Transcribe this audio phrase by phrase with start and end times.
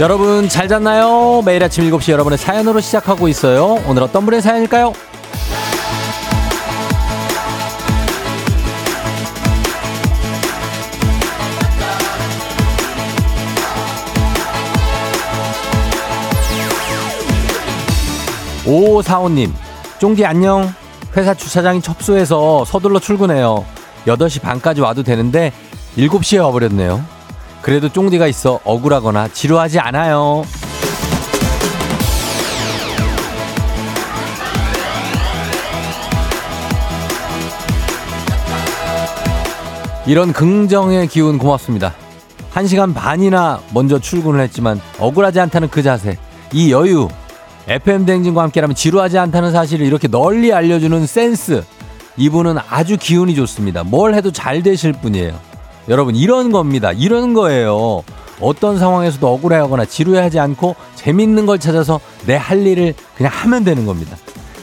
[0.00, 1.40] 여러분 잘 잤나요?
[1.44, 3.80] 매일 아침 7시 여러분의 사연으로 시작하고 있어요.
[3.86, 4.92] 오늘 어떤 분의 사연일까요?
[18.64, 19.52] 5545님,
[20.00, 20.72] 쫑디 안녕.
[21.16, 23.64] 회사 주차장이 첩수해서 서둘러 출근해요.
[24.06, 25.52] 8시 반까지 와도 되는데
[25.96, 27.13] 7시에 와버렸네요.
[27.64, 30.44] 그래도 쫑디가 있어 억울하거나 지루하지 않아요.
[40.06, 41.94] 이런 긍정의 기운 고맙습니다.
[42.50, 46.18] 한 시간 반이나 먼저 출근을 했지만 억울하지 않다는 그 자세,
[46.52, 47.08] 이 여유,
[47.66, 51.64] FM 댕진과 함께라면 지루하지 않다는 사실을 이렇게 널리 알려주는 센스.
[52.18, 53.84] 이분은 아주 기운이 좋습니다.
[53.84, 55.53] 뭘 해도 잘 되실 분이에요.
[55.88, 56.92] 여러분, 이런 겁니다.
[56.92, 58.02] 이런 거예요.
[58.40, 64.16] 어떤 상황에서도 억울해하거나 지루해하지 않고 재밌는 걸 찾아서 내 할 일을 그냥 하면 되는 겁니다.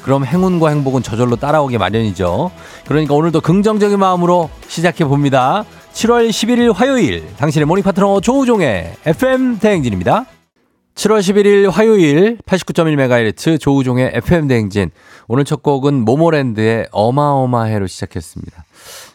[0.03, 2.51] 그럼 행운과 행복은 저절로 따라오기 마련이죠.
[2.87, 5.63] 그러니까 오늘도 긍정적인 마음으로 시작해 봅니다.
[5.93, 10.25] 7월 11일 화요일 당신의 morning 파트너 조우종의 FM 대행진입니다.
[10.95, 14.89] 7월 11일 화요일 89.1MHz 조우종의 FM 대행진.
[15.27, 18.63] 오늘 첫 곡은 모모랜드의 어마어마해로 시작했습니다.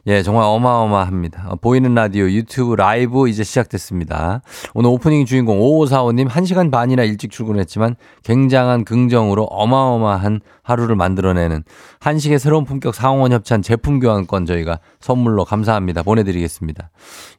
[0.08, 1.48] 예, 정말 어마어마합니다.
[1.48, 4.40] 어, 보이는 라디오, 유튜브 라이브 이제 시작됐습니다.
[4.72, 11.64] 오늘 오프닝 주인공 5545님 1시간 반이나 일찍 출근했지만 굉장한 긍정으로 어마어마한 하루를 만들어내는
[11.98, 16.04] 한식의 새로운 품격 상원 협찬 제품 교환권 저희가 선물로 감사합니다.
[16.04, 16.90] 보내드리겠습니다.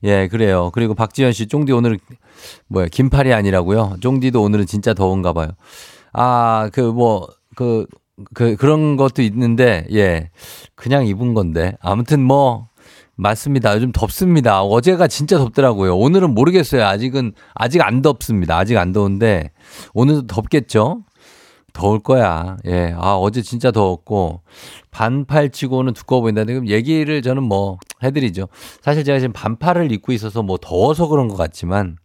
[0.03, 0.69] 예, 그래요.
[0.73, 2.00] 그리고 박지현 씨, 쫑디 오늘
[2.67, 3.95] 뭐야, 긴팔이 아니라고요?
[4.01, 5.51] 쫑디도 오늘은 진짜 더운가 봐요.
[6.11, 7.85] 아, 그 뭐, 그,
[8.33, 10.29] 그, 그런 것도 있는데, 예.
[10.75, 11.73] 그냥 입은 건데.
[11.81, 12.69] 아무튼 뭐,
[13.16, 13.75] 맞습니다.
[13.75, 14.63] 요즘 덥습니다.
[14.63, 15.97] 어제가 진짜 덥더라고요.
[15.97, 16.85] 오늘은 모르겠어요.
[16.85, 18.57] 아직은, 아직 안 덥습니다.
[18.57, 19.51] 아직 안 더운데,
[19.94, 21.03] 오늘도 덥겠죠?
[21.73, 22.57] 더울 거야.
[22.66, 22.95] 예.
[22.97, 24.41] 아, 어제 진짜 더웠고,
[24.89, 26.44] 반팔 치고는 두꺼워 보인다.
[26.44, 28.47] 그럼 얘기를 저는 뭐 해드리죠.
[28.81, 31.97] 사실 제가 지금 반팔을 입고 있어서 뭐 더워서 그런 것 같지만,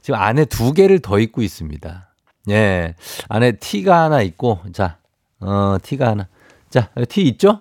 [0.00, 2.08] 지금 안에 두 개를 더 입고 있습니다.
[2.50, 2.94] 예.
[3.28, 4.98] 안에 티가 하나 있고, 자,
[5.40, 6.28] 어, 티가 하나.
[6.70, 7.60] 자, 티 있죠?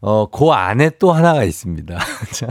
[0.00, 1.98] 어, 그 안에 또 하나가 있습니다.
[2.32, 2.48] 자.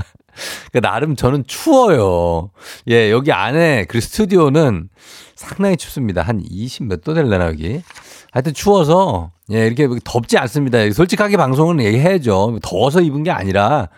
[0.72, 2.52] 그 나름 저는 추워요.
[2.90, 4.90] 예, 여기 안에 그 스튜디오는
[5.36, 6.22] 상당히 춥습니다.
[6.22, 7.82] 한 20 몇 도 될려나 여기.
[8.32, 10.90] 하여튼 추워서 예, 이렇게 덥지 않습니다.
[10.92, 12.60] 솔직하게 방송은 얘기해야죠.
[12.64, 13.90] 더워서 입은 게 아니라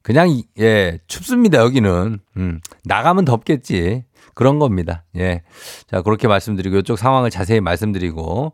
[0.00, 1.58] 그냥 예, 춥습니다.
[1.58, 2.18] 여기는.
[2.38, 4.04] 음, 나가면 덥겠지.
[4.34, 5.04] 그런 겁니다.
[5.16, 5.42] 예.
[5.90, 8.52] 자, 그렇게 말씀드리고 이쪽 상황을 자세히 말씀드리고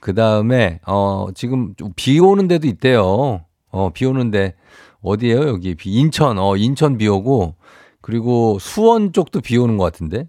[0.00, 3.44] 그 다음에 어, 지금 비 오는 데도 있대요.
[3.70, 4.54] 어, 비 오는데
[5.02, 5.48] 어디에요?
[5.48, 6.38] 여기 비 인천.
[6.38, 7.56] 어, 인천 비 오고
[8.00, 10.26] 그리고 수원 쪽도 비 오는 것 같은데.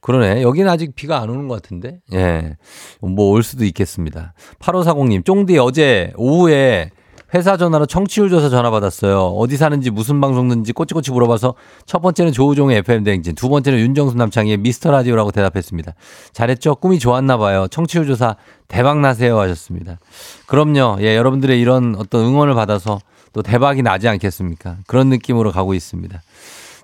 [0.00, 0.42] 그러네.
[0.42, 2.00] 여기는 아직 비가 안 오는 것 같은데.
[2.12, 2.56] 예.
[3.00, 4.34] 뭐 올 수도 있겠습니다.
[4.60, 6.90] 8540님, 쫑디 어제 오후에
[7.34, 9.20] 회사 전화로 청취율 조사 전화 받았어요.
[9.20, 14.16] 어디 사는지 무슨 방송 듣는지 꼬치꼬치 물어봐서 첫 번째는 조우종의 FM 대행진, 두 번째는 윤정수
[14.16, 15.92] 남창희의 미스터 라디오라고 대답했습니다.
[16.32, 16.76] 잘했죠?
[16.76, 17.66] 꿈이 좋았나 봐요.
[17.68, 19.98] 청취율 조사 대박 나세요 하셨습니다.
[20.46, 20.98] 그럼요.
[21.00, 22.98] 예, 여러분들의 이런 어떤 응원을 받아서
[23.34, 24.78] 또 대박이 나지 않겠습니까?
[24.86, 26.22] 그런 느낌으로 가고 있습니다.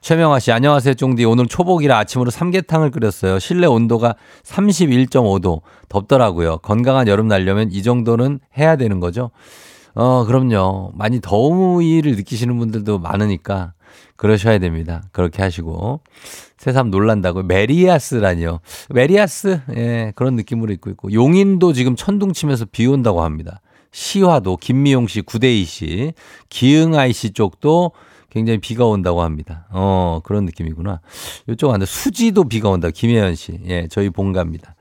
[0.02, 1.24] 최명아 씨, 안녕하세요, 쫑디.
[1.24, 3.38] 오늘 초복이라 아침으로 삼계탕을 끓였어요.
[3.38, 5.62] 실내 온도가 31.5도.
[5.88, 6.58] 덥더라고요.
[6.58, 9.30] 건강한 여름 날려면 이 정도는 해야 되는 거죠?
[9.94, 10.92] 어, 그럼요.
[10.94, 13.72] 많이 더위를 느끼시는 분들도 많으니까
[14.16, 15.02] 그러셔야 됩니다.
[15.12, 16.00] 그렇게 하시고.
[16.58, 17.42] 새삼 놀란다고.
[17.42, 18.60] 메리아스라니요.
[18.90, 21.12] 메리아스, 예, 그런 느낌으로 입고 있고.
[21.12, 23.60] 용인도 지금 천둥 치면서 비 온다고 합니다.
[23.92, 26.14] 시화도, 김미용 씨, 구대희 씨,
[26.48, 27.92] 기흥아이 씨 쪽도
[28.30, 29.68] 굉장히 비가 온다고 합니다.
[29.70, 31.00] 어, 그런 느낌이구나.
[31.48, 32.90] 이쪽 안에 수지도 비가 온다.
[32.90, 33.60] 김혜연 씨.
[33.66, 34.74] 예, 저희 본가입니다.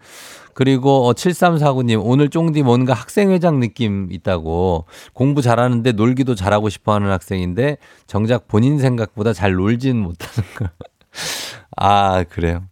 [0.54, 7.10] 그리고 7349님, 어, 오늘 쫑디 뭔가 학생회장 느낌 있다고 공부 잘하는데 놀기도 잘하고 싶어 하는
[7.10, 7.78] 학생인데
[8.08, 10.68] 정작 본인 생각보다 잘 놀진 못하는 거.
[11.78, 12.64] 아, 그래요.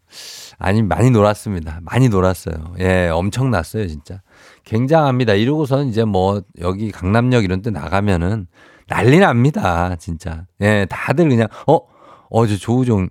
[0.57, 1.79] 아니, 많이 놀았습니다.
[1.81, 2.75] 많이 놀았어요.
[2.79, 4.21] 예, 엄청났어요, 진짜.
[4.63, 5.33] 굉장합니다.
[5.33, 8.45] 이러고서는 이제 뭐, 여기 강남역 이런 데 나가면은
[8.87, 9.95] 난리 납니다.
[9.95, 10.45] 진짜.
[10.61, 11.79] 예, 다들 그냥, 어,
[12.29, 13.09] 어, 저 조우종,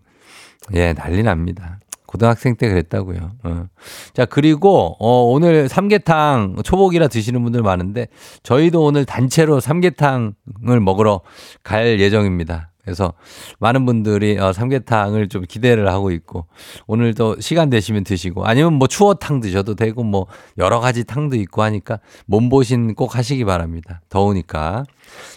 [0.75, 1.81] 예, 난리 납니다.
[2.11, 3.31] 고등학생 때 그랬다고요.
[3.45, 3.67] 어.
[4.15, 8.09] 자, 그리고 어 오늘 삼계탕 초복이라 드시는 분들 많은데
[8.43, 11.21] 저희도 오늘 단체로 삼계탕을 먹으러
[11.63, 12.73] 갈 예정입니다.
[12.83, 13.13] 그래서
[13.61, 16.47] 많은 분들이 어, 삼계탕을 좀 기대를 하고 있고
[16.89, 20.27] 오늘도 시간 되시면 드시고 아니면 뭐 추어탕 드셔도 되고 뭐
[20.59, 24.01] 여러 가지 탕도 있고 하니까 몸보신 꼭 하시기 바랍니다.
[24.09, 24.83] 더우니까.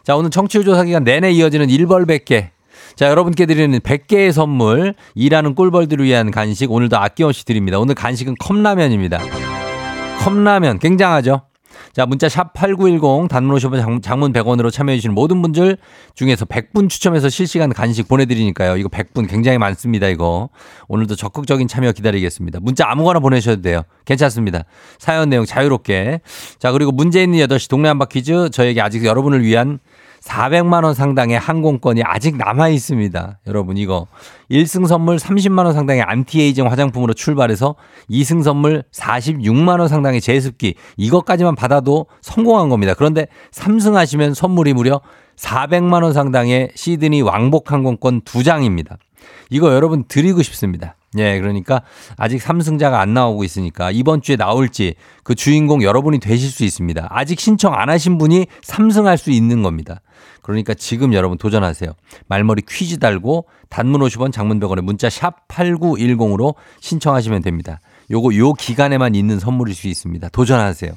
[0.04, 2.53] 자, 오늘 청취율 조사 기간 내내 이어지는 일벌 100개
[2.96, 7.80] 자, 여러분께 드리는 100개의 선물, 일하는 꿀벌들을 위한 간식, 오늘도 아낌없이 드립니다.
[7.80, 9.20] 오늘 간식은 컵라면입니다.
[10.20, 11.42] 컵라면, 굉장하죠?
[11.92, 15.78] 자, 문자 샵 8910 단문 50원 장문 100원으로 참여해 주시는 모든 분들
[16.16, 18.78] 중에서 100분 추첨해서 실시간 간식 보내드리니까요.
[18.78, 20.50] 이거 100분 굉장히 많습니다, 이거.
[20.88, 22.60] 오늘도 적극적인 참여 기다리겠습니다.
[22.62, 23.84] 문자 아무거나 보내셔도 돼요.
[24.06, 24.64] 괜찮습니다.
[24.98, 26.22] 사연 내용 자유롭게.
[26.58, 29.80] 자, 그리고 문제 있는 8시 동네 한바퀴즈 저에게 아직 여러분을 위한
[30.24, 33.40] 400만 원 상당의 항공권이 아직 남아 있습니다.
[33.48, 34.08] 여러분 이거
[34.50, 37.76] 1승 선물 30만 원 상당의 안티에이징 화장품으로 출발해서
[38.10, 42.94] 2승 선물 46만 원 상당의 제습기 이것까지만 받아도 성공한 겁니다.
[42.94, 45.02] 그런데 3승 하시면 선물이 무려
[45.36, 48.98] 400만 원 상당의 시드니 왕복 항공권 2장입니다.
[49.50, 50.96] 이거 여러분 드리고 싶습니다.
[51.18, 51.84] 예, 그러니까
[52.18, 57.08] 아직 3승자가 안 나오고 있으니까 이번 주에 나올지 그 주인공 여러분이 되실 수 있습니다.
[57.12, 60.02] 아직 신청 안 하신 분이 3승할 수 있는 겁니다.
[60.44, 61.92] 그러니까 지금 여러분 도전하세요.
[62.28, 67.80] 말머리 퀴즈 달고 단문 50원 장문 100원에 문자 샵 8910으로 신청하시면 됩니다.
[68.12, 70.30] 요거 요 기간에만 있는 선물일 수 있습니다.
[70.30, 70.92] 도전하세요.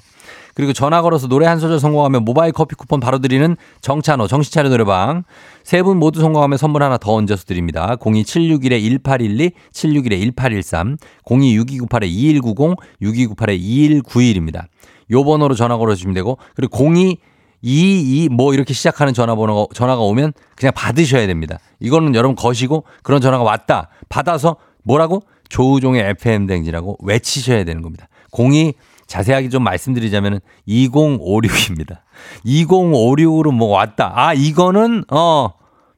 [0.54, 5.22] 그리고 전화 걸어서 노래 한 소절 성공하면 모바일 커피 쿠폰 바로 드리는 정찬호 정신차려 노래방
[5.62, 7.96] 세 분 모두 성공하면 선물 하나 더 얹어서 드립니다.
[8.00, 14.64] 02761-1812 761-1813 026298-2190 6298-2191입니다.
[15.12, 17.18] 요 번호로 전화 걸어주시면 되고 그리고 02
[17.62, 21.58] 22 뭐 이렇게 시작하는 전화번호가 전화가 오면 그냥 받으셔야 됩니다.
[21.80, 23.88] 이거는 여러분 거시고 그런 전화가 왔다.
[24.08, 25.22] 받아서 뭐라고?
[25.48, 28.08] 조우종의 FM 댕지라고 외치셔야 되는 겁니다.
[28.32, 28.74] 02
[29.06, 31.98] 자세하게 좀 말씀드리자면은 2056입니다.
[32.44, 34.12] 2056으로 뭐 왔다.
[34.14, 35.50] 아, 이거는 어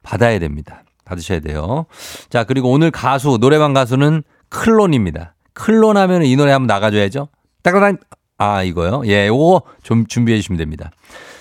[0.03, 0.83] 받아야 됩니다.
[1.05, 1.87] 받으셔야 돼요.
[2.29, 5.35] 자, 그리고 오늘 가수 노래방 가수는 클론입니다.
[5.55, 7.29] 클론 하면 이 노래 한번 나가줘야죠.
[7.63, 7.99] 따가당
[8.39, 9.03] 아, 이거요?
[9.07, 10.91] 예, 요거 좀 준비해 주시면 됩니다.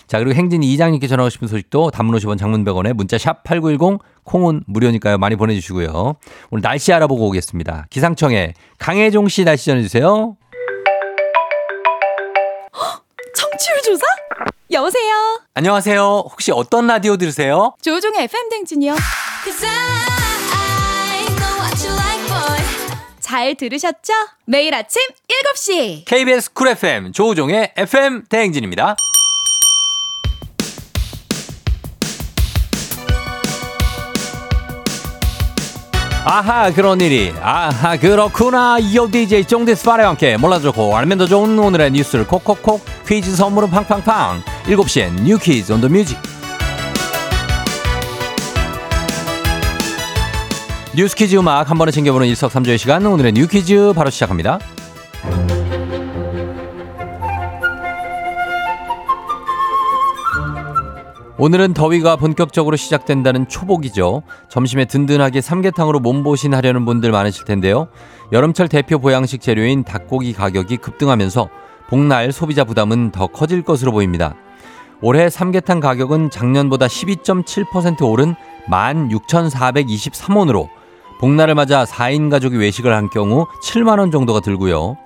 [0.08, 4.64] 자, 그리고 행진이 이장님께 전하고 싶은 소식도 단문 50원 장문 100원에 문자 샵 8910 콩은
[4.66, 5.18] 무료니까요.
[5.18, 6.16] 많이 보내주시고요.
[6.50, 7.86] 오늘 날씨 알아보고 오겠습니다.
[7.90, 10.36] 기상청에 강혜종 씨 날씨 전해주세요.
[13.36, 14.06] 청취율 조사?
[14.72, 15.14] 여보세요?
[15.54, 16.02] 안녕하세요.
[16.32, 17.74] 혹시 어떤 라디오 들으세요?
[17.82, 18.96] 조우종의 FM 대행진이요.
[23.28, 24.14] 잘 들으셨죠?
[24.46, 25.02] 매일 아침
[25.54, 26.06] 7시.
[26.06, 28.96] KBS 쿨 FM 조우종의 FM 대행진입니다.
[36.26, 41.92] 아하 그런 일이 아하 그렇구나 요 DJ 쫑디스패치와 함께 몰라도 좋고 알면 더 좋은 오늘의
[41.92, 46.18] 뉴스를 콕콕콕 퀴즈 선물은 팡팡팡 7시엔 New Quiz on the Music
[50.98, 54.58] 뉴스 퀴즈 음악 한 번에 챙겨보는 일석삼조의 시간 오늘의 뉴 퀴즈 바로 시작합니다
[61.38, 64.24] 오늘은 더위가 본격적으로 시작된다는 초복이죠.
[64.50, 67.90] 점심에 든든하게 삼계탕으로 몸보신 하려는 분들 많으실 텐데요.
[68.32, 71.48] 여름철 대표 보양식 재료인 닭고기 가격이 급등하면서
[71.90, 74.34] 복날 소비자 부담은 더 커질 것으로 보입니다.
[75.02, 78.34] 올해 삼계탕 가격은 작년보다 12.7% 오른
[78.68, 80.70] 16,423원으로
[81.20, 84.98] 복날을 맞아 4인 가족이 외식을 한 경우 7만 원 정도가 들고요.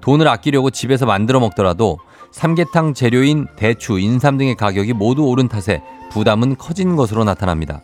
[0.00, 1.98] 돈을 아끼려고 집에서 만들어 먹더라도
[2.32, 7.80] 삼계탕 재료인 대추, 인삼 등의 가격이 모두 오른 탓에 부담은 커진 것으로 나타납니다.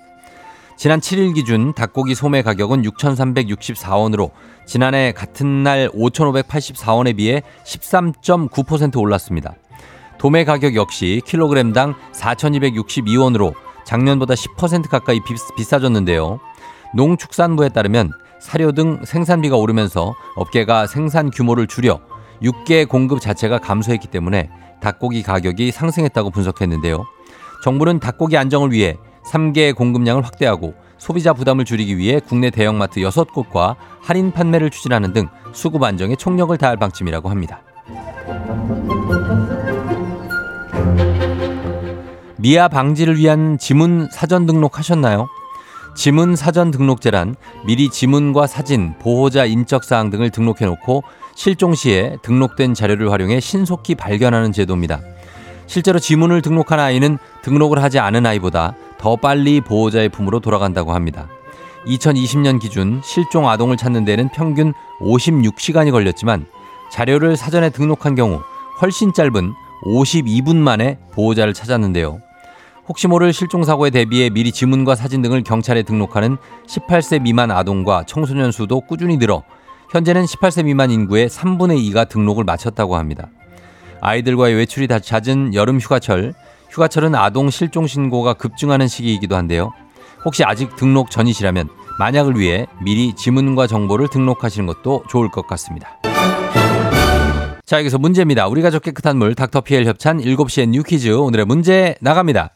[0.77, 4.31] 지난 7일 기준 닭고기 소매 가격은 6,364원으로
[4.67, 9.55] 지난해 같은 날 5,584원에 비해 13.9% 올랐습니다.
[10.19, 15.21] 도매 가격 역시 킬로그램당 4,262원으로 작년보다 10% 가까이
[15.57, 16.41] 비싸졌는데요.
[16.95, 22.01] 농축산부에 따르면 사료 등 생산비가 오르면서 업계가 생산 규모를 줄여
[22.43, 24.51] 육개 공급 자체가 감소했기 때문에
[24.81, 27.05] 닭고기 가격이 상승했다고 분석했는데요.
[27.65, 28.97] 정부는 닭고기 안정을 위해
[29.31, 35.83] 3개 공급량을 확대하고 소비자 부담을 줄이기 위해 국내 대형마트 6곳과 할인 판매를 추진하는 등 수급
[35.83, 37.63] 안정에 총력을 다할 방침이라고 합니다.
[42.37, 45.27] 미아 방지를 위한 지문 사전 등록하셨나요?
[45.97, 51.03] 지문 사전 등록제란 미리 지문과 사진, 보호자 인적 사항 등을 등록해 놓고
[51.35, 55.01] 실종 시에 등록된 자료를 활용해 신속히 발견하는 제도입니다.
[55.67, 61.29] 실제로 지문을 등록한 아이는 등록을 하지 않은 아이보다 더 빨리 보호자의 품으로 돌아간다고 합니다.
[61.87, 66.47] 2020년 기준 실종 아동을 찾는 데는 평균 56시간이 걸렸지만
[66.93, 68.43] 자료를 사전에 등록한 경우
[68.83, 72.26] 훨씬 짧은 52분 만에 보호자를 찾았는데요.
[72.89, 76.37] 혹시 모를 실종사고에 대비해 미리 지문과 사진 등을 경찰에 등록하는
[76.69, 79.43] 18세 미만 아동과 청소년 수도 꾸준히 늘어
[79.91, 83.29] 현재는 18세 미만 인구의 3분의 2가 등록을 마쳤다고 합니다.
[84.01, 86.35] 아이들과의 외출이 다 잦은 여름 휴가철,
[86.71, 89.73] 휴가철은 아동 실종 신고가 급증하는 시기이기도 한데요.
[90.25, 95.99] 혹시 아직 등록 전이시라면 만약을 위해 미리 지문과 정보를 등록하시는 것도 좋을 것 같습니다.
[97.65, 98.47] 자, 여기서 문제입니다.
[98.47, 102.56] 우리 가족 깨끗한 물 닥터피엘 협찬 7시엔 뉴퀴즈 오늘의 문제 나갑니다.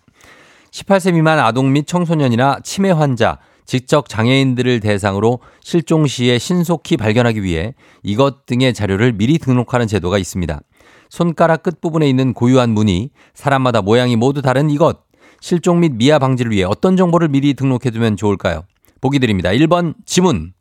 [0.70, 7.74] 18세 미만 아동 및 청소년이나 치매 환자, 직접 장애인들을 대상으로 실종 시에 신속히 발견하기 위해
[8.02, 10.60] 이것 등의 자료를 미리 등록하는 제도가 있습니다.
[11.08, 15.00] 손가락 끝부분에 있는 고유한 무늬, 사람마다 모양이 모두 다른 이것,
[15.40, 18.64] 실종 및 미아 방지를 위해 어떤 정보를 미리 등록해두면 좋을까요?
[19.00, 19.50] 보기 드립니다.
[19.50, 20.52] 1번 지문,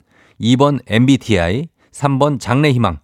[0.41, 2.99] 2번 MBTI, 3번 장래희망.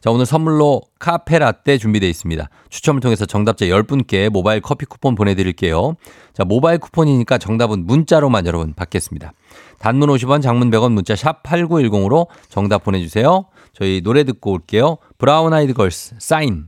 [0.00, 2.48] 자, 오늘 선물로 카페라떼 준비되어 있습니다.
[2.70, 5.96] 추첨을 통해서 정답자 10분께 모바일 커피 쿠폰 보내드릴게요.
[6.32, 9.32] 자, 모바일 쿠폰이니까 정답은 문자로만 여러분 받겠습니다.
[9.80, 13.46] 단문 50원, 장문 100원, 문자 샵 8910으로 정답 보내주세요.
[13.72, 14.98] 저희 노래 듣고 올게요.
[15.18, 16.66] 브라운 아이드 걸스, 사인.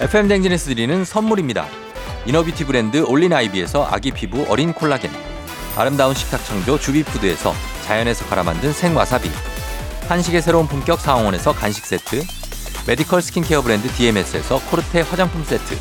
[0.00, 1.66] FM 댕진에스 드리는 선물입니다.
[2.26, 5.10] inner beauty 브랜드 올린 아이비에서 아기 피부 어린 콜라겐.
[5.76, 7.52] 아름다운 식탁 창조 주비푸드에서
[7.86, 9.49] 자연에서 갈아 만든 생와사비.
[10.10, 12.24] 한식의 새로운 품격 상황원에서 간식 세트.
[12.88, 15.78] medical skincare 브랜드 DMS에서 코르테 화장품 세트.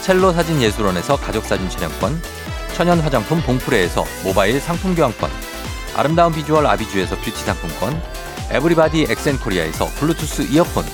[0.00, 2.18] 첼로 사진 예술원에서 가족 사진 촬영권.
[2.74, 5.30] 천연 화장품 봉프레에서 모바일 상품 교환권.
[5.94, 8.00] 아름다운 비주얼 아비주에서 뷰티 상품권.
[8.50, 10.86] everybody 엑센코리아에서 블루투스 이어폰.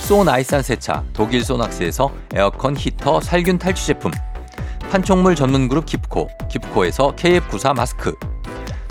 [0.00, 4.12] 소 나이산 세차 독일 소낙스에서 에어컨 히터 살균 탈취 제품
[4.90, 8.14] 판촉물 전문 그룹 깁코 깁코에서 KF94 마스크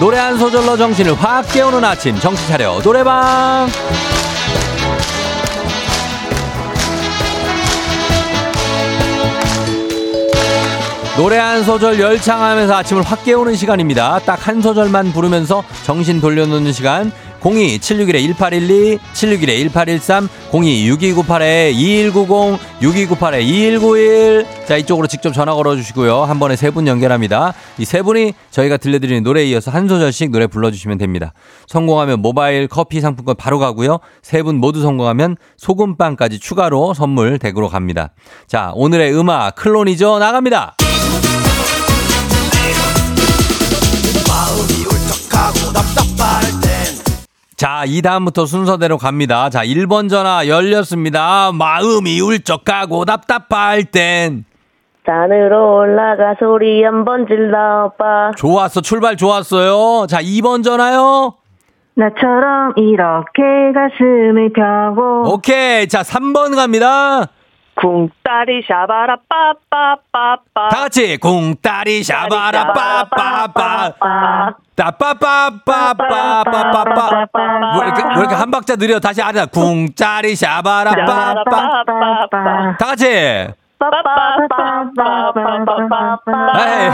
[0.00, 3.68] 노래 한 소절로 정신을 확 깨우는 아침 정신 차려 노래방
[11.18, 14.20] 노래 한 소절 열창하면서 아침을 확 깨우는 시간입니다.
[14.20, 17.10] 딱 한 소절만 부르면서 정신 돌려놓는 시간
[17.40, 24.46] 02-761-1812, 761-1813, 02-6298-2190, 6298-2191.
[24.66, 26.22] 자, 이쪽으로 직접 전화 걸어주시고요.
[26.22, 27.52] 한 번에 세 분 연결합니다.
[27.78, 31.32] 이 세 분이 저희가 들려드리는 노래에 이어서 한 소절씩 노래 불러주시면 됩니다.
[31.66, 33.98] 성공하면 모바일 커피 상품권 바로 가고요.
[34.22, 38.10] 세 분 모두 성공하면 소금빵까지 추가로 선물 댁으로 갑니다.
[38.46, 40.20] 자, 오늘의 음악 클론이죠.
[40.20, 40.76] 나갑니다.
[47.58, 49.50] 자, 이 다음부터 순서대로 갑니다.
[49.50, 51.50] 자, 1번 전화 열렸습니다.
[51.52, 54.44] 마음이 울적하고 답답할 땐.
[55.04, 58.30] 산으로 올라가 소리 한번 질러 오빠.
[58.36, 58.80] 좋았어.
[58.80, 60.06] 출발 좋았어요.
[60.06, 61.34] 자, 2번 전화요.
[61.94, 63.42] 나처럼 이렇게
[63.74, 65.32] 가슴을 펴고.
[65.34, 65.88] 오케이.
[65.88, 67.26] 자, 3번 갑니다.
[67.80, 70.68] 궁따리 샤바라 빠빠빠빠.
[70.68, 73.92] 다 같이 궁따리 샤바라 빠빠빠
[74.74, 77.28] 따빠빠빠빠빠빠빠
[77.80, 81.84] 왜 이렇게 왜 이렇게 한 박자 느려 다시 하자 궁짜리 샤바라 빠빠.
[82.78, 83.46] 다 같이
[83.78, 86.18] 빠빠빠빠빠빠빠.
[86.58, 86.90] 헤이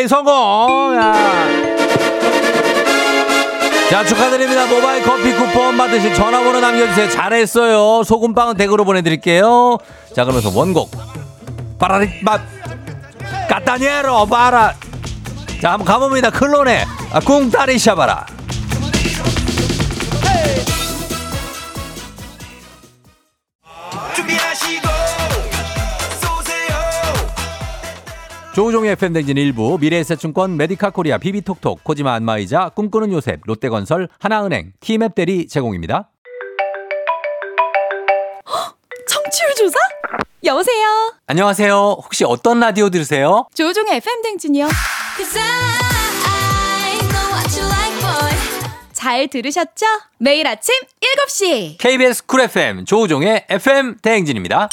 [0.00, 1.12] 헤이 성공 야.
[3.90, 4.66] 자 축하드립니다.
[4.66, 7.08] 모바일 커피 쿠폰 받으실 전화번호 남겨주세요.
[7.10, 8.04] 잘했어요.
[8.04, 9.78] 소금빵은 댁으로 보내드릴게요.
[10.14, 10.90] 자 그러면서 원곡.
[11.78, 12.40] 빠라리 맛.
[13.48, 14.74] 까따니에로 바라.
[15.62, 16.30] 자 한번 가봅니다.
[16.30, 18.26] 클론의 아, 꿍따리 샤바라.
[24.14, 24.47] 준비하
[28.58, 35.46] 조우종의 FM댕진 일부 미래에셋증권 메디카 코리아 비비톡톡 코지마 안마의자 꿈꾸는 요셉 롯데건설 하나은행 티맵 대리
[35.46, 36.10] 제공입니다
[39.06, 39.78] 청취율 조사?
[40.42, 41.14] 여보세요.
[41.28, 43.46] 안녕하세요 혹시 어떤 라디오 들으세요?
[43.54, 44.68] 조종의 FM 댕진이요.
[48.92, 49.86] 잘 들으셨죠?
[50.18, 50.74] 매일 아침
[51.28, 51.78] 7시.
[51.78, 54.68] KBS 쿨 FM 조우종의 FM 대행진입니다.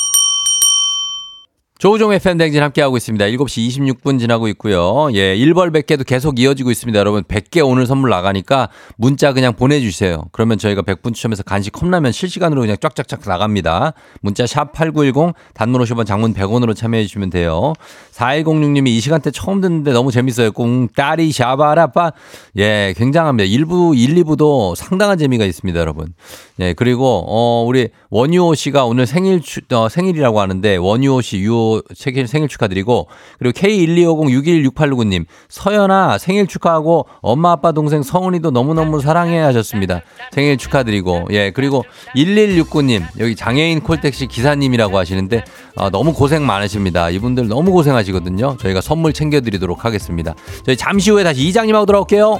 [1.77, 3.25] 조우종 FM 대행진 함께하고 있습니다.
[3.25, 5.09] 7시 26분 지나고 있고요.
[5.11, 6.97] 예, 1벌 100개도 계속 이어지고 있습니다.
[6.97, 10.23] 여러분 100개 오늘 선물 나가니까 문자 그냥 보내주세요.
[10.31, 13.91] 그러면 저희가 100분 추첨해서 간식 컵라면 실시간으로 그냥 쫙쫙쫙 나갑니다.
[14.21, 17.73] 문자 샵 8910 단문 50원 장문 100원으로 참여해 주시면 돼요.
[18.13, 20.53] 4106님이 이 시간대 처음 듣는데 너무 재밌어요.
[20.53, 22.13] 꿍따리 샤바라빠.
[22.57, 23.49] 예, 굉장합니다.
[23.49, 26.13] 1부, 1, 2부도 상당한 재미가 있습니다, 여러분.
[26.61, 31.64] 예, 그리고 어 우리 원유호 씨가 오늘 생일 추, 어, 생일이라고 하는데 원유호 씨 유호
[31.93, 33.07] 생일, 생일 축하드리고
[33.39, 40.01] 그리고 K125061689님 서연아 생일 축하하고 엄마 아빠 동생 성훈이도 너무너무 사랑해 하셨습니다.
[40.31, 41.83] 생일 축하드리고 예, 그리고
[42.15, 45.43] 1169님 여기 장애인 콜택시 기사님이라고 하시는데
[45.75, 47.09] 어, 너무 고생 많으십니다.
[47.09, 48.57] 이분들 너무 고생하시거든요.
[48.59, 50.35] 저희가 선물 챙겨드리도록 하겠습니다.
[50.65, 52.39] 저희 잠시 후에 다시 이장님하고 돌아올게요.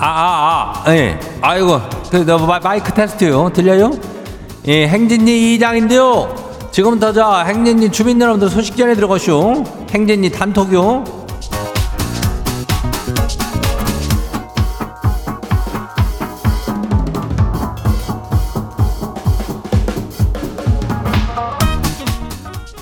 [0.00, 1.18] 아, 아, 아, 예.
[1.40, 1.80] 아이고,
[2.10, 3.50] 그, 너 마, 마이크 테스트요.
[3.52, 3.90] 들려요?
[4.68, 6.68] 예, 행진리 이장인데요.
[6.70, 9.64] 지금부터 저 행진리 주민 여러분들 소식 전해 들어가시오.
[9.90, 11.04] 행진리 단톡요.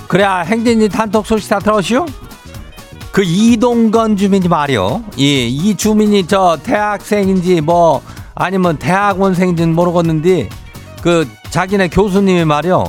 [0.07, 2.05] 그래야 행진리 단톡 소식 다 들어오시오?
[3.17, 5.03] 그 이동건 주민이 말이요.
[5.15, 7.99] 이, 이 주민이 저 대학생인지 뭐
[8.35, 10.49] 아니면 대학원생인지는 모르겠는데
[11.01, 12.83] 그 자기네 교수님이 말이요.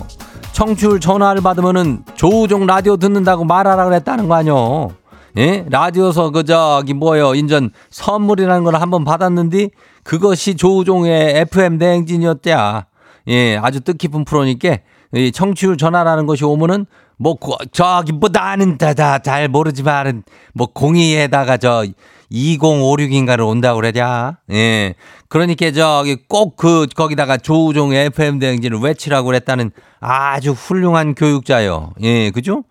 [0.53, 4.91] 청취율 전화를 받으면은 조우종 라디오 듣는다고 말하라 그랬다는 거 아니요.
[5.39, 5.65] 예?
[5.71, 9.71] 라디오서 그 저기 뭐요 인전 선물이라는 걸 한번 받았는데
[10.03, 12.85] 그것이 조우종의 FM 대행진이었대야.
[13.29, 14.77] 예, 아주 뜻깊은 프로니까
[15.15, 16.85] 이 청취율 전화라는 것이 오면은
[17.19, 20.23] 뭐 고- 저기 뭐 나는 다다 잘 모르지만은
[20.55, 21.85] 뭐 공이에다가 저
[22.33, 24.39] 2056인가를 온다고 그러냐.
[24.53, 24.95] 예.
[25.29, 31.93] 그러니까 저기 꼭 그 거기다가 조우종 FM 대행진을 외치라고 그랬다는 아주 훌륭한 교육자요.
[32.03, 32.65] 예, 그죠?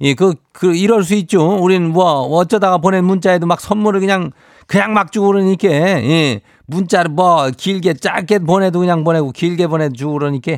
[0.00, 1.56] 예, 그, 그, 이럴 수 있죠.
[1.56, 4.32] 우리는 뭐, 어쩌다가 보낸 문자에도 막 선물을 그냥,
[4.66, 10.56] 그냥 막 주고 그러니까, 예, 문자를 뭐, 길게, 짧게 보내도 그냥 보내고, 길게 보내주고 그러니까,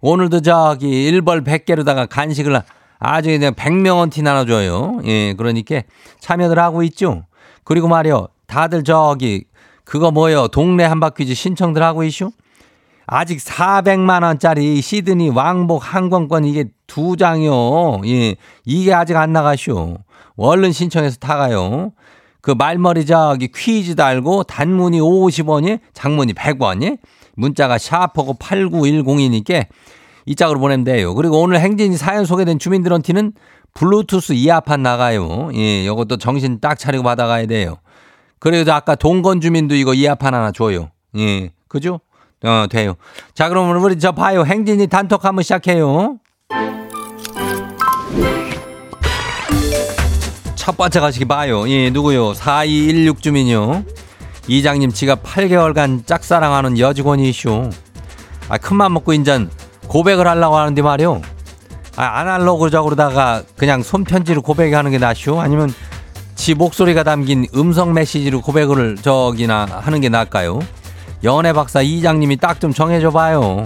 [0.00, 2.60] 오늘도 저기, 1벌 100개로다가 간식을
[3.04, 5.00] 아주 그냥 100명원티 나눠줘요.
[5.04, 5.82] 예, 그러니까
[6.20, 7.24] 참여들 하고 있죠.
[7.64, 9.44] 그리고 말이요, 다들 저기,
[9.84, 12.30] 그거 뭐요, 동네 한바퀴즈 신청들 하고 있슈?
[13.06, 18.02] 아직 400만 원짜리 시드니 왕복 항공권 이게 두 장이요.
[18.06, 18.36] 예.
[18.64, 19.98] 이게 아직 안 나가쇼.
[20.36, 21.90] 얼른 신청해서 타가요.
[22.40, 26.98] 그 말머리 저기 퀴즈 달고 단문이 50원이 장문이 100원이
[27.34, 29.66] 문자가 샤퍼고 8910이니까
[30.26, 31.14] 이 짝으로 보내면 돼요.
[31.14, 33.32] 그리고 오늘 행진이 사연 소개된 주민들한테는
[33.74, 35.50] 블루투스 이어판 나가요.
[35.54, 37.76] 예, 요것도 정신 딱 차리고 받아가야 돼요.
[38.38, 40.90] 그래도 아까 동건 주민도 이거 이어판 하나 줘요.
[41.16, 42.00] 예, 그죠?
[42.44, 42.94] 어, 돼요.
[43.34, 44.44] 자, 그럼 우리 저 봐요.
[44.44, 46.18] 행진이 단톡 한번 시작해요.
[50.56, 51.68] 첫 번째 가시기 봐요.
[51.68, 52.34] 예, 누구요?
[52.34, 53.84] 4216 주민요.
[54.48, 57.70] 이장님 지가 8개월간 짝사랑하는 여직원이 이슈.
[58.48, 59.50] 아, 큰맘 먹고 인전
[59.92, 61.20] 고백을 하려고 하는데 말이요.
[61.96, 65.38] 아, 아날로그적으로다가 그냥 손편지로 고백하는 게 낫쇼?
[65.38, 65.70] 아니면
[66.34, 70.60] 지 목소리가 담긴 음성 메시지로 고백을 저기나 하는 게 나을까요?
[71.24, 73.64] 연애 박사 이장님이 딱 좀 정해줘 봐요.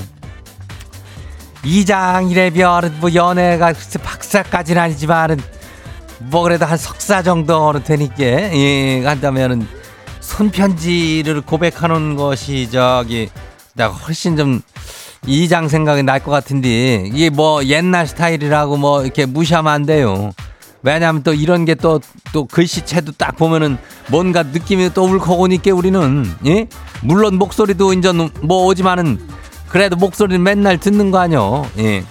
[1.63, 5.39] 이장 이래별 뭐 연애가 박사까지는 아니지만은
[6.19, 9.67] 뭐 그래도 한 석사 정도는 되니까 예 한다면은
[10.19, 13.31] 손편지를 고백하는 것이 저기
[13.75, 14.61] 내가 훨씬 좀
[15.27, 20.33] 이장 생각이 날 것 같은데 이게 뭐 옛날 스타일이라고 뭐 이렇게 무시하면 안 돼요.
[20.83, 23.77] 왜냐하면 또 이런 게 또또 글씨체도 딱 보면은
[24.09, 26.67] 뭔가 느낌이 또 울컥오니까 우리는 예?
[27.03, 29.19] 물론 목소리도 인전 뭐 오지만은
[29.69, 31.67] 그래도 목소리는 맨날 듣는 거 아니요?
[31.79, 32.05] 예.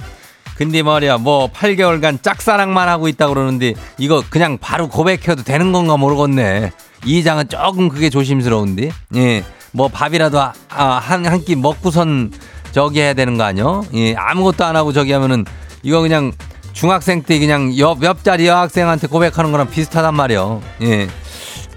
[0.57, 6.71] 근데 말이야 뭐 8개월간 짝사랑만 하고 있다 그러는데 이거 그냥 바로 고백해도 되는 건가 모르겠네.
[7.05, 9.43] 이 장은 조금 그게 조심스러운데 예
[9.75, 10.39] 뭐 밥이라도
[10.69, 12.31] 한한 끼 먹고선
[12.75, 15.45] 저기 해야 되는 거 아니요 예 아무것도 안 하고 저기 하면은
[15.81, 16.33] 이거 그냥
[16.73, 21.07] 중학생 때 그냥 옆 옆자리 여학생한테 고백하는 거랑 비슷하단 말이요 예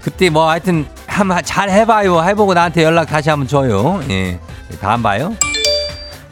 [0.01, 4.41] 그때 뭐 하여튼 한번 잘 해봐요 해보고 나한테 연락 다시 한번 줘요 예
[4.81, 5.33] 다음 봐요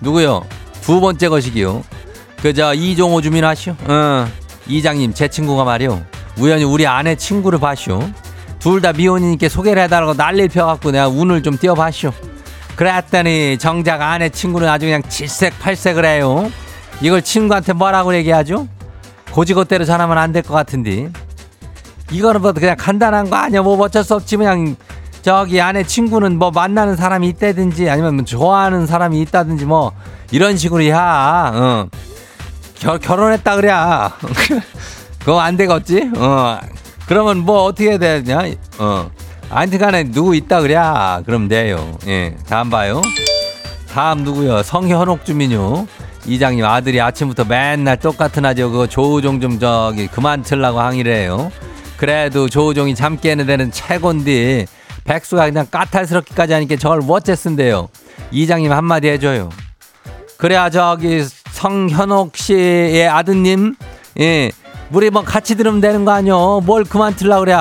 [0.01, 0.43] 누구요
[0.82, 1.86] 두 번째 것이기요
[2.41, 3.73] 그저 이종호 주민 아시오?
[3.88, 4.27] 어.
[4.67, 6.01] 이장님 제 친구가 말이오.
[6.38, 7.99] 우연히 우리 아내 친구를 봐시오.
[8.60, 12.12] 둘 다 미혼이니까 소개를 해달라고 난리를 펴갖고 내가 운을 좀 띄워봤시오.
[12.78, 16.50] 그랬더니 정작 아내 친구는 아주 그냥 질색팔색을 해요.
[17.02, 18.68] 이걸 친구한테 뭐라고 얘기하죠?
[19.32, 21.10] 고지고대로 전하면 안 될 것 같은데.
[22.12, 23.62] 이거는 뭐 그냥 간단한 거 아니야.
[23.63, 24.76] 뭐 어쩔 수 없지 그냥
[25.24, 29.92] 저기 아내 친구는 뭐 만나는 사람이 있다든지 아니면 뭐 좋아하는 사람이 있다든지 뭐
[30.32, 31.52] 이런 식으로 야.
[31.54, 31.88] 어.
[32.80, 33.72] 결, 결혼했다 그래.
[35.20, 36.12] 그거 안 되겠지?
[36.16, 36.60] 어.
[37.08, 38.44] 그러면 뭐 어떻게 해야 되냐?
[38.78, 39.10] 어.
[39.50, 40.78] 아무튼 간에 누구 있다 그래.
[41.26, 41.98] 그럼 돼요.
[42.08, 42.36] 예.
[42.48, 43.02] 다음 봐요.
[43.92, 44.64] 다음 누구요?
[44.64, 45.88] 성현옥 주민요.
[46.26, 51.52] 이장님 아들이 아침부터 맨날 똑같은 아저 그거 조우종 좀 저기 그만 틀라고 항의를 해요.
[51.96, 54.68] 그래도 조우종이 잠 깨는 데는 최곤디
[55.06, 57.88] 백수가 그냥 까탈스럽기까지 하니까 저걸 어째 쓴대요.
[58.32, 59.50] 이장님 한마디 해줘요.
[60.38, 63.76] 그래야 저기 성현옥 씨의 아드님,
[64.20, 64.52] 예,
[64.92, 66.62] 우리 뭐 같이 들으면 되는 거 아니요?
[66.66, 67.56] 뭘 그만 틀라 그래?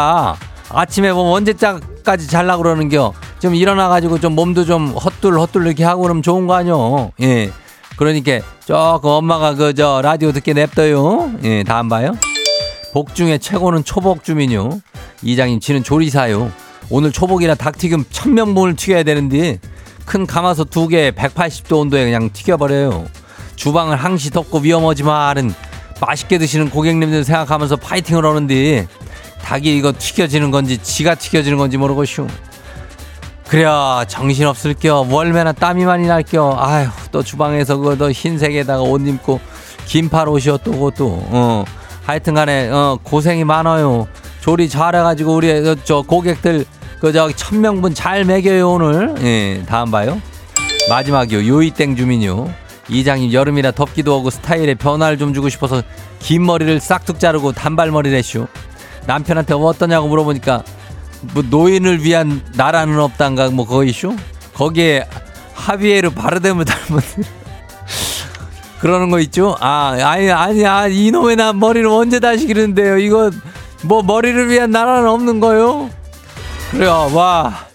[0.70, 3.12] 아침에 뭐 언제까지 잘라 그러는겨?
[3.38, 7.12] 좀 일어나가지고 좀 몸도 좀 헛둘 헛둘 이렇게 하고 그러면 좋은 거 아니요?
[7.20, 7.50] 예.
[7.96, 11.31] 그러니까 조금 엄마가 그 저 라디오 듣게 냅둬요.
[11.44, 12.16] 예, 다음 봐요.
[12.92, 14.81] 복 중에 최고는 초복 주민요.
[15.22, 16.50] 이장님 지는 조리사요.
[16.90, 19.59] 오늘 초복이나 닭튀김 천명분을 튀겨야 되는데
[20.05, 23.07] 큰 가마솥 두 개에 180도 온도에 그냥 튀겨버려요.
[23.57, 25.52] 주방을 항시 덥고 위험하지만은
[26.00, 28.87] 맛있게 드시는 고객님들 생각하면서 파이팅을 하는데
[29.46, 32.26] 닭이 이거 튀겨지는 건지 지가 튀겨지는 건지 모르겠슈.
[33.46, 35.06] 그래야 정신없을 겨.
[35.09, 36.56] 월매나 땀이 많이 날겨.
[36.59, 39.38] 아휴 또 주방에서 그거 흰색에다가 옷 입고
[39.85, 41.64] 긴팔 옷이요 또 그것도 어.
[42.04, 44.09] 하여튼 간에 어 고생이 많아요.
[44.40, 46.64] 조리 잘해가지고 우리 저 고객들
[47.00, 49.14] 그저 천명분 잘 먹여요 오늘.
[49.22, 50.20] 예 다음 봐요.
[50.90, 51.46] 마지막이요.
[51.46, 52.52] 요이땡 주민요.
[52.88, 55.82] 이장님 여름이라 덥기도 하고 스타일에 변화를 좀 주고 싶어서
[56.18, 58.48] 긴 머리를 싹둑 자르고 단발머리를 했슈
[59.06, 60.62] 남편한테 어떠냐고 물어보니까
[61.34, 64.16] 뭐 노인을 위한 나라는 없단가 뭐 그거 이슈?
[64.54, 65.06] 거기에
[65.54, 67.00] 하비에르 바르뎀을 닮은
[68.80, 69.56] 그러는 거 있죠?
[69.60, 72.98] 아 아니 아니 아 이놈의 나 머리를 언제 다시 기르는데요?
[72.98, 73.30] 이거
[73.82, 75.90] 뭐 머리를 위한 나라는 없는 거요?
[76.70, 77.10] 그래요.
[77.14, 77.65] 와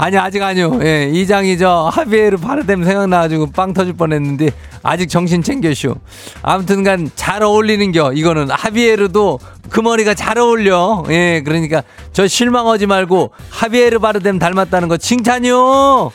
[0.00, 0.80] 아니 아직 아니요.
[0.82, 4.48] 예 이장이 저 하비에르 바르뎀 생각나가지고 빵 터질 뻔했는데
[4.82, 5.94] 아직 정신 챙겨쇼
[6.40, 8.50] 아무튼간 잘 어울리는겨 이거는.
[8.50, 11.04] 하비에르도 그 머리가 잘 어울려.
[11.10, 11.82] 예 그러니까
[12.14, 16.12] 저 실망하지 말고 하비에르 바르뎀 닮았다는 거 칭찬이요!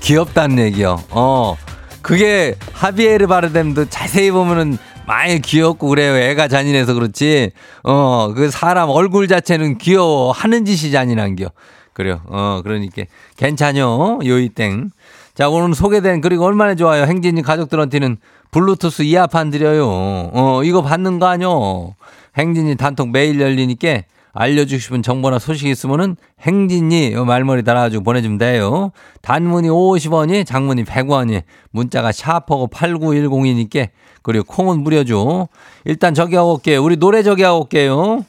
[0.00, 1.00] 귀엽다는 얘기요.
[1.10, 1.56] 어
[2.02, 6.14] 그게 하비에르 바르뎀도 자세히 보면은 많이 귀엽고 그래요.
[6.16, 7.50] 애가 잔인해서 그렇지.
[7.82, 10.32] 어, 그 사람 얼굴 자체는 귀여워.
[10.32, 11.46] 하는 짓이 잔인한겨.
[11.94, 12.20] 그래요.
[12.26, 13.04] 어, 그러니까.
[13.38, 14.18] 괜찮요.
[14.24, 14.90] 요이땡.
[15.34, 17.04] 자, 오늘 소개된, 그리고 얼마나 좋아요.
[17.04, 18.18] 행진이 가족들한테는
[18.50, 19.88] 블루투스 이어판 드려요.
[19.88, 21.94] 어, 이거 받는 거 아뇨.
[22.36, 28.92] 행진이 단톡 매일 열리니까 알려주고 싶은 정보나 소식 있으면은 행진이 요 말머리 달아가지고 보내주면 돼요.
[29.22, 33.88] 단문이 50원이, 장문이 100원이, 문자가 샤퍼고 8910이니까
[34.28, 35.48] 그리고 콩은 무려줘.
[35.86, 36.84] 일단 저기 하고 올게요.
[36.84, 38.26] 우리 노래 저기 하고 올게요.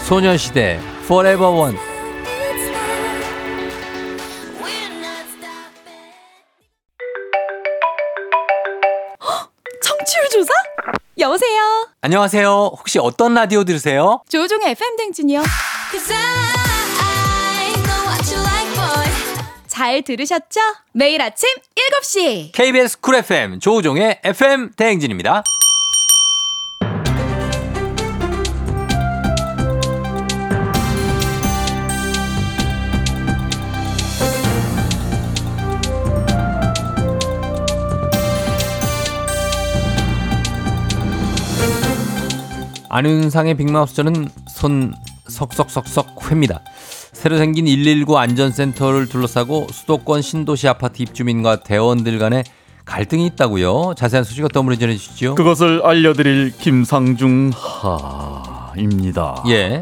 [0.00, 1.76] 소녀시대 Forever One.
[9.82, 10.50] 청취율 조사?
[11.18, 11.60] 여보세요.
[12.00, 12.48] 안녕하세요.
[12.78, 14.22] 혹시 어떤 라디오 들으세요?
[14.30, 15.42] 조종의 FM 댕진이요.
[19.76, 20.58] 잘 들으셨죠?
[20.92, 21.50] 매일 아침
[22.00, 22.52] 7시.
[22.52, 25.42] KBS 쿨 FM 조우종의 FM 대행진입니다.
[42.88, 44.94] 안윤상의 빅마우스 저는 손
[45.28, 46.62] 석석석석 회입니다.
[47.16, 52.44] 새로 생긴 119 안전센터를 둘러싸고 수도권 신도시 아파트 입주민과 대원들 간에
[52.84, 53.94] 갈등이 있다고요.
[53.96, 55.34] 자세한 소식 어떤 분이 전해 주시죠?
[55.34, 59.42] 그것을 알려드릴 김상중 하입니다.
[59.48, 59.80] 예.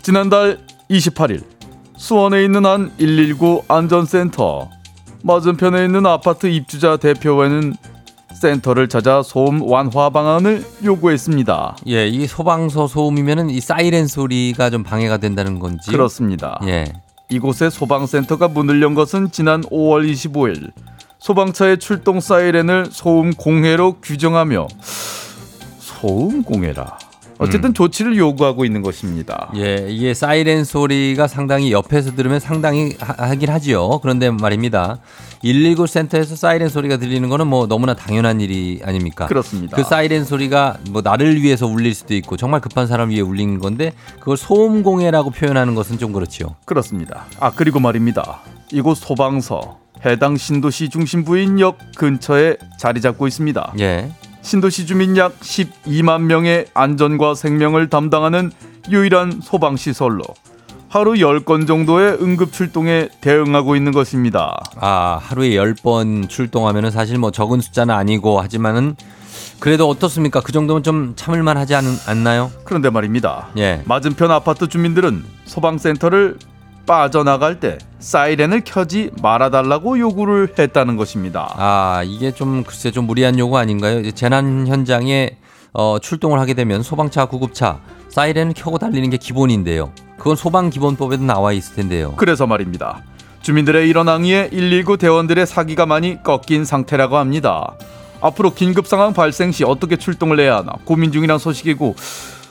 [0.00, 0.58] 지난달
[0.90, 1.44] 28일
[1.98, 4.70] 수원에 있는 한 119 안전센터
[5.22, 7.74] 맞은편에 있는 아파트 입주자 대표회는
[8.44, 11.78] 센터를 찾아 소음 완화 방안을 요구했습니다.
[11.88, 15.90] 예, 이 소방서 소음이면은 이 사이렌 소리가 좀 방해가 된다는 건지.
[15.90, 16.60] 그렇습니다.
[16.66, 16.92] 예.
[17.30, 20.72] 이곳에 소방센터가 문을 연 것은 지난 5월 25일
[21.20, 24.68] 소방차의 출동 사이렌을 소음 공해로 규정하며
[25.78, 26.98] 소음 공해라.
[27.38, 29.50] 어쨌든 조치를 요구하고 있는 것입니다.
[29.56, 33.98] 예, 이게 사이렌 소리가 상당히 옆에서 들으면 상당히 하, 하긴 하지요.
[34.00, 34.98] 그런데 말입니다.
[35.42, 39.26] 119 센터에서 사이렌 소리가 들리는 거는 뭐 너무나 당연한 일이 아닙니까?
[39.26, 39.76] 그렇습니다.
[39.76, 43.92] 그 사이렌 소리가 뭐 나를 위해서 울릴 수도 있고 정말 급한 사람 위해 울리는 건데
[44.20, 46.54] 그걸 소음 공해라고 표현하는 것은 좀 그렇지요.
[46.64, 47.26] 그렇습니다.
[47.40, 48.40] 아 그리고 말입니다.
[48.72, 53.74] 이곳 소방서 해당 신도시 중심부인 역 근처에 자리 잡고 있습니다.
[53.80, 54.10] 예.
[54.44, 58.52] 신도시 주민 약 12만 명의 안전과 생명을 담당하는
[58.90, 60.22] 유일한 소방 시설로
[60.90, 64.62] 하루 10건 정도의 응급 출동에 대응하고 있는 것입니다.
[64.76, 68.96] 아, 하루에 10번 출동하면은 사실 뭐 적은 숫자는 아니고 하지만은
[69.60, 70.40] 그래도 어떻습니까?
[70.40, 72.52] 그 정도면 좀 참을만 하지 않, 않나요?
[72.64, 73.48] 그런데 말입니다.
[73.56, 73.82] 예.
[73.86, 76.36] 맞은편 아파트 주민들은 소방센터를
[76.86, 81.52] 빠져나갈 때 사이렌을 켜지 말아달라고 요구를 했다는 것입니다.
[81.56, 84.10] 아, 이게 좀 글쎄 좀 무리한 요구 아닌가요?
[84.12, 85.36] 재난 현장에
[85.72, 89.90] 어, 출동을 하게 되면 소방차, 구급차, 사이렌을 켜고 달리는 게 기본인데요.
[90.18, 92.14] 그건 소방 기본법에도 나와 있을 텐데요.
[92.16, 93.02] 그래서 말입니다.
[93.42, 97.74] 주민들의 이런 항의에 119 대원들의 사기가 많이 꺾인 상태라고 합니다.
[98.20, 101.94] 앞으로 긴급 상황 발생 시 어떻게 출동을 해야 하나 고민 중이란 소식이고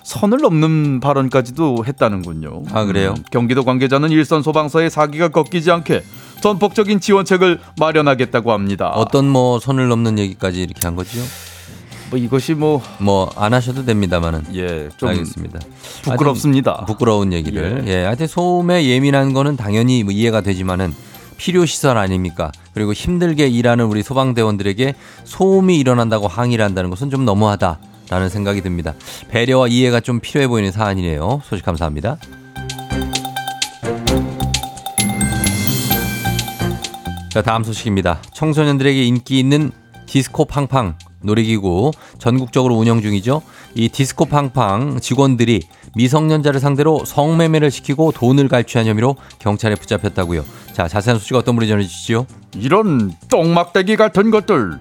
[0.03, 2.63] 선을 넘는 발언까지도 했다는군요.
[2.73, 3.13] 아, 그래요?
[3.17, 6.03] 음, 경기도 관계자는 일선 소방서의 사기가 꺾이지 않게
[6.41, 8.89] 전폭적인 지원책을 마련하겠다고 합니다.
[8.89, 11.19] 어떤 뭐 선을 넘는 얘기까지 이렇게 한 거죠?
[12.09, 14.43] 뭐 이것이 뭐 뭐 안 하셔도 됩니다만은.
[14.55, 15.59] 예, 좀 알겠습니다.
[16.03, 16.85] 부끄럽습니다.
[16.85, 17.83] 부끄러운 얘기를.
[17.87, 18.03] 예.
[18.03, 20.93] 하여튼 소음에 예민한 거는 당연히 뭐 이해가 되지만은
[21.37, 22.51] 필요 시설 아닙니까?
[22.73, 28.93] 그리고 힘들게 일하는 우리 소방대원들에게 소음이 일어난다고 항의를 한다는 것은 좀 너무하다 라는 생각이 듭니다.
[29.29, 31.41] 배려와 이해가 좀 필요해 보이는 사안이네요.
[31.43, 32.17] 소식 감사합니다.
[37.29, 38.21] 자, 다음 소식입니다.
[38.33, 39.71] 청소년들에게 인기 있는
[40.05, 43.41] 디스코 팡팡 놀이기구 전국적으로 운영 중이죠.
[43.73, 45.61] 이 디스코 팡팡 직원들이
[45.95, 50.45] 미성년자를 상대로 성매매를 시키고 돈을 갈취한 혐의로 경찰에 붙잡혔다고요.
[50.73, 52.27] 자, 자세한 소식 어떤 분이 전해주시죠?
[52.57, 54.79] 이런 똥막대기 같은 것들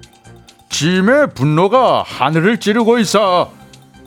[0.72, 3.52] 짐의 분노가 하늘을 찌르고 있어.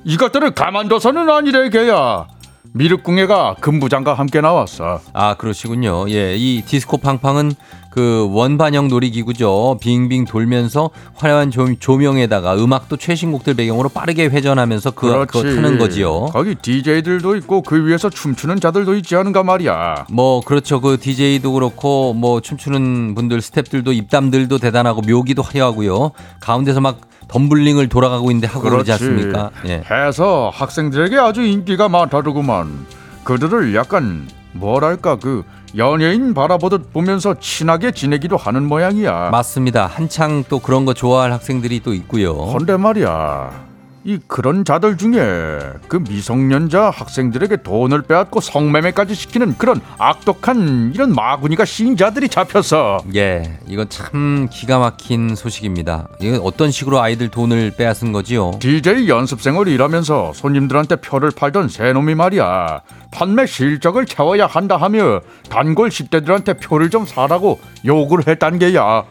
[0.04, 2.28] 이것들을 가만둬서는 아니래 개야.
[2.73, 4.99] 미륵궁예가 금부장과 함께 나왔어.
[5.13, 6.10] 아, 그러시군요.
[6.10, 7.54] 예, 이 디스코 팡팡은
[7.96, 9.78] 그 원반형 놀이기구죠.
[9.80, 16.26] 빙빙 돌면서 화려한 조, 조명에다가 음악도 최신곡들 배경으로 빠르게 회전하면서 그, 그거 타는 거지요.
[16.26, 20.82] 거기 DJ들도 있고 그 위에서 춤추는 자들도 있지 않은가 말이야 뭐 그렇죠.
[20.82, 26.12] 그 DJ도 그렇고 뭐 춤추는 분들 스탭들도 입담들도 대단하고 묘기도 화려하고요.
[26.42, 29.52] 가운데서 막 덤블링을 돌아가고 있는데 하고 그러지 않습니까?
[29.68, 29.82] 예.
[29.90, 32.86] 해서 학생들에게 아주 인기가 많다더구만
[33.24, 35.46] 그들을 약간 뭐랄까 그
[35.78, 39.88] 연예인 바라보듯 보면서 친하게 지내기도 하는 모양이야 맞습니다.
[39.88, 42.34] 한창 또 그런 거 좋아할 학생들이 또 있고요.
[42.34, 43.75] 헌데 말이야
[44.08, 51.65] 이 그런 자들 중에 그 미성년자 학생들에게 돈을 빼앗고 성매매까지 시키는 그런 악독한 이런 마구니가
[51.65, 56.08] 신자들이 잡혔어 예, 이건 참 기가 막힌 소식입니다.
[56.22, 58.52] 이건 어떤 식으로 아이들 돈을 빼앗은 거지요?
[58.60, 66.62] DJ 연습생을 일하면서 손님들한테 표를 팔던 새놈이 말이야 판매 실적을 채워야 한다 하며 단골 10대들한테
[66.62, 69.04] 표를 좀 사라고 요구를 했단 게야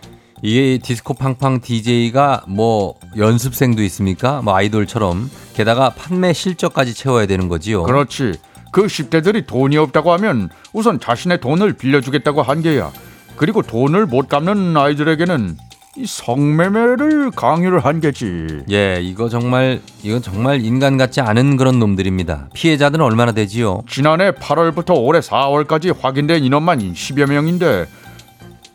[0.45, 4.43] 이게 디스코 팡팡 DJ가 뭐 연습생도 있습니까?
[4.43, 7.85] 뭐 아이돌처럼 게다가 판매 실적까지 채워야 되는 거지요.
[7.85, 8.35] 그렇지
[8.71, 12.93] 그 10대들이 돈이 없다고 하면 우선 자신의 돈을 빌려주겠다고 한 게야
[13.37, 15.57] 그리고 돈을 못 갚는 아이들에게는
[15.97, 18.65] 이 성매매를 강요를 한 게지.
[18.71, 22.51] 예, 이거 정말 이건 정말 인간 같지 않은 그런 놈들입니다.
[22.53, 23.81] 피해자들은 얼마나 되지요?
[23.89, 27.87] 지난해 8월부터 올해 4월까지 확인된 인원만 10여 명인데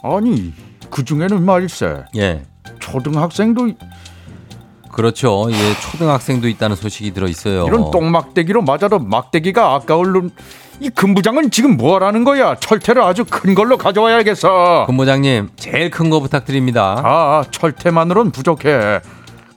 [0.02, 0.52] 아니
[0.90, 2.44] 그 중에는 말일세 예.
[2.80, 3.72] 초등학생도
[4.92, 5.48] 그렇죠.
[5.52, 7.66] 예, 초등학생도 있다는 소식이 들어 있어요.
[7.68, 10.30] 이런 똥막대기로 맞아도 막대기가 아까울 놈.
[10.82, 12.56] 이 금부장은 지금 뭐라는 거야?
[12.56, 14.86] 철퇴를 아주 큰 걸로 가져와야겠어.
[14.88, 17.02] 근무장님, 제일 큰 거 부탁드립니다.
[17.04, 19.02] 아, 철퇴만으론 부족해.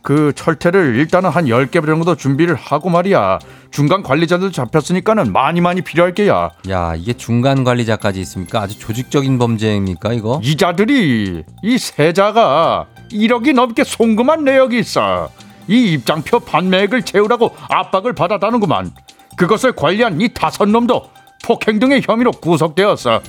[0.02, 3.38] 그 철퇴를 일단은 한 10개 정도 준비를 하고 말이야.
[3.70, 6.50] 중간 관리자들 잡혔으니까는 많이 많이 필요할 게야.
[6.70, 8.60] 야, 이게 중간 관리자까지 있습니까?
[8.62, 10.40] 아주 조직적인 범죄입니까, 이거?
[10.42, 15.30] 이자들이 이 세자가 1억이 넘게 송금한 내역이 있어.
[15.68, 18.90] 이 입장표 판매액을 채우라고 압박을 받았다는구만.
[19.36, 21.08] 그것을 관리한 이 다섯 놈도
[21.44, 23.20] 폭행 등의 혐의로 구속되었어.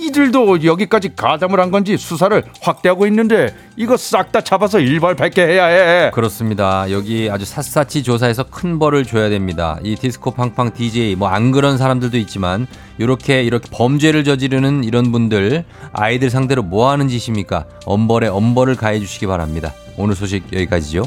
[0.00, 6.10] 이들도 여기까지 가담을 한 건지 수사를 확대하고 있는데 이거 싹 다 잡아서 일발백계 해야 해.
[6.14, 6.88] 그렇습니다.
[6.92, 9.78] 여기 아주 샅샅이 조사해서 큰 벌을 줘야 됩니다.
[9.82, 12.66] 이 디스코 팡팡 DJ 뭐 안 그런 사람들도 있지만
[12.98, 17.64] 이렇게 이렇게 범죄를 저지르는 이런 분들 아이들 상대로 뭐 하는 짓입니까?
[17.86, 19.72] 엄벌에 엄벌을 가해 주시기 바랍니다.
[19.96, 21.04] 오늘 소식 여기까지죠.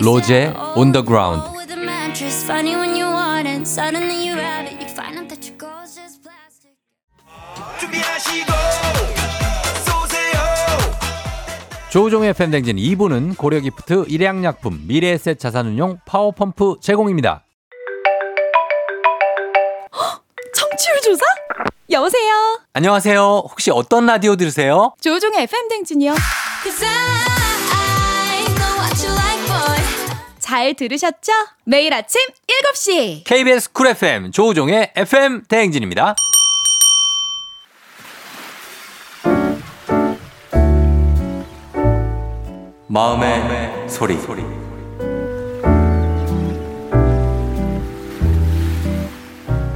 [0.00, 0.52] 로제,
[1.06, 1.53] Ground.
[2.44, 4.80] Funny when you want it, suddenly you have it.
[4.80, 6.72] You find out that your gold's just plastic.
[7.80, 8.52] 준비하시고
[9.86, 10.38] 쏘세요
[11.90, 17.44] 조우종의 FM 대행진 2부는 고려기프트, 일양약품, 미래에셋 자산운용, 파워펌프 제공입니다.
[20.54, 21.24] 청취율 조사?
[21.90, 22.60] 여보세요.
[22.74, 23.20] 안녕하세요.
[23.48, 24.94] 혹시 어떤 라디오 들으세요?
[25.00, 26.14] 조종의 FM 댕진이요.
[26.62, 27.43] Cause I
[30.54, 31.32] 잘 들으셨죠?
[31.64, 32.20] 매일 아침
[32.76, 33.24] 7시.
[33.24, 36.14] KBS 쿨 FM 조우종의 FM 대행진입니다.
[42.86, 44.14] 마음의, 소리.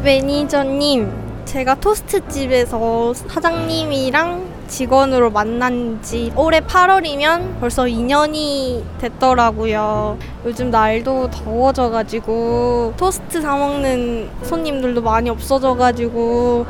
[0.04, 10.18] 매니저님, 제가 토스트집에서 사장님이랑 직원으로 만난 지 올해 8월이면 벌써 2년이 됐더라고요.
[10.44, 16.66] 요즘 날도 더워져가지고 토스트 사먹는 손님들도 많이 없어져가지고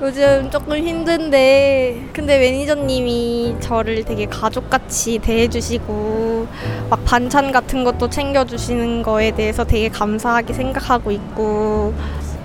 [0.00, 6.46] 요즘 조금 힘든데 근데 매니저님이 저를 되게 가족같이 대해주시고
[6.90, 11.94] 막 반찬 같은 것도 챙겨주시는 거에 대해서 되게 감사하게 생각하고 있고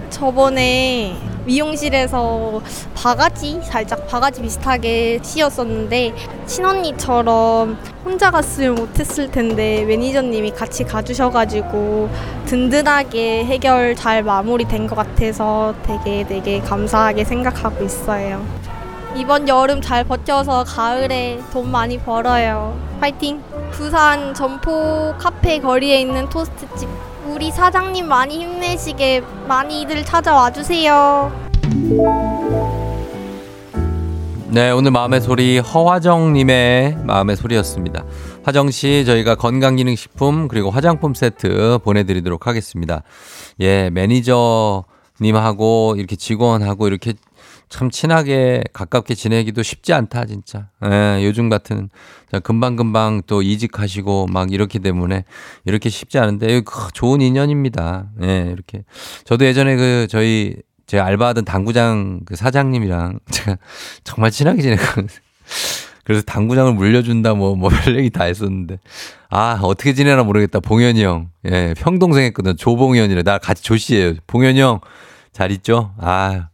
[0.10, 2.62] 저번에 미용실에서
[2.94, 6.14] 바가지 살짝 바가지 비슷하게 씌었었는데
[6.46, 12.10] 친언니처럼 혼자 갔으면 못했을 텐데 매니저님이 같이 가주셔가지고
[12.46, 18.46] 든든하게 해결 잘 마무리된 것 같아서 되게 되게 감사하게 생각하고 있어요.
[19.16, 22.78] 이번 여름 잘 버텨서 가을에 돈 많이 벌어요.
[23.00, 23.42] 파이팅!
[23.72, 26.88] 부산 점포 카페 거리에 있는 토스트집
[27.30, 31.32] 우리 사장님 많이 힘내시게 많이들 찾아와 주세요.
[34.48, 38.04] 네, 오늘 마음의 소리 허화정님의 마음의 소리였습니다.
[38.44, 43.04] 화정 씨, 저희가 건강기능식품 그리고 화장품 세트 보내드리도록 하겠습니다.
[43.60, 44.86] 예, 매니저
[45.22, 47.14] 님하고 이렇게 직원하고 이렇게
[47.70, 50.70] 참 친하게 가깝게 지내기도 쉽지 않다, 진짜.
[50.86, 51.90] 예, 요즘 같은
[52.44, 55.24] 금방 금방 또 이직하시고 막 이렇기 때문에
[55.66, 58.08] 이렇게 쉽지 않은데 그 좋은 인연입니다.
[58.24, 58.84] 예, 이렇게.
[59.26, 60.56] 저도 예전에 그 저희
[60.88, 63.58] 제가 알바하던 당구장 그 사장님이랑 제가
[64.04, 65.08] 정말 친하게 지냈거든요.
[66.04, 68.80] 그래서 당구장을 물려준다 뭐, 뭐 별 얘기 다 했었는데.
[69.30, 70.60] 아, 어떻게 지내나 모르겠다.
[70.60, 71.30] 봉현이 형.
[71.46, 72.58] 예, 평동생 했거든.
[72.58, 73.22] 조봉현이래.
[73.22, 74.16] 나 같이 조씨예요.
[74.26, 74.80] 봉현이 형.
[75.32, 75.94] 잘 있죠?
[76.00, 76.48] 아,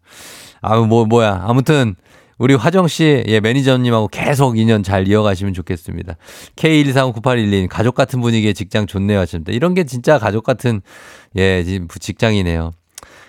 [0.65, 1.43] 아, 뭐, 뭐야.
[1.45, 1.95] 아무튼,
[2.37, 6.15] 우리 화정 씨, 예, 매니저님하고 계속 인연 잘 이어가시면 좋겠습니다.
[6.55, 9.51] K1439812님, 가족 같은 분위기의 직장 좋네요 하십니다.
[9.51, 10.81] 이런 게 진짜 가족 같은,
[11.37, 12.71] 예, 직장이네요.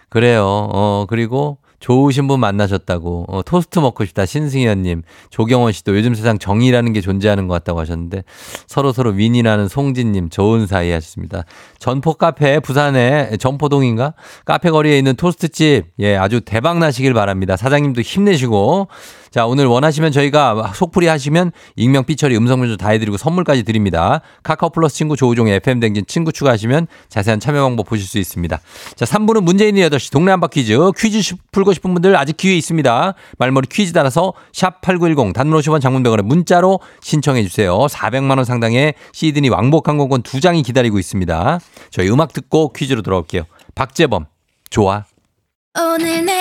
[0.09, 0.45] 그래요.
[0.73, 3.27] 어, 그리고 좋으신 분 만나셨다고.
[3.29, 4.27] 어, 토스트 먹고 싶다.
[4.27, 5.03] 신승현님.
[5.31, 8.25] 조경원 씨도 요즘 세상 정의라는 게 존재하는 것 같다고 하셨는데
[8.67, 11.45] 서로 서로 윈이라는 송진님 좋은 사이 하셨습니다.
[11.79, 14.15] 전포 카페 부산에 전포동인가?
[14.45, 15.87] 카페 거리에 있는 토스트집.
[16.01, 17.57] 예, 아주 대박 나시길 바랍니다.
[17.57, 18.89] 사장님도 힘내시고.
[19.37, 24.23] 자, 오늘 원하시면 저희가 속풀이 하시면 익명 삐처리 음성 변조 다 해드리고 선물까지 드립니다.
[24.43, 28.59] 카카오 플러스 친구 조우종의 FM 댕진 친구 추가하시면 자세한 참여 방법 보실 수 있습니다.
[28.95, 30.79] 자, 3부는 문재인의 8시 동네 한바 퀴즈.
[30.97, 33.13] 퀴즈 풀고 싶은 분들 아직 기회 있습니다.
[33.37, 37.77] 말머리 퀴즈 따라서 샵 8910 단문 50원 장문 100원에 문자로 신청해 주세요.
[37.77, 41.61] 400만 원 상당의 시드니 왕복 항공권 2장이 기다리고 있습니다.
[41.91, 43.43] 저희 음악 듣고 퀴즈로 돌아올게요.
[43.75, 44.25] 박재범,
[44.71, 45.05] 좋아.
[45.79, 46.41] 오늘 내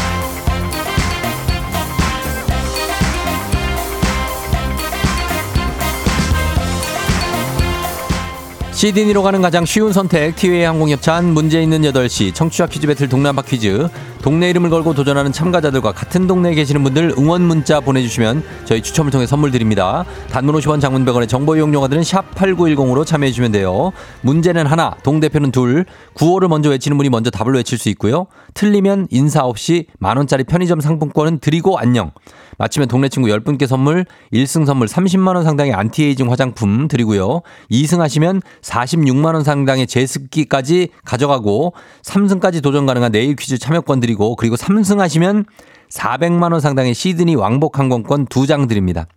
[8.81, 13.87] 시드니로 가는 가장 쉬운 선택 티웨이 항공협찬 문제 있는 8시 청취자 퀴즈 배틀 한바 퀴즈.
[14.23, 19.27] 동네 이름을 걸고 도전하는 참가자들과 같은 동네에 계시는 분들 응원 문자 보내주시면 저희 추첨을 통해
[19.27, 20.03] 선물 드립니다.
[20.31, 23.91] 단문 50원 장문 100원의 정보 이용료가 드는 샵 8910으로 참여해 주시면 돼요.
[24.21, 25.85] 문제는 하나 동대표는 둘.
[26.15, 28.25] 구호를 먼저 외치는 분이 먼저 답을 외칠 수 있고요.
[28.55, 32.09] 틀리면 인사 없이 만원짜리 편의점 상품권은 드리고 안녕
[32.57, 37.41] 마치면 동네 친구 10분께 선물, 1승 선물 30만 원 상당의 안티에이징 화장품 드리고요.
[37.71, 41.73] 2승 하시면 46만 원 상당의 제습기까지 가져가고
[42.03, 45.45] 3승까지 도전 가능한 내일 퀴즈 참여권 드리고 그리고 3승 하시면
[45.89, 49.07] 400만 원 상당의 시드니 왕복 항공권 2장 드립니다.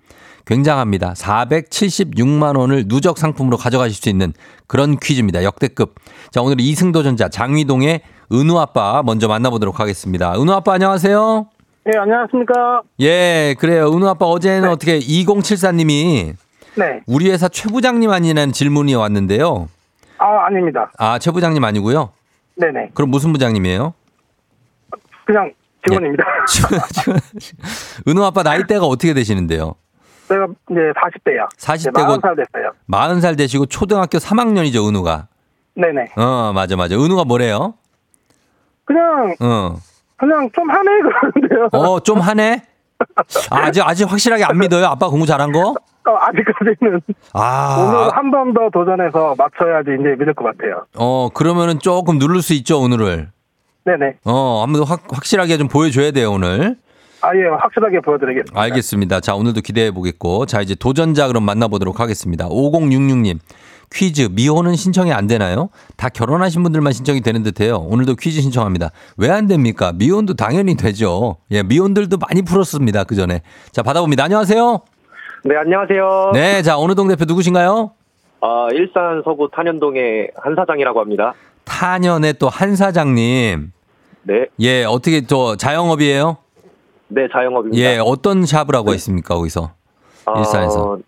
[0.46, 1.14] 굉장합니다.
[1.14, 4.34] 476만 원을 누적 상품으로 가져가실 수 있는
[4.66, 5.42] 그런 퀴즈입니다.
[5.42, 5.94] 역대급.
[6.30, 10.34] 자, 오늘 2승 도전자 장위동의 은우 아빠 먼저 만나보도록 하겠습니다.
[10.34, 11.53] 은우 아빠 안녕하세요.
[11.84, 12.82] 네, 안녕하십니까.
[13.00, 13.88] 예, 그래요.
[13.88, 16.34] 은우 아빠 어제는 어떻게 2074님이
[16.76, 17.00] 네.
[17.06, 19.68] 우리 회사 최 부장님 아니냐는 질문이 왔는데요.
[20.16, 20.90] 아, 아닙니다.
[20.98, 22.10] 아, 최 부장님 아니고요.
[22.56, 22.90] 네네.
[22.94, 23.92] 그럼 무슨 부장님이에요?
[25.26, 25.52] 그냥
[25.86, 26.24] 직원입니다.
[28.08, 29.74] 은우 아빠 나이대가 어떻게 되시는데요?
[30.28, 31.48] 제가 이제 40대요.
[31.58, 32.72] 40 네, 대고 40살 됐어요.
[32.90, 35.28] 40살 되시고 초등학교 3학년이죠, 은우가.
[35.76, 36.12] 네네.
[36.16, 36.96] 어, 맞아, 맞아.
[36.96, 37.74] 은우가 뭐래요?
[38.86, 39.76] 그냥, 어.
[40.16, 41.68] 그냥 좀 하네 그러는데요.
[41.72, 42.62] 어, 좀 하네?
[43.50, 44.86] 아, 아직, 아직 확실하게 안 믿어요?
[44.86, 45.74] 아빠 공부 잘한 거?
[46.06, 47.00] 어, 아직까지는
[47.32, 47.76] 아.
[47.80, 50.84] 오늘 한 번 더 도전해서 맞춰야지 이제 믿을 것 같아요.
[50.96, 53.30] 어, 그러면은 조금 누를 수 있죠, 오늘을.
[53.84, 54.16] 네네.
[54.24, 56.76] 어, 한번 확, 확실하게 좀 보여줘야 돼요, 오늘.
[57.20, 58.60] 아, 예, 확실하게 보여드리겠습니다.
[58.60, 59.20] 알겠습니다.
[59.20, 60.44] 자, 오늘도 기대해 보겠고.
[60.46, 62.46] 자, 이제 도전자 그럼 만나보도록 하겠습니다.
[62.48, 63.38] 5066님.
[63.92, 65.68] 퀴즈, 미혼은 신청이 안 되나요?
[65.96, 67.86] 다 결혼하신 분들만 신청이 되는 듯 해요.
[67.88, 68.90] 오늘도 퀴즈 신청합니다.
[69.16, 69.92] 왜 안 됩니까?
[69.94, 71.36] 미혼도 당연히 되죠.
[71.50, 73.04] 예, 미혼들도 많이 풀었습니다.
[73.04, 73.42] 그 전에.
[73.72, 74.24] 자, 받아봅니다.
[74.24, 74.80] 안녕하세요.
[75.44, 76.30] 네, 안녕하세요.
[76.34, 77.92] 네, 자, 어느 동 대표 누구신가요?
[78.40, 81.34] 아, 일산 서구 탄현동의 한 사장이라고 합니다.
[81.64, 83.72] 탄현의 또 한 사장님.
[84.22, 86.36] 네, 예, 어떻게 또 자영업이에요?
[87.08, 87.78] 네, 자영업입니다.
[87.82, 89.72] 예, 어떤 샵을 하고 있습니까, 거기서?
[90.26, 90.98] 아, 일산에서.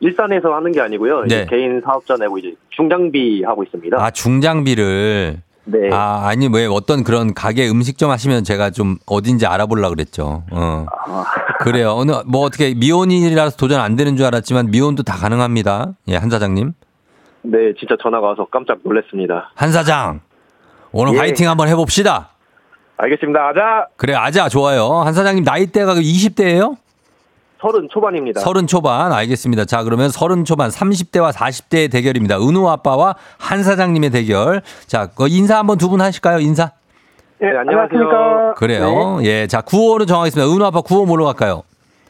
[0.00, 1.24] 일산에서 하는 게 아니고요.
[1.24, 1.46] 네.
[1.48, 3.96] 개인 사업자 내고 이제 중장비 하고 있습니다.
[4.00, 5.38] 아, 중장비를.
[5.64, 5.90] 네.
[5.92, 10.44] 아, 아니, 왜 어떤 그런 가게 음식점 하시면 제가 좀 어딘지 알아보려고 그랬죠.
[10.52, 10.86] 어.
[11.60, 11.90] 그래요.
[11.90, 15.94] 어느, 뭐 어떻게 미혼이라서 도전 안 되는 줄 알았지만 미혼도 다 가능합니다.
[16.08, 16.72] 예, 한 사장님.
[17.42, 19.50] 네, 진짜 전화가 와서 깜짝 놀랐습니다.
[19.54, 20.20] 한 사장.
[20.92, 21.18] 오늘 예.
[21.18, 22.30] 화이팅 한번 해 봅시다.
[22.98, 23.48] 알겠습니다.
[23.48, 23.88] 아자!
[23.96, 25.00] 그래, 아자, 좋아요.
[25.04, 26.76] 한 사장님 나이대가 20대예요
[27.60, 28.40] 서른 초반입니다.
[28.40, 29.64] 서른 초반 알겠습니다.
[29.64, 32.36] 자 그러면 서른 초반 30대와 40대의 대결입니다.
[32.38, 34.62] 은우 아빠와 한 사장님의 대결.
[34.86, 36.38] 자그 인사 한번 두 분 하실까요?
[36.40, 36.72] 인사.
[37.42, 37.80] 예, 네, 안녕하세요.
[38.00, 38.54] 안녕하십니까.
[38.54, 39.18] 그래요.
[39.22, 40.52] 예, 자 구호를 정하겠습니다.
[40.54, 41.62] 은우 아빠 구호 뭘로 갈까요?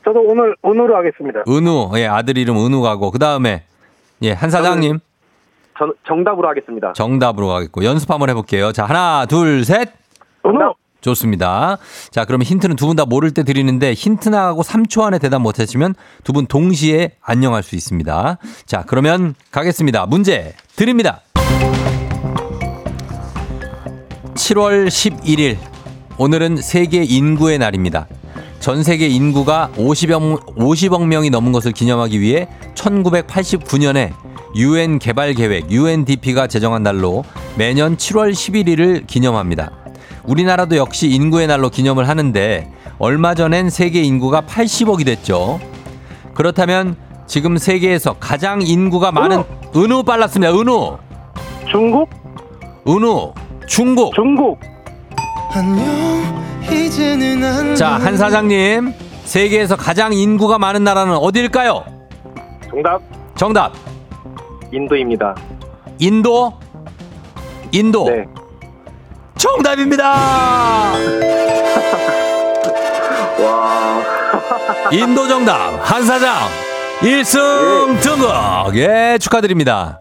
[0.05, 1.43] 저도 오늘, 오늘로 하겠습니다.
[1.49, 3.65] 은우, 예, 아들 이름 은우 가고 그 다음에
[4.23, 4.99] 예, 한 사장님
[5.79, 6.93] 전, 정답으로 하겠습니다.
[6.95, 8.73] 정답으로 가겠고 연습 한번 해볼게요.
[8.73, 9.91] 자 하나, 둘, 셋.
[10.45, 10.73] 오늘,
[11.11, 11.79] 좋습니다.
[12.11, 15.59] 자, 그러면 힌트는 두 분 다 모를 때 드리는데 힌트 나가고 3초 안에 대답 못
[15.61, 15.95] 하시면
[16.25, 18.39] 두 분 동시에 안녕할 수 있습니다.
[18.67, 20.07] 자, 그러면 가겠습니다.
[20.07, 21.21] 문제 드립니다.
[24.35, 25.57] 7월 11일.
[26.19, 28.07] 오늘은 세계 인구의 날입니다.
[28.61, 34.13] 전 세계 인구가 50억, 50억 명이 넘은 것을 기념하기 위해 1989년에
[34.55, 37.25] UN 개발 계획 UNDP가 제정한 날로
[37.57, 39.71] 매년 7월 11일을 기념합니다.
[40.27, 45.61] 우리나라도 역시 인구의 날로 기념을 하는데 얼마 전엔 세계 인구가 80억이 됐죠.
[46.35, 46.97] 그렇다면
[47.27, 49.43] 지금 세계에서 가장 인구가 많은
[49.75, 50.53] 은우 빨랐습니다.
[50.53, 50.99] 은우.
[51.71, 52.09] 중국?
[52.87, 53.33] 은우.
[53.67, 54.15] 중국.
[54.15, 54.59] 중국.
[57.77, 58.93] 자, 한 사장님.
[59.25, 61.85] 세계에서 가장 인구가 많은 나라는 어디일까요?
[62.71, 63.01] 정답
[63.35, 63.73] 정답.
[64.73, 65.35] 인도입니다.
[65.99, 66.53] 인도?
[67.73, 68.09] 인도.
[68.09, 68.25] 네.
[69.39, 70.13] 정답입니다.
[73.39, 74.03] 와.
[74.93, 75.79] 인도 정답.
[75.83, 76.37] 한 사장
[77.01, 78.77] 1승 등극.
[78.77, 80.01] 예, 축하드립니다.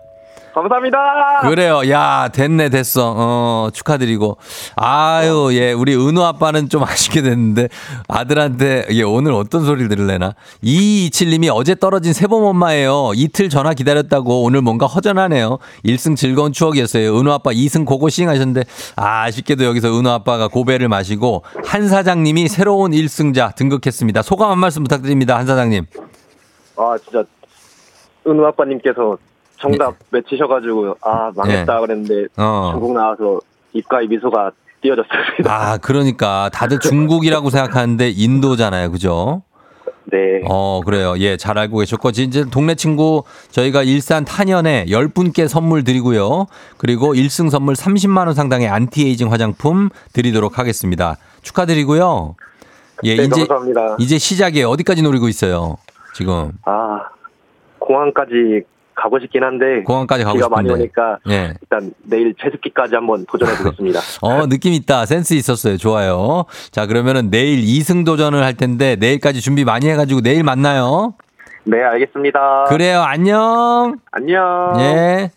[0.55, 1.41] 감사합니다.
[1.41, 1.81] 그래요.
[1.89, 3.13] 야, 됐네, 됐어.
[3.15, 4.37] 어, 축하드리고.
[4.77, 7.67] 아유, 예, 우리 은우 아빠는 좀 아쉽게 됐는데,
[8.07, 10.33] 아들한테, 예, 오늘 어떤 소리를 들을래나?
[10.63, 13.11] 2227님이 어제 떨어진 세범 엄마예요.
[13.15, 15.59] 이틀 전화 기다렸다고 오늘 뭔가 허전하네요.
[15.83, 17.19] 1승 즐거운 추억이었어요.
[17.19, 18.63] 은우 아빠 2승 고고싱 하셨는데,
[18.95, 24.21] 아, 아쉽게도 여기서 은우 아빠가 고배를 마시고, 한 사장님이 새로운 1승자 등극했습니다.
[24.21, 25.85] 소감 한 말씀 부탁드립니다, 한 사장님.
[26.77, 27.23] 아 진짜
[28.27, 29.17] 은우 아빠님께서
[29.69, 31.79] 정답 외치셔가지고 아 망했다 예.
[31.79, 32.69] 그랬는데 어.
[32.73, 33.39] 중국 나와서
[33.73, 34.51] 입가에 미소가
[34.81, 35.45] 띄어졌습니다.
[35.51, 38.91] 아, 그러니까 다들 중국이라고 생각하는데 인도잖아요.
[38.91, 39.41] 그죠?
[40.11, 40.41] 네.
[40.47, 41.15] 어, 그래요.
[41.17, 46.45] 예, 잘 알고 계셨고, 이제 동네 친구 저희가 일산 탄현에 10분께 선물 드리고요.
[46.77, 51.17] 그리고 1승 선물 30만원 상당의 안티에이징 화장품 드리도록 하겠습니다.
[51.41, 52.35] 축하드리고요.
[53.03, 53.97] 예, 네, 이제, 감사합니다.
[53.99, 54.69] 이제 시작이에요.
[54.69, 55.77] 어디까지 노리고 있어요?
[56.13, 56.51] 지금.
[56.65, 57.01] 아
[57.79, 58.63] 공항까지
[58.95, 60.83] 가고 싶긴 한데 공항까지 가고 비가 많이 싶은데.
[60.83, 61.53] 오니까 예.
[61.61, 63.99] 일단 내일 제습기까지 한번 도전해 보겠습니다.
[64.21, 65.05] 어, 느낌 있다.
[65.05, 65.77] 센스 있었어요.
[65.77, 66.45] 좋아요.
[66.71, 71.13] 자, 그러면은 내일 2승 도전을 할 텐데 내일까지 준비 많이 해가지고 내일 만나요.
[71.65, 72.65] 네 알겠습니다.
[72.69, 73.01] 그래요.
[73.01, 73.95] 안녕.
[74.11, 74.73] 안녕.
[74.79, 75.31] 예.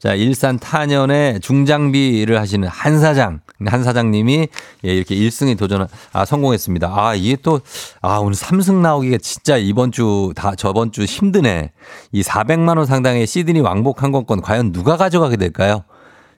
[0.00, 4.48] 자, 일산 탄현의 중장비를 하시는 한 사장, 한 사장님이
[4.86, 6.88] 예, 이렇게 1승에 도전, 아, 성공했습니다.
[6.90, 7.60] 아, 이게 또,
[8.00, 11.72] 아, 오늘 3승 나오기가 진짜 이번 주, 다, 저번 주 힘드네.
[12.12, 15.84] 이 400만원 상당의 시드니 왕복 항공권 과연 누가 가져가게 될까요?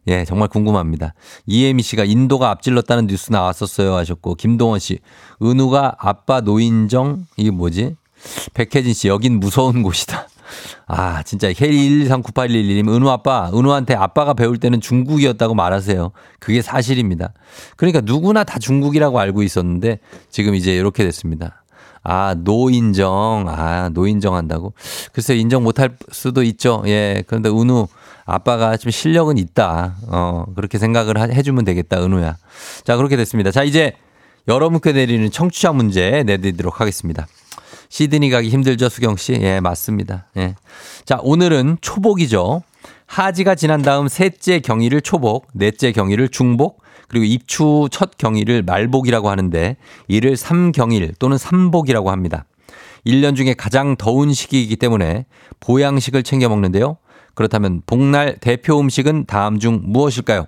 [0.09, 1.15] 예, 정말 궁금합니다.
[1.47, 4.99] 이혜미 씨가 인도가 앞질렀다는 뉴스 나왔었어요 하셨고, 김동원 씨,
[5.41, 7.95] 은우가 아빠 노인정, 이게 뭐지?
[8.55, 10.27] 백혜진 씨, 여긴 무서운 곳이다.
[10.87, 16.13] 아, 진짜 K1239811님, 은우 아빠, 은우한테 아빠가 배울 때는 중국이었다고 말하세요.
[16.39, 17.33] 그게 사실입니다.
[17.77, 19.99] 그러니까 누구나 다 중국이라고 알고 있었는데
[20.31, 21.63] 지금 이제 이렇게 됐습니다.
[22.05, 23.47] 아, 노인정.
[23.49, 24.75] 아, 노인정 한다고?
[25.13, 26.83] 글쎄, 인정 못할 수도 있죠.
[26.87, 27.23] 예.
[27.29, 27.87] 그런데 은우,
[28.25, 29.95] 아빠가 좀 실력은 있다.
[30.09, 32.37] 어, 그렇게 생각을 하- 해주면 되겠다, 은우야.
[32.85, 33.51] 자, 그렇게 됐습니다.
[33.53, 33.93] 자, 이제
[34.49, 37.27] 여러분께 내리는 청취자 문제 내드리도록 하겠습니다.
[37.93, 39.35] 시드니 가기 힘들죠, 수경 씨?
[39.35, 40.27] 예, 맞습니다.
[40.39, 40.55] 예.
[41.05, 42.63] 자, 오늘은 초복이죠.
[43.05, 49.77] 하지가 지난 다음 셋째 경의를 초복, 넷째 경의를 중복, 그리고 입추 첫 경의를 말복이라고 하는데
[50.09, 52.47] 이를 삼경일 또는 삼복이라고 합니다.
[53.07, 55.27] 1년 중에 가장 더운 시기이기 때문에
[55.61, 56.97] 보양식을 챙겨 먹는데요.
[57.35, 60.47] 그렇다면 복날 대표 음식은 다음 중 무엇일까요?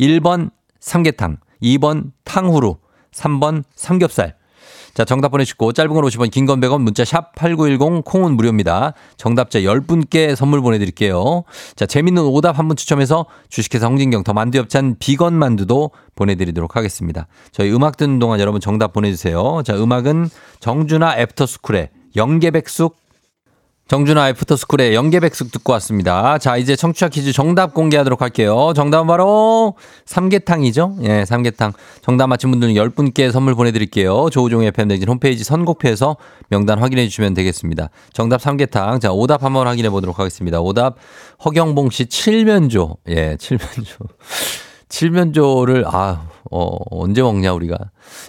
[0.00, 2.78] 1번 삼계탕, 2번 탕후루,
[3.12, 4.37] 3번 삼겹살.
[4.98, 8.94] 자, 정답 보내주시고 짧은 건 50원, 긴 건 100원, 문자 샵 8910, 콩은 무료입니다.
[9.16, 11.44] 정답자 10분께 선물 보내드릴게요.
[11.76, 17.28] 자, 재밌는 오답 한 분 추첨해서 주식회사 홍진경 더 만두 엽찬 비건 만두도 보내드리도록 하겠습니다.
[17.52, 19.62] 저희 음악 듣는 동안 여러분 정답 보내주세요.
[19.64, 22.96] 자, 음악은 정준하 애프터스쿨의 영계백숙
[23.88, 26.36] 정준하 애프터스쿨의 영계백숙 듣고 왔습니다.
[26.36, 28.74] 자, 이제 청취자 퀴즈 정답 공개하도록 할게요.
[28.76, 30.96] 정답은 바로 삼계탕이죠?
[31.04, 31.72] 예, 삼계탕.
[32.02, 34.28] 정답 맞힌 분들은 10분께 선물 보내드릴게요.
[34.28, 36.18] 조우종의 팬데진 홈페이지 선곡표에서
[36.50, 37.88] 명단 확인해 주시면 되겠습니다.
[38.12, 39.00] 정답 삼계탕.
[39.00, 40.60] 자, 오답 한번 확인해 보도록 하겠습니다.
[40.60, 40.96] 오답
[41.46, 42.98] 허경봉 씨 칠면조.
[43.08, 44.04] 예, 칠면조.
[44.88, 47.76] 칠면조를 아, 어, 언제 먹냐 우리가.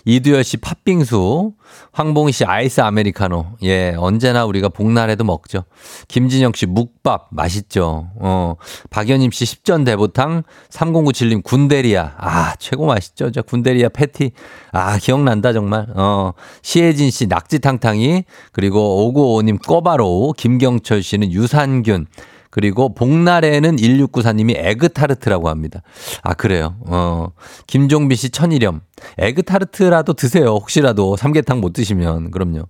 [0.05, 1.53] 이두열 씨 팥빙수,
[1.93, 3.45] 황봉희 씨 아이스 아메리카노.
[3.63, 5.63] 예, 언제나 우리가 복날에도 먹죠.
[6.09, 8.09] 김진영 씨 묵밥 맛있죠.
[8.15, 8.55] 어,
[8.89, 12.13] 박연임 씨 십전 대보탕, 3097님 군대리아.
[12.17, 13.31] 아, 최고 맛있죠.
[13.31, 14.31] 저 군대리아 패티.
[14.73, 15.87] 아, 기억난다 정말.
[15.95, 22.07] 어, 시혜진 씨 낙지탕탕이, 그리고 5955님 꼬바로우, 김경철 씨는 유산균.
[22.49, 25.81] 그리고 복날에는 1694님이 에그타르트라고 합니다.
[26.23, 26.75] 아, 그래요.
[26.87, 27.29] 어.
[27.67, 28.81] 김종빈 씨 천일염.
[29.17, 30.47] 에그타르트라도 드세요.
[30.47, 32.31] 혹시라도 삼계탕 못 드시면.
[32.31, 32.63] 그럼요.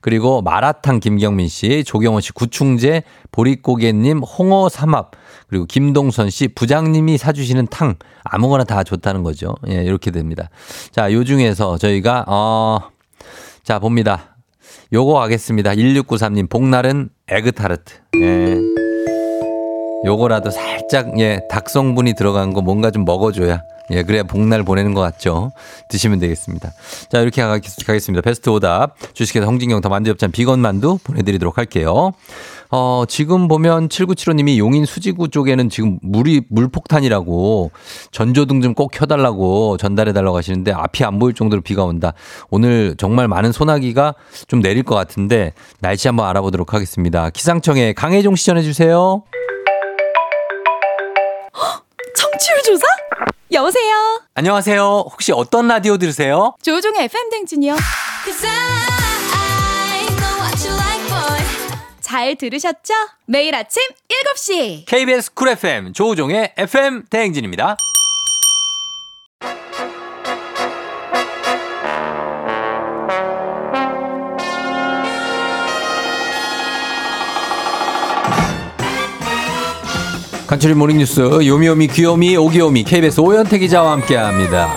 [0.00, 3.02] 그리고 마라탕 김경민 씨, 조경원 씨 구충제,
[3.32, 5.12] 보릿고개님 홍어 삼합.
[5.46, 7.96] 그리고 김동선 씨 부장님이 사주시는 탕.
[8.24, 9.54] 아무거나 다 좋다는 거죠.
[9.68, 10.48] 예, 이렇게 됩니다.
[10.90, 12.80] 자, 요 중에서 저희가, 어,
[13.62, 14.36] 자, 봅니다.
[14.92, 15.72] 요거 하겠습니다.
[15.72, 17.94] 1693님, 복날은 에그타르트.
[18.16, 18.89] 예.
[20.04, 25.50] 요거라도 살짝 예 닭성분이 들어간 거 뭔가 좀 먹어줘야 예, 그래야 복날 보내는 것 같죠.
[25.88, 26.70] 드시면 되겠습니다.
[27.10, 28.22] 자, 이렇게 가, 가겠습니다.
[28.22, 28.94] 베스트 오답.
[29.14, 32.12] 주식회사 홍진경 더 만두엽찬 비건 만두 보내드리도록 할게요.
[32.70, 37.72] 어, 지금 보면 7975님이 용인 수지구 쪽에는 지금 물이, 물폭탄이라고
[38.12, 42.12] 전조등 좀 꼭 켜달라고 전달해달라고 하시는데 앞이 안 보일 정도로 비가 온다.
[42.48, 44.14] 오늘 정말 많은 소나기가
[44.46, 47.30] 좀 내릴 것 같은데 날씨 한번 알아보도록 하겠습니다.
[47.30, 49.24] 기상청에 강혜종 시 전해주세요.
[52.50, 52.84] 청취율 조사?
[53.52, 54.22] 여보세요?
[54.34, 54.82] 안녕하세요.
[55.10, 56.54] 혹시 어떤 라디오 들으세요?
[56.62, 57.76] 조종의 FM 댕진이요.
[62.00, 62.94] 잘 들으셨죠?
[63.26, 63.82] 매일 아침
[64.34, 64.84] 7시.
[64.86, 67.76] KBS 쿨 FM 조우종의 FM 대행진입니다.
[80.50, 84.68] 간추린 모닝뉴스 요미요미 귀요미 오기요미 KBS 오현태 기자와 함께합니다.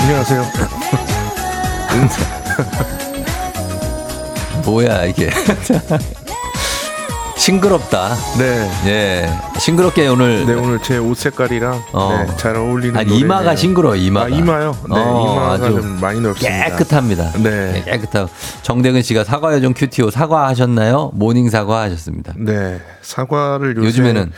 [0.00, 0.44] 안녕하세요.
[4.64, 5.30] 뭐야 이게
[7.38, 8.14] 싱그럽다.
[8.38, 8.70] 네.
[8.86, 9.30] 예,
[9.60, 12.24] 싱그럽게 오늘 네, 오늘 제 옷 색깔이랑 어.
[12.26, 13.02] 네, 잘 어울리는 아.
[13.02, 14.26] 이마가 싱그러 이마가.
[14.26, 14.76] 아, 이마요?
[14.90, 16.64] 네, 어, 이마가 좀 많이 넓습니다.
[16.76, 17.32] 깨끗합니다.
[17.42, 17.82] 네.
[17.86, 18.28] 깨끗하고
[18.62, 21.12] 정대근 씨가 사과 요정 큐티오 사과하셨나요?
[21.14, 22.34] 모닝 사과 하셨습니다.
[22.36, 22.80] 네.
[23.02, 24.32] 사과를 요새 요즘에는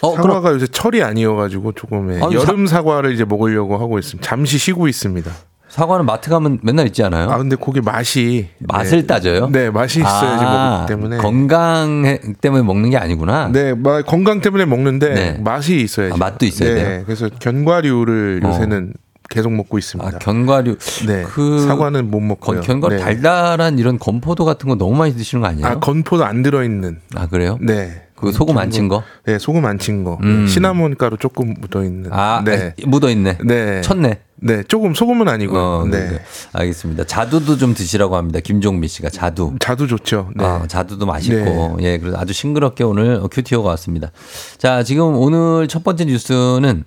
[0.00, 2.82] 어 그럼 사과가 요새 철이 아니어가지고 조금 예, 아니, 여름 사...
[2.82, 4.26] 과를 이제 먹으려고 하고 있습니다.
[4.26, 5.30] 잠시 쉬고 있습니다.
[5.72, 7.30] 사과는 마트 가면 맨날 있지 않아요?
[7.30, 9.48] 아 근데 그게 맛이 맛을 네, 따져요?
[9.48, 11.16] 네, 맛이 있어야지 아, 먹기 때문에.
[11.16, 13.48] 건강 때문에 먹는 게 아니구나.
[13.50, 15.32] 네, 마- 건강 때문에 먹는데 네.
[15.42, 16.14] 맛이 있어야죠.
[16.14, 17.02] 아, 맛도 있어야 네, 돼요?
[17.06, 18.48] 그래서 견과류를 어.
[18.50, 18.92] 요새는
[19.30, 20.14] 계속 먹고 있습니다.
[20.14, 20.76] 아, 견과류.
[21.06, 22.56] 네, 그 사과는 못 먹고요.
[22.56, 23.00] 건, 견과류 네.
[23.02, 25.66] 달달한 이런 건포도 같은 거 너무 많이 드시는 거 아니에요?
[25.66, 26.98] 아 건포도 안 들어 있는.
[27.14, 27.56] 아, 그래요?
[27.62, 28.01] 네.
[28.22, 29.02] 그 소금 안 친 거?
[29.26, 30.18] 네, 소금 안 친 거.
[30.22, 30.46] 음.
[30.46, 32.10] 시나몬 가루 조금 묻어 있는.
[32.12, 32.74] 아, 네.
[32.86, 33.38] 묻어 있네.
[33.44, 33.80] 네.
[33.82, 34.20] 쳤네.
[34.36, 35.60] 네, 조금 소금은 아니고요.
[35.60, 36.00] 어, 네.
[36.00, 36.10] 네.
[36.12, 36.18] 네.
[36.52, 37.04] 알겠습니다.
[37.04, 38.40] 자두도 좀 드시라고 합니다.
[38.42, 39.54] 김종민 씨가 자두.
[39.60, 40.30] 자두 좋죠.
[40.34, 40.44] 네.
[40.44, 44.10] 아, 자두도 맛있고, 예, 그래서 아주 싱그럽게 오늘 큐티오가 왔습니다.
[44.58, 46.84] 자, 지금 오늘 첫 번째 뉴스는,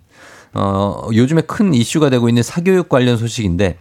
[0.53, 3.77] 어, 요즘에 큰 이슈가 되고 있는 사교육 관련 소식인데,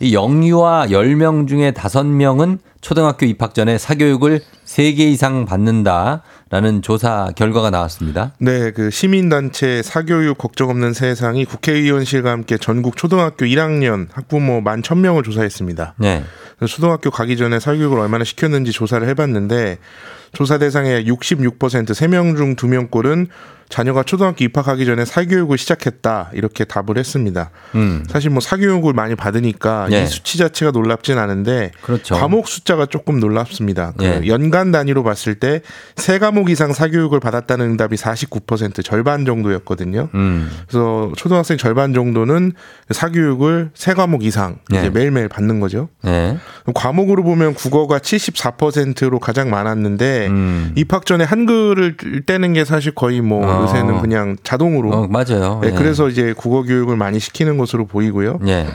[0.00, 7.70] 이 영유아 10명 중에 5명은 초등학교 입학 전에 사교육을 3개 이상 받는다 라는 조사 결과가
[7.70, 8.32] 나왔습니다.
[8.38, 15.24] 네, 그 시민단체 사교육 걱정 없는 세상이 국회의원실과 함께 전국 초등학교 1학년 학부모 1만 1000명을
[15.24, 15.94] 조사했습니다.
[15.96, 16.22] 네.
[16.68, 19.78] 초등학교 가기 전에 사교육을 얼마나 시켰는지 조사를 해봤는데
[20.32, 23.28] 조사 대상의 66% 3명 중 2명꼴은
[23.68, 27.50] 자녀가 초등학교 입학하기 전에 사교육을 시작했다 이렇게 답을 했습니다.
[27.74, 28.04] 음.
[28.08, 30.04] 사실 뭐 사교육을 많이 받으니까 예.
[30.04, 32.14] 이 수치 자체가 놀랍진 않은데 그렇죠.
[32.14, 33.94] 과목 숫자가 조금 놀랍습니다.
[33.96, 34.22] 그 예.
[34.28, 35.62] 연간 단위로 봤을 때
[35.96, 40.08] 세 과목 이상 사교육을 받았다는 응답이 49% 절반 정도였거든요.
[40.14, 40.48] 음.
[40.68, 42.52] 그래서 초등학생 절반 정도는
[42.90, 44.78] 사교육을 세 과목 이상 예.
[44.78, 45.88] 이제 매일매일 받는 거죠.
[46.02, 46.38] 네.
[46.74, 50.72] 과목으로 보면 국어가 74%로 가장 많았는데 음.
[50.76, 53.62] 입학 전에 한글을 떼는 게 사실 거의 뭐 어.
[53.62, 55.60] 요새는 그냥 자동으로 어, 맞아요.
[55.62, 55.72] 네, 예.
[55.72, 58.40] 그래서 이제 국어 교육을 많이 시키는 것으로 보이고요.
[58.46, 58.66] 예.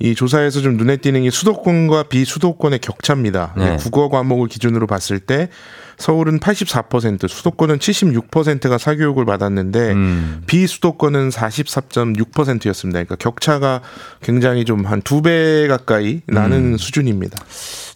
[0.00, 3.54] 이 조사에서 좀 눈에 띄는 게 수도권과 비수도권의 격차입니다.
[3.56, 3.76] 네.
[3.76, 5.48] 국어 과목을 기준으로 봤을 때
[5.98, 10.42] 서울은 84%, 수도권은 76%가 사교육을 받았는데 음.
[10.48, 12.98] 비수도권은 44.6%였습니다.
[12.98, 13.80] 그러니까 격차가
[14.20, 16.76] 굉장히 좀 한 두 배 가까이 나는 음.
[16.76, 17.38] 수준입니다.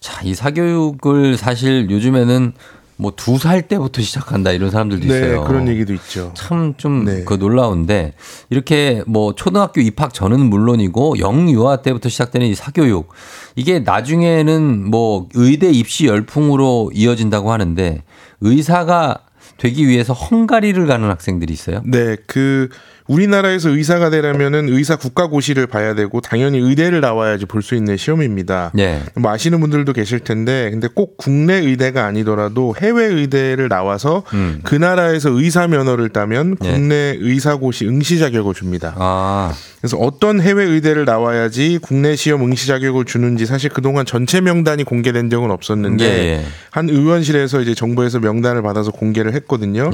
[0.00, 2.52] 자, 이 사교육을 사실 요즘에는
[2.98, 5.44] 뭐 두 살 때부터 시작한다 이런 사람들도 네, 있어요.
[5.44, 6.32] 그런 얘기도 있죠.
[6.34, 7.24] 참좀 네.
[7.24, 8.12] 그 놀라운데
[8.50, 13.08] 이렇게 뭐 초등학교 입학 전은 물론이고 영유아 때부터 시작되는 이 사교육
[13.54, 18.02] 이게 나중에는 뭐 의대 입시 열풍으로 이어진다고 하는데
[18.40, 19.20] 의사가
[19.58, 21.82] 되기 위해서 헝가리를 가는 학생들이 있어요.
[21.84, 22.68] 네, 그
[23.08, 28.70] 우리나라에서 의사가 되려면은 의사 국가고시를 봐야 되고 당연히 의대를 나와야지 볼 수 있는 시험입니다.
[28.78, 29.00] 예.
[29.16, 34.60] 뭐 아시는 분들도 계실 텐데 근데 꼭 국내 의대가 아니더라도 해외 의대를 나와서 음.
[34.62, 36.70] 그 나라에서 의사 면허를 따면 예.
[36.70, 38.94] 국내 의사고시 응시 자격을 줍니다.
[38.96, 44.84] 아, 그래서 어떤 해외 의대를 나와야지 국내 시험 응시 자격을 주는지 사실 그동안 전체 명단이
[44.84, 49.90] 공개된 적은 없었는데 예, 한 의원실에서 이제 정부에서 명단을 받아서 공개를 했거든요.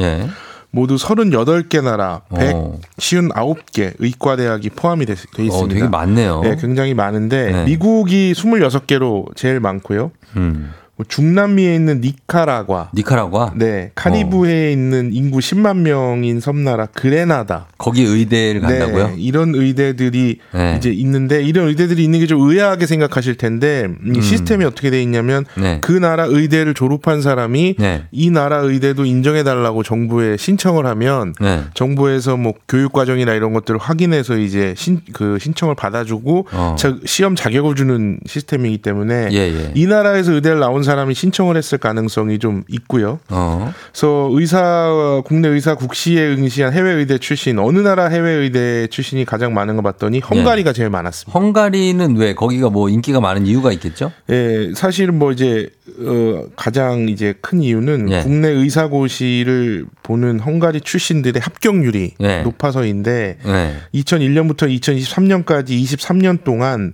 [0.75, 2.79] 모두 38개 나라 어.
[2.97, 5.57] 159개 의과대학이 포함이 돼, 돼 있습니다.
[5.57, 6.41] 어, 되게 많네요.
[6.43, 7.65] 네, 굉장히 많은데 네.
[7.65, 10.11] 미국이 26개로 제일 많고요.
[10.37, 10.73] 음.
[10.97, 13.55] 뭐 중남미에 있는 니카라과, 니카라과.
[13.57, 17.67] 네, 카리브해에 있는 인구 10만 명인 섬나라 그레나다.
[17.79, 19.09] 거기 의대를 간다고요?
[19.09, 20.75] 네, 이런 의대들이 네.
[20.79, 25.45] 이제 있는데 이런 의대들이 있는 게 좀 의아하게 생각하실 텐데 이 시스템이 어떻게 돼 있냐면
[25.59, 25.63] 음.
[25.63, 25.79] 네.
[25.83, 28.05] 그 나라 의대를 졸업한 사람이 네.
[28.13, 31.61] 이 나라 의대도 인정해 달라고 정부에 신청을 하면 네.
[31.75, 36.77] 정부에서 뭐 교육 과정이나 이런 것들을 확인해서 이제 신 그 신청을 받아주고 어.
[36.79, 39.73] 자- 시험 자격을 주는 시스템이기 때문에 예, 예.
[39.75, 43.19] 이 나라에서 의대를 나온 사람이 신청을 했을 가능성이 좀 있고요.
[43.31, 43.73] 어.
[43.91, 49.55] 그래서 의사 국내 의사 국시에 응시한 해외 의대 출신 어느 나라 해외 의대 출신이 가장
[49.55, 51.39] 많은 거 봤더니 헝가리가 제일 많았습니다.
[51.39, 54.13] 헝가리는 왜 거기가 뭐 인기가 많은 이유가 있겠죠?
[54.31, 55.69] 예, 사실은 뭐 이제
[55.99, 58.23] 어 가장 이제 큰 이유는 예.
[58.23, 62.43] 국내 의사고시를 보는 헝가리 출신들의 합격률이 예.
[62.43, 63.77] 높아서인데 네.
[63.95, 66.93] 2001년부터 2023년까지 23년 동안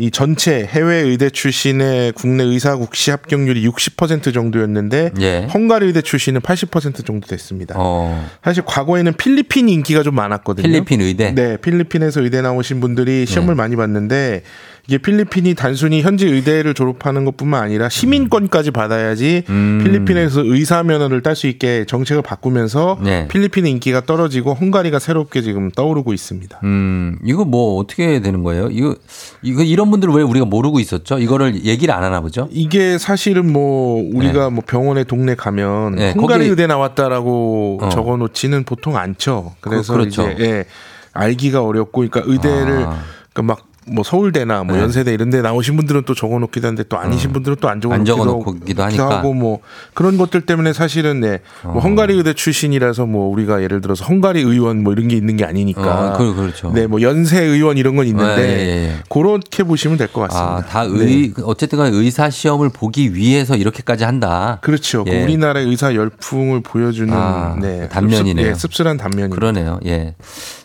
[0.00, 5.46] 이 전체 해외 의대 출신의 국내 의사 국시 합격률이 60% 정도였는데 예.
[5.52, 7.74] 헝가리 의대 출신은 80% 정도 됐습니다.
[7.76, 8.26] 어.
[8.42, 10.66] 사실 과거에는 필리핀 인기가 좀 많았거든요.
[10.66, 11.32] 필리핀 의대.
[11.32, 13.58] 네, 필리핀에서 의대 나오신 분들이 시험을 네.
[13.58, 14.42] 많이 봤는데
[14.90, 19.78] 이게 필리핀이 단순히 현지 의대를 졸업하는 것뿐만 아니라 시민권까지 받아야지 음.
[19.84, 23.28] 필리핀에서 의사 면허를 딸 수 있게 정책을 바꾸면서 네.
[23.28, 26.58] 필리핀의 인기가 떨어지고 헝가리가 새롭게 지금 떠오르고 있습니다.
[26.64, 28.66] 음, 이거 뭐 어떻게 되는 거예요?
[28.72, 28.96] 이거
[29.42, 31.20] 이거 이런 분들을 왜 우리가 모르고 있었죠?
[31.20, 32.48] 이거를 얘기를 안 하나 보죠?
[32.50, 37.88] 이게 사실은 뭐 우리가 뭐 병원에 동네 가면 네, 헝가리 의대 나왔다라고 어.
[37.90, 39.54] 적어 놓지는 보통 않죠.
[39.60, 40.28] 그래서 그- 그렇죠.
[40.32, 40.64] 이제 예,
[41.12, 42.98] 알기가 어렵고, 그러니까 의대를 아.
[43.32, 44.82] 그러니까 막 뭐 서울대나 뭐 네.
[44.82, 49.18] 연세대 이런 데 나오신 분들은 또 적어놓기도 한데 또 아니신 분들은 또안안 적어놓기도, 적어놓기도 하니까.
[49.18, 49.60] 하고 뭐
[49.94, 51.78] 그런 것들 때문에 사실은 네, 뭐 어.
[51.80, 56.14] 헝가리 의대 출신이라서 뭐 우리가 예를 들어서 헝가리 의원 뭐 이런 게 있는 게 아니니까
[56.14, 56.70] 어, 그- 그렇죠.
[56.74, 58.94] 네, 뭐 연세 의원 이런 건 있는데 예, 예, 예.
[59.08, 60.56] 그렇게 보시면 될 것 같습니다.
[60.56, 61.04] 아, 다 네.
[61.04, 64.58] 의, 어쨌든 간에 의사 시험을 보기 위해서 이렇게까지 한다.
[64.60, 65.04] 그렇죠.
[65.04, 65.22] 그 예.
[65.24, 68.34] 우리나라의 의사 열풍을 보여주는 아, 네, 단면이네요.
[68.34, 69.30] 씁쓸, 예, 씁쓸한 단면이.
[69.34, 69.80] 그러네요.
[69.86, 70.14] 예.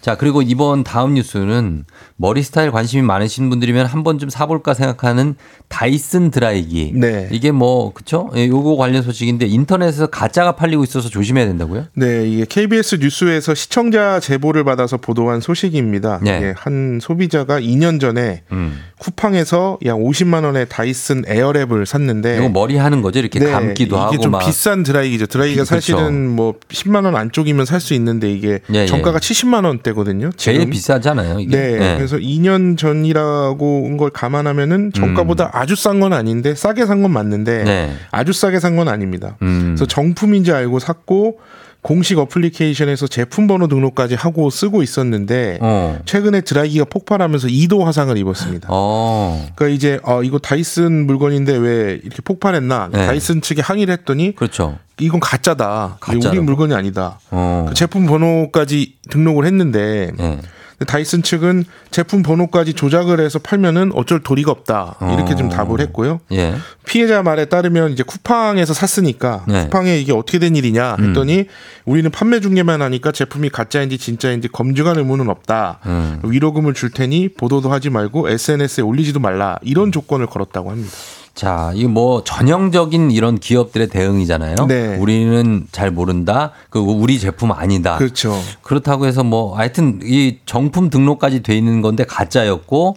[0.02, 1.86] 자, 그리고 이번 다음 뉴스는
[2.18, 5.36] 머리 스타일 관심이 많 으신 분들이면 한 번쯤 사볼까 생각하는
[5.68, 6.92] 다이슨 드라이기.
[6.96, 7.28] 네.
[7.32, 8.30] 이게 뭐, 그쵸?
[8.36, 11.86] 예, 요거 관련 소식인데 인터넷에서 가짜가 팔리고 있어서 조심해야 된다고요?
[11.96, 16.20] 네, 이게 KBS 뉴스에서 시청자 제보를 받아서 보도한 소식입니다.
[16.22, 16.38] 네.
[16.38, 18.80] 이게 한 소비자가 2년 전에 음.
[19.00, 23.20] 쿠팡에서 약 50만 원의 다이슨 에어랩을 샀는데 이거 머리 하는 거죠?
[23.20, 24.40] 이렇게 네, 감기도 이게 하고 좀 막.
[24.46, 25.26] 비싼 드라이기죠.
[25.28, 25.76] 드라이기가 그쵸.
[25.76, 28.86] 사실은 뭐 10만 원 안쪽이면 살 수 있는데 이게 예, 예.
[28.88, 30.32] 정가가 70만 원대거든요.
[30.38, 30.68] 제일.
[30.70, 31.40] 비싸잖아요.
[31.42, 31.56] 이게.
[31.56, 31.96] 네, 예.
[31.98, 37.12] 그래서 2년 전 이라고 온 걸 감안하면은 정가보다 아주 싼 건 아닌데 싸게 산 건
[37.12, 37.66] 맞는데 음.
[37.66, 37.94] 네.
[38.12, 39.36] 아주 싸게 산 건 아닙니다.
[39.42, 39.74] 음.
[39.76, 41.40] 그래서 정품인지 알고 샀고
[41.82, 46.00] 공식 어플리케이션에서 제품 번호 등록까지 하고 쓰고 있었는데 어.
[46.06, 48.70] 최근에 드라이기가 폭발하면서 2도 화상을 입었습니다.
[48.72, 49.46] 어.
[49.56, 52.90] 그러니까 이제 어 이거 다이슨 물건인데 왜 이렇게 폭발했나?
[52.92, 53.06] 네.
[53.06, 54.80] 다이슨 측에 항의를 했더니 그렇죠.
[55.00, 55.98] 이건 가짜다.
[56.08, 56.44] 이게 우리 가짜라고?
[56.44, 57.20] 물건이 아니다.
[57.30, 57.66] 어.
[57.70, 60.40] 그 제품 번호까지 등록을 했는데 예.
[60.88, 64.98] 다이슨 측은 제품 번호까지 조작을 해서 팔면은 어쩔 도리가 없다.
[65.14, 65.36] 이렇게 어.
[65.36, 66.20] 좀 답을 했고요.
[66.34, 66.56] 예.
[66.86, 69.64] 피해자 말에 따르면 이제 쿠팡에서 샀으니까 네.
[69.66, 71.46] 쿠팡에 이게 어떻게 된 일이냐 했더니
[71.86, 75.80] 우리는 판매 중계만 하니까 제품이 가짜인지 진짜인지 검증할 의무는 없다.
[75.86, 76.20] 음.
[76.24, 79.58] 위로금을 줄 테니 보도도 하지 말고 SNS에 올리지도 말라.
[79.62, 80.92] 이런 조건을 걸었다고 합니다.
[81.36, 84.56] 자, 이거 뭐 전형적인 이런 기업들의 대응이잖아요.
[84.70, 84.96] 네.
[84.96, 86.52] 우리는 잘 모른다.
[86.70, 87.98] 그 우리 제품 아니다.
[87.98, 88.42] 그렇죠.
[88.62, 92.96] 그렇다고 해서 뭐 하여튼 이 정품 등록까지 돼 있는 건데 가짜였고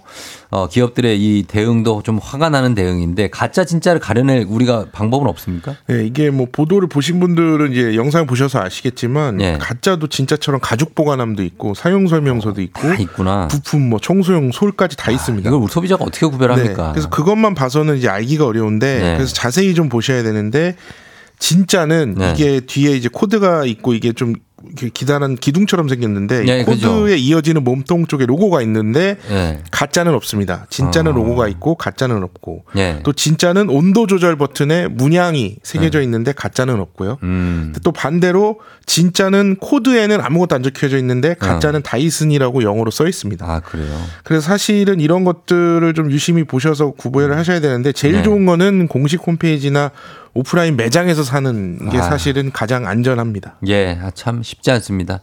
[0.51, 5.77] 어 기업들의 이 대응도 좀 화가 나는 대응인데 가짜 진짜를 가려낼 우리가 방법은 없습니까?
[5.89, 9.59] 네, 이게 뭐 보도를 보신 분들은 이제 영상 보셔서 아시겠지만 예.
[9.61, 13.49] 가짜도 진짜처럼 가죽 보관함도 있고 사용 설명서도 있고 다 있구나.
[13.49, 15.47] 부품 뭐 청소용 솔까지 다 있습니다.
[15.51, 16.93] 이걸 우리 소비자가 어떻게 네, 구별합니까?
[16.93, 19.17] 그래서 그것만 봐서는 이제 알기가 어려운데 네.
[19.17, 20.77] 그래서 자세히 좀 보셔야 되는데
[21.39, 22.33] 진짜는 네.
[22.35, 24.35] 이게 뒤에 이제 코드가 있고 이게 좀
[24.93, 26.93] 기다란 기둥처럼 생겼는데 이 네, 그죠.
[26.93, 29.63] 코드에 이어지는 몸통 쪽에 로고가 있는데 예.
[29.71, 30.67] 가짜는 없습니다.
[30.71, 31.15] 진짜는 어.
[31.15, 33.01] 로고가 있고 가짜는 없고 예.
[33.05, 37.19] 또 진짜는 온도 조절 버튼에 문양이 새겨져 있는데 가짜는 없고요.
[37.23, 37.75] 음.
[37.85, 43.47] 또 반대로 진짜는 코드에는 아무것도 안 적혀져 있는데 가짜는 다이슨이라고 영어로 써 있습니다.
[43.47, 43.95] 아, 그래요.
[44.25, 48.23] 그래서 사실은 이런 것들을 좀 유심히 보셔서 구별을 하셔야 되는데 제일 네.
[48.23, 49.91] 좋은 거는 공식 홈페이지나
[50.39, 52.03] 오프라인 매장에서 사는 게 아.
[52.03, 53.57] 사실은 가장 안전합니다.
[53.67, 55.21] 예, 아, 참 쉽지 않습니다.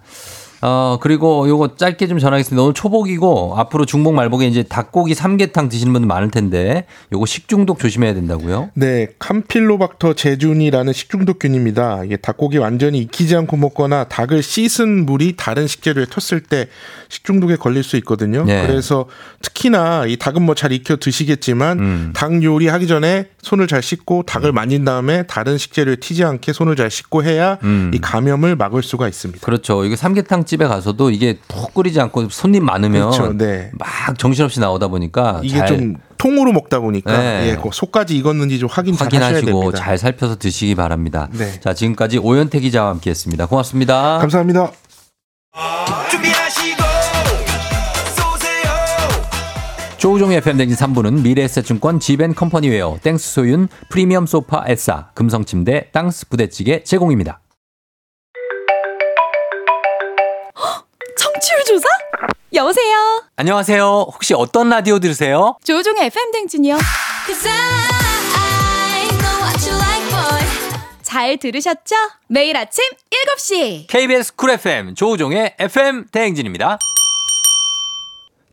[0.62, 2.64] 어, 그리고 요거 짧게 좀 전하겠습니다.
[2.64, 8.16] 오늘 초복이고 앞으로 중복 말복에 이제 닭고기 삼계탕 드시는 분들 많을 텐데 요거 식중독 조심해야
[8.16, 8.72] 된다고요?
[8.74, 12.06] 네, 캄필로박터 제준이라는 식중독균입니다.
[12.06, 16.68] 이게 닭고기 완전히 익히지 않고 먹거나 닭을 씻은 물이 다른 식재료에 텄을 때
[17.10, 18.44] 식중독에 걸릴 수 있거든요.
[18.46, 18.66] 네.
[18.66, 19.06] 그래서
[19.44, 22.14] 특히나 이 닭은 뭐 잘 익혀 드시겠지만 음.
[22.16, 26.76] 닭 요리 하기 전에 손을 잘 씻고 닭을 만진 다음에 다른 식재료에 튀지 않게 손을
[26.76, 27.92] 잘 씻고 해야 음.
[27.94, 29.46] 이 감염을 막을 수가 있습니다.
[29.46, 29.86] 그렇죠.
[29.86, 33.34] 이게 삼계탕 집에 가서도 이게 푹 끓이지 않고 손님 많으면 그렇죠.
[33.34, 33.72] 네.
[33.74, 37.50] 막 정신없이 나오다 보니까 이게 잘좀 통으로 먹다 보니까 네.
[37.50, 39.78] 예, 그 속까지 익었는지 좀 확인 잘 확인하시고 됩니다.
[39.78, 41.30] 잘 살펴서 드시기 바랍니다.
[41.32, 41.60] 네.
[41.60, 43.46] 자, 지금까지 오현태 기자와 함께했습니다.
[43.46, 44.18] 고맙습니다.
[44.20, 44.72] 감사합니다.
[50.06, 57.42] 조우종의 FM댕진 3부는 미래에셋증권 지벤컴퍼니웨어 땡스 소윤 프리미엄 소파 에싸 금성침대 땅스 부대찌개 제공입니다.
[61.18, 61.88] 청취율 조사?
[62.54, 63.24] 여보세요?
[63.36, 64.12] 안녕하세요.
[64.14, 65.58] 혹시 어떤 라디오 들으세요?
[65.64, 66.78] 조우종의 FM 댕진이요.
[67.26, 70.40] Cause I know what you like, boy.
[71.02, 71.96] 잘 들으셨죠?
[72.28, 72.84] 매일 아침
[73.40, 73.88] 7시.
[73.88, 76.78] KBS 쿨 FM 조우종의 FM 대행진입니다.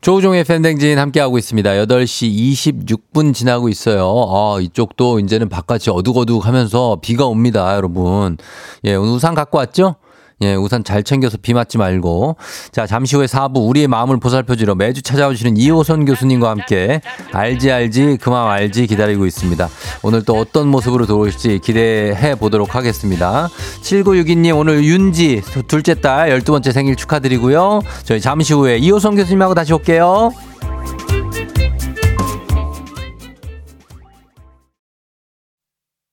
[0.02, 1.70] 조우종의 대행진 함께하고 있습니다.
[1.70, 4.12] 8시 26분 지나고 있어요.
[4.32, 8.36] 아, 이쪽도 이제는 바깥이 어둑어둑 하면서 비가 옵니다, 여러분.
[8.82, 9.94] 예, 오늘 우산 갖고 왔죠?
[10.42, 12.36] 예, 우산 잘 챙겨서 비 맞지 말고.
[12.72, 17.00] 자, 잠시 후에 4부 우리의 마음을 보살펴주러 매주 찾아오시는 이호선 교수님과 함께
[17.32, 19.68] 알지 알지 그만 알지 기다리고 있습니다.
[20.02, 23.48] 오늘 또 어떤 모습으로 들어오실지 기대해 보도록 하겠습니다.
[23.82, 27.80] 7962님 오늘 윤지 둘째 딸 12번째 생일 축하드리고요.
[28.02, 30.32] 저희 잠시 후에 이호선 교수님하고 다시 올게요.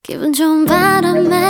[0.02, 1.49] 기분 좋은 바람에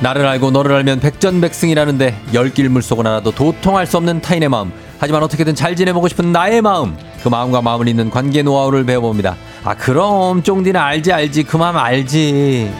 [0.00, 4.72] 나를 알고 너를 알면 백전백승이라는데 열길 물속은 하나도 도통할 수 없는 타인의 마음.
[4.98, 6.96] 하지만 어떻게든 잘 지내보고 싶은 나의 마음.
[7.22, 9.36] 그 마음과 마음을 잇는 관계 노하우를 배워봅니다.
[9.64, 11.44] 아 그럼 쫑디는 알지 알지.
[11.44, 12.70] 그 마음 알지.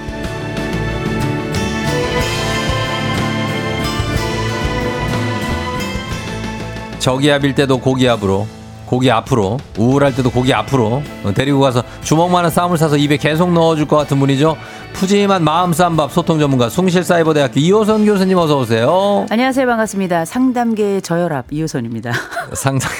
[6.98, 8.48] 저기압일 때도 고기압으로
[8.86, 11.02] 고기 앞으로 우울할 때도 고기 앞으로.
[11.24, 14.56] 어, 데리고 가서 주먹만한 쌈을 싸서 입에 계속 넣어줄 것 같은 분이죠
[14.96, 19.66] 푸짐한 마음 쌈밥 소통 전문가 숭실사이버대학교 이호선 교수님 어서 오세요 안녕하세요.
[19.66, 20.24] 반갑습니다.
[20.24, 22.12] 상담계 저혈압 이호선입니다.
[22.54, 22.90] 상상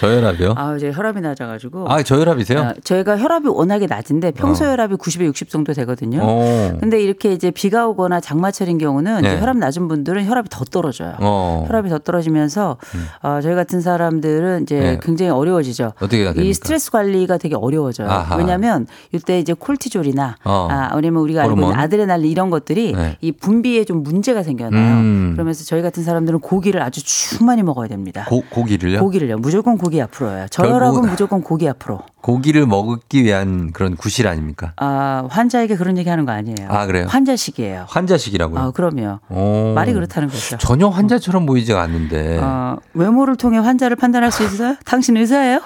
[0.00, 0.54] 저혈압이요?
[0.56, 1.84] 아, 이제 혈압이 낮아가지고.
[1.90, 2.60] 아 저혈압이세요?
[2.60, 4.68] 아, 저희가 혈압이 워낙에 낮은데 평소 어.
[4.68, 6.20] 혈압이 90에 60 정도 되거든요.
[6.22, 6.76] 어.
[6.80, 9.38] 근데 이렇게 이제 비가 오거나 장마철인 경우는 네.
[9.38, 11.16] 혈압 낮은 분들은 혈압이 더 떨어져요.
[11.20, 11.64] 어.
[11.64, 11.68] 음.
[11.68, 12.78] 혈압이 더 떨어지면서
[13.22, 15.00] 어, 저희 같은 사람들은 이제 네.
[15.02, 15.92] 굉장히 어려워지죠.
[15.96, 16.48] 어떻게 해야 됩니까?
[16.48, 18.08] 이 스트레스 관리가 되게 어려워져요.
[18.08, 18.36] 아하.
[18.36, 20.68] 왜냐하면 이때 이제 콜티졸이나 어.
[20.70, 21.60] 아, 아니면 우리가 알고.
[21.60, 23.18] 있는 아드레날린 이런 것들이 네.
[23.20, 24.96] 이 분비에 좀 문제가 생겨나요.
[24.96, 25.32] 음.
[25.34, 28.24] 그러면서 저희 같은 사람들은 고기를 아주 충만히 먹어야 됩니다.
[28.30, 29.00] 고, 고기를요?
[29.00, 29.36] 고기를요.
[29.38, 30.44] 무조건 고기 앞으로요.
[30.46, 32.02] 결국은- 저혈압은 무조건 고기 앞으로.
[32.20, 34.74] 고기를 먹기 위한 그런 구실 아닙니까?
[34.76, 36.68] 아, 환자에게 그런 얘기 하는 거 아니에요.
[36.68, 37.06] 아, 그래요?
[37.08, 37.86] 환자식이에요.
[37.88, 38.60] 환자식이라고요?
[38.60, 39.20] 아, 그럼요.
[39.30, 39.72] 오.
[39.74, 40.58] 말이 그렇다는 거죠.
[40.58, 42.38] 전혀 환자처럼 보이지가 않는데.
[42.42, 44.76] 어, 외모를 통해 환자를 판단할 수 있어요?
[44.84, 45.60] 당신 의사예요?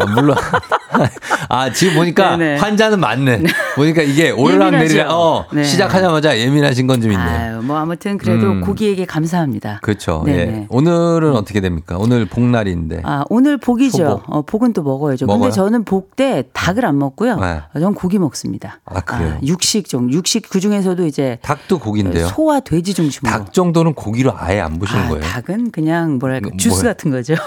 [0.00, 0.36] 아, 물론.
[1.48, 2.56] 아, 지금 보니까 네네.
[2.60, 3.42] 환자는 맞네.
[3.76, 4.94] 보니까 이게 오르락 예민하죠.
[4.94, 5.64] 내리락, 어, 네.
[5.64, 7.22] 시작하자마자 예민하신 건 좀 있네.
[7.22, 8.60] 아유, 뭐 아무튼 그래도 음.
[8.60, 9.78] 고기에게 감사합니다.
[9.82, 10.22] 그렇죠.
[10.26, 10.38] 네네.
[10.40, 10.66] 예.
[10.68, 11.96] 오늘은 어떻게 됩니까?
[11.98, 13.00] 오늘 복날인데.
[13.04, 13.96] 아, 오늘 복이죠.
[13.98, 14.22] 초복.
[14.34, 15.26] 어, 복은 또 먹어야죠.
[15.26, 15.40] 먹어요?
[15.40, 17.36] 근데 저는 복 때 닭을 안 먹고요.
[17.36, 17.60] 네.
[17.78, 18.80] 전 고기 먹습니다.
[18.84, 19.38] 아, 그래요?
[19.42, 22.26] 육식 종, 육식 그 중에서도 이제 닭도 고기인데요.
[22.28, 23.30] 소와 돼지 중심으로.
[23.32, 25.22] 닭 정도는 고기로 아예 안 보시는 아, 거예요.
[25.24, 26.92] 닭은 그냥 뭐랄까 뭐, 주스 뭐예요?
[26.94, 27.34] 같은 거죠.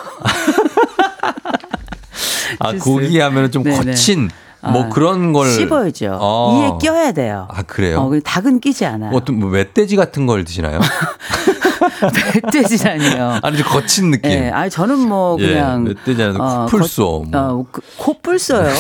[2.60, 2.84] 아, 주스.
[2.84, 3.78] 고기 하면은 좀 네네.
[3.86, 4.30] 거친
[4.62, 6.18] 뭐 아, 그런 걸 씹어야죠.
[6.22, 6.80] 어.
[6.82, 7.48] 이에 껴야 돼요.
[7.52, 8.00] 아, 그래요?
[8.00, 9.12] 어, 닭은 끼지 않아요.
[9.16, 10.80] 어떤 뭐 멧돼지 같은 걸 드시나요?
[12.46, 13.40] 멧돼지라니요.
[13.42, 14.32] 아니 좀 거친 느낌.
[14.32, 17.26] 예, 아니 저는 뭐 예, 그냥 멧돼지 아니라 어, 코뿔소.
[17.30, 17.42] 뭐.
[17.42, 18.68] 어, 그, 코뿔소요.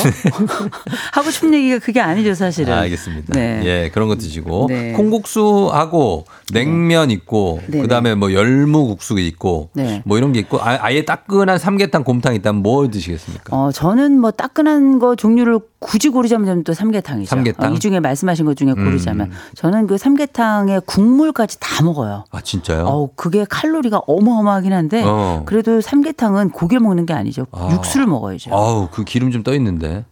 [1.14, 2.74] 하고 싶은 얘기가 그게 아니죠, 사실은.
[2.74, 3.34] 아, 알겠습니다.
[3.34, 3.62] 네.
[3.64, 4.92] 예, 그런 거 드시고 네.
[4.94, 7.82] 콩국수하고 냉면 있고 네.
[7.82, 10.02] 그다음에 뭐 열무국수 있고 네.
[10.06, 13.56] 뭐 이런 게 있고 아, 아예 따끈한 삼계탕 곰탕 있다면 뭐 드시겠습니까?
[13.56, 17.30] 어, 저는 뭐 따끈한 거 종류를 굳이 고르자면 또 삼계탕이죠.
[17.30, 17.72] 삼계탕?
[17.72, 19.32] 어, 이 중에 말씀하신 것 중에 고르자면 음.
[19.56, 22.26] 저는 그 삼계탕에 국물까지 다 먹어요.
[22.32, 22.86] 아 진짜요?
[22.86, 25.44] 어, 그게 칼로리가 어마어마하긴 한데 어.
[25.46, 27.46] 그래도 삼계탕은 고기를 먹는 게 아니죠.
[27.52, 27.70] 아.
[27.74, 28.54] 육수를 먹어야죠.
[28.56, 30.06] 아우 그 기름 좀 떠 있는데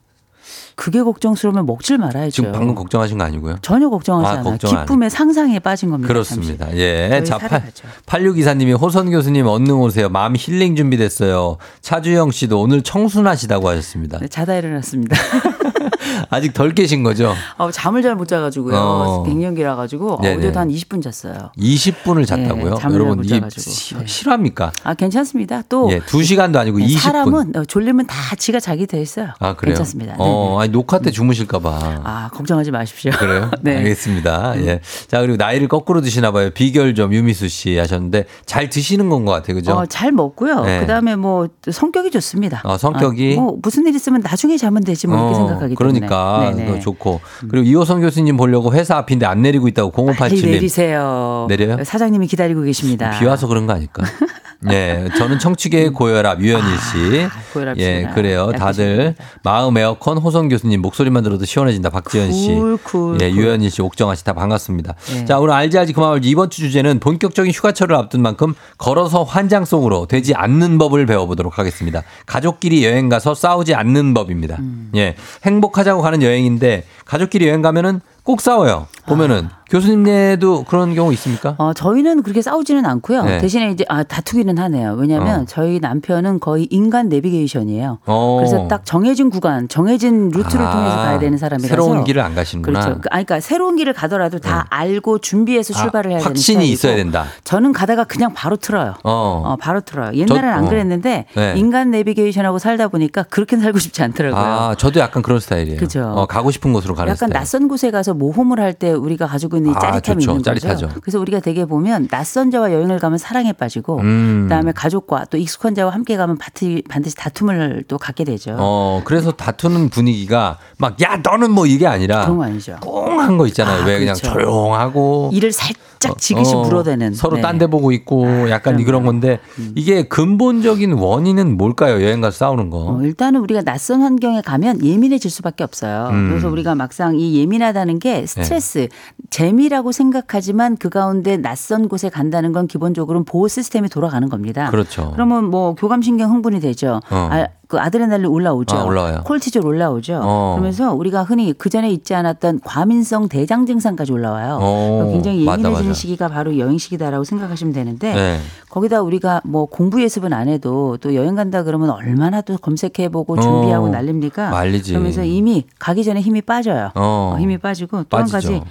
[0.82, 2.32] 그게 걱정스러우면 먹질 말아야죠.
[2.32, 3.58] 지금 방금 걱정하신 거 아니고요?
[3.62, 4.44] 전혀 걱정하지 아, 않아요.
[4.46, 6.08] 걱정 기쁨의 상상에 빠진 겁니다.
[6.08, 6.66] 그렇습니다.
[6.66, 6.82] 잠시.
[6.82, 7.22] 예.
[7.24, 7.88] 자, 팔, 살아가죠.
[8.08, 10.10] 8624님이 호선 교수님 얼른 오세요.
[10.10, 11.58] 마음 힐링 준비됐어요.
[11.82, 14.18] 차주영 씨도 오늘 청순하시다고 하셨습니다.
[14.18, 15.16] 네, 자다 일어났습니다.
[16.30, 17.34] 아직 덜 깨신 거죠?
[17.58, 18.76] 어, 잠을 잘 못 자가지고요.
[18.76, 19.24] 어.
[19.24, 20.38] 갱년기라 가지고 네네.
[20.38, 21.52] 어제도 한 20분 잤어요.
[21.58, 22.74] 20분을 잤다고요?
[22.76, 23.62] 네, 잠을 여러분 못이 자가지고.
[23.72, 24.06] 시- 네.
[24.06, 24.72] 실화입니까?
[24.84, 25.64] 아 괜찮습니다.
[25.70, 27.00] 또 예, 2 시간도 아니고 네, 20분.
[27.00, 29.30] 사람은 어, 졸리면 다 지가 자기 돼 있어요.
[29.40, 29.74] 아, 그래요?
[29.76, 30.14] 괜찮습니다.
[30.14, 30.18] 네.
[30.20, 32.02] 어, 아니 녹화 때 주무실까 봐.
[32.04, 33.12] 아 걱정하지 마십시오.
[33.12, 33.50] 그래요?
[33.62, 33.78] 네.
[33.78, 34.56] 알겠습니다.
[34.66, 34.82] 예.
[35.08, 36.50] 자, 그리고 나이를 거꾸로 드시나 봐요.
[36.52, 39.56] 비결 좀 유미수 씨 하셨는데 잘 드시는 건 것 같아요.
[39.56, 39.74] 그죠?
[39.74, 40.64] 어, 잘 먹고요.
[40.66, 40.80] 네.
[40.80, 42.62] 그다음에 뭐 성격이 좋습니다.
[42.64, 43.36] 어, 성격이?
[43.38, 46.52] 아, 뭐 무슨 일 있으면 나중에 자면 되지 뭐 이렇게 어, 생각하기 그러니까.
[46.56, 46.66] 네네.
[46.66, 51.46] 그거 좋고 그리고 이호성 교수님 보려고 회사 앞인데 안 내리고 있다고 빨리 0587님 내리세요.
[51.50, 51.84] 내려요?
[51.84, 53.18] 사장님이 기다리고 계십니다.
[53.20, 54.04] 비 와서 그런 거 아닐까?
[54.64, 57.24] 네, 저는 청취계의 고혈압 유현일 씨.
[57.24, 58.08] 아, 고혈압 예.
[58.14, 58.52] 그래요.
[58.56, 61.90] 다들 마음 에어컨 호성 교수님 목소리만 들어도 시원해진다.
[61.90, 62.48] 박지현 씨.
[62.54, 63.38] 쿨, 쿨, 예, 쿨.
[63.40, 64.94] 유현일 씨, 옥정아 씨 다 반갑습니다.
[65.14, 65.26] 네.
[65.26, 69.24] 자, 오늘 알지 알지 그 맘 알지 이번 주 주제는 본격적인 휴가철을 앞둔 만큼 걸어서
[69.24, 72.04] 환장 속으로 되지 않는 법을 배워보도록 하겠습니다.
[72.28, 74.58] 가족끼리 여행 가서 싸우지 않는 법입니다.
[74.60, 74.92] 음.
[74.96, 78.88] 예, 행복 하자고 가는 여행인데 가족끼리 여행 가면은 꼭 싸워요.
[79.08, 79.62] 보면은 아.
[79.72, 81.56] 교수님네도 그런 경우 있습니까?
[81.58, 83.24] 어, 저희는 그렇게 싸우지는 않고요.
[83.24, 83.38] 네.
[83.40, 84.96] 대신에 이제 아, 다투기는 하네요.
[84.98, 85.46] 왜냐하면 어.
[85.48, 88.00] 저희 남편은 거의 인간 내비게이션이에요.
[88.06, 88.36] 어.
[88.38, 92.80] 그래서 딱 정해진 구간, 정해진 루트를 아, 통해서 가야 되는 사람이라서 새로운 길을 안 가시는구나.
[92.80, 92.86] 네.
[92.86, 93.02] 그렇죠.
[93.02, 96.96] 그- 아니, 그러니까 새로운 길을 가더라도 다 알고 준비해서 출발을 아, 해야 되는 확신이 있어야
[96.98, 97.26] 된다.
[97.46, 98.96] 저는 가다가 그냥 바로 틀어요.
[99.06, 99.44] 어.
[99.46, 100.12] 어, 바로 틀어요.
[100.14, 100.70] 옛날엔 저- 안 어.
[100.70, 101.54] 그랬는데 네.
[101.56, 104.42] 인간 내비게이션하고 살다 보니까 그렇게 살고 싶지 않더라고요.
[104.42, 105.80] 아, 저도 약간 그런 스타일이에요.
[105.80, 106.12] 그죠.
[106.14, 107.34] 어, 가고 싶은 곳으로 가는 약간 스타일.
[107.34, 110.32] 낯선 곳에 가서 모험을 할 때 우리가 가지고 있는 이 아, 짜릿함이 좋죠.
[110.32, 110.60] 있는 거죠.
[110.60, 110.90] 짜릿하죠.
[111.02, 114.44] 그래서 우리가 되게 보면 낯선 자와 여행을 가면 사랑에 빠지고 음.
[114.44, 118.56] 그다음에 가족과 또 익숙한 자와 함께 가면 반드시 다툼을 또 갖게 되죠.
[118.58, 122.22] 어, 그래서 다투는 분위기가 막, 야, 너는 뭐 이게 아니라.
[122.24, 122.78] 그런 거 아니죠.
[122.82, 123.84] 꽁한 거 있잖아요.
[123.84, 124.34] 아, 왜 그냥 그렇죠.
[124.40, 125.30] 조용하고.
[125.34, 125.82] 일을 살짝
[126.18, 127.42] 지그시 어, 물어대는 서로 네.
[127.42, 128.86] 딴데 보고 있고 약간 그럼요.
[128.86, 129.40] 그런 건데
[129.76, 132.04] 이게 근본적인 원인은 뭘까요?
[132.04, 132.78] 여행 가서 싸우는 거.
[132.78, 136.10] 어, 일단은 우리가 낯선 환경에 가면 예민해질 수밖에 없어요.
[136.12, 136.30] 음.
[136.30, 138.88] 그래서 우리가 막상 이 예민하다는 게 스트레스,
[139.30, 144.70] 재미라고 생각하지만 그 가운데 낯선 곳에 간다는 건 기본적으로 보호 시스템이 돌아가는 겁니다.
[144.72, 145.12] 그렇죠.
[145.14, 147.02] 그러면 뭐 교감신경 흥분이 되죠.
[147.10, 147.30] 어.
[147.32, 148.76] 아, 그 아드레날린 올라오죠.
[148.76, 149.22] 아, 올라와요.
[149.24, 150.20] 콜티졸 올라오죠.
[150.22, 150.56] 어.
[150.58, 154.58] 그러면서 우리가 흔히 그 전에 있지 않았던 과민성 대장 증상까지 올라와요.
[154.60, 154.90] 어.
[154.98, 155.94] 그러니까 굉장히 예민해지는 맞아.
[155.94, 158.40] 시기가 바로 여행 시기다라고 생각하시면 되는데 네.
[158.70, 163.86] 거기다 우리가 뭐 공부 예습은 안 해도 또 여행 간다 그러면 얼마나 또 검색해보고 준비하고
[163.86, 163.90] 어.
[163.90, 164.50] 난립니까?
[164.50, 164.92] 말리지.
[164.92, 166.92] 그러면서 이미 가기 전에 힘이 빠져요.
[166.96, 167.36] 어.
[167.36, 168.28] 어, 힘이 빠지고 또 한.
[168.28, 168.62] 가지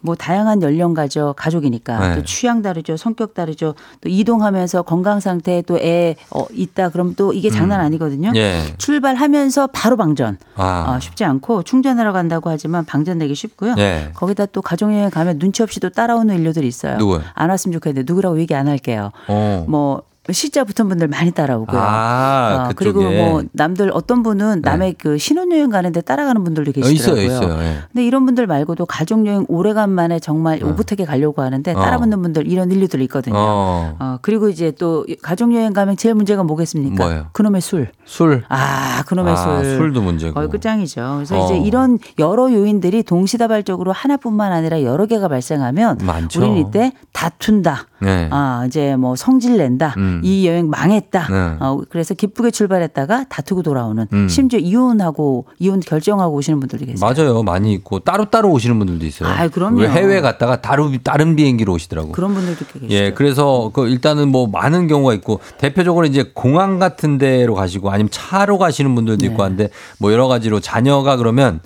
[0.00, 2.14] 뭐 다양한 연령가죠 가족이니까 네.
[2.16, 7.50] 또 취향 다르죠 성격 다르죠 또 이동하면서 건강 상태에 또애 어, 있다 그럼 또 이게
[7.50, 8.32] 장난 아니거든요.
[8.36, 8.74] 예.
[8.78, 10.86] 출발하면서 바로 방전 아.
[10.88, 13.74] 어, 쉽지 않고 충전하러 간다고 하지만 방전되기 쉽고요.
[13.78, 14.10] 예.
[14.14, 16.96] 거기다 또 가족 여행 가면 눈치 없이 또 따라오는 인류들이 있어요.
[16.98, 17.22] 누구요?
[17.34, 19.10] 안 왔으면 좋겠는데 누구라고 얘기 안 할게요.
[19.26, 19.64] 어.
[19.68, 20.02] 뭐
[20.32, 21.80] 시자 붙은 분들 많이 따라오고요.
[21.80, 23.02] 아, 어, 그리고.
[23.02, 27.26] 뭐 남들 어떤 분은 남의 그 신혼여행 가는데 따라가는 분들도 어, 있어요, 계시더라고요.
[27.26, 27.62] 있어요.
[27.64, 27.78] 예.
[27.92, 31.80] 근데 이런 분들 말고도 가족여행 오래간만에 정말 오붓하게 가려고 하는데 어.
[31.80, 33.36] 따라붙는 분들 이런 인류들이 있거든요.
[33.36, 33.96] 어.
[33.98, 37.04] 어, 그리고 이제 또 가족여행 가면 제일 문제가 뭐겠습니까?
[37.04, 37.26] 뭐예요?
[37.32, 37.88] 그놈의 술.
[38.04, 38.44] 술.
[38.48, 39.76] 아, 그놈의 아, 술.
[39.76, 40.34] 술도 문제고.
[40.34, 41.12] 거의 끝장이죠.
[41.16, 41.44] 그래서 어.
[41.46, 46.40] 이제 이런 여러 요인들이 동시다발적으로 하나뿐만 아니라 여러 개가 발생하면 많죠.
[46.40, 47.86] 우리는 이때 다툰다.
[48.00, 48.28] 네.
[48.30, 49.94] 아, 이제 뭐 성질 낸다.
[49.96, 50.17] 음.
[50.24, 51.28] 이 여행 망했다.
[51.28, 51.56] 네.
[51.60, 54.28] 어, 그래서 기쁘게 출발했다가 다투고 돌아오는 음.
[54.28, 57.06] 심지어 이혼하고 이혼 결정하고 오시는 분들도 계세요.
[57.06, 57.42] 맞아요.
[57.42, 59.28] 많이 있고 따로따로 오시는 분들도 있어요.
[59.28, 59.80] 아, 그럼요.
[59.80, 62.12] 왜 해외 갔다가 따로 다른 비행기로 오시더라고.
[62.12, 62.94] 그런 분들도 꽤 계시죠.
[62.94, 68.10] 예, 그래서 그 일단은 뭐 많은 경우가 있고 대표적으로 이제 공항 같은 데로 가시고 아니면
[68.10, 69.30] 차로 가시는 분들도 네.
[69.30, 71.60] 있고 한데 뭐 여러 가지로 자녀가 그러면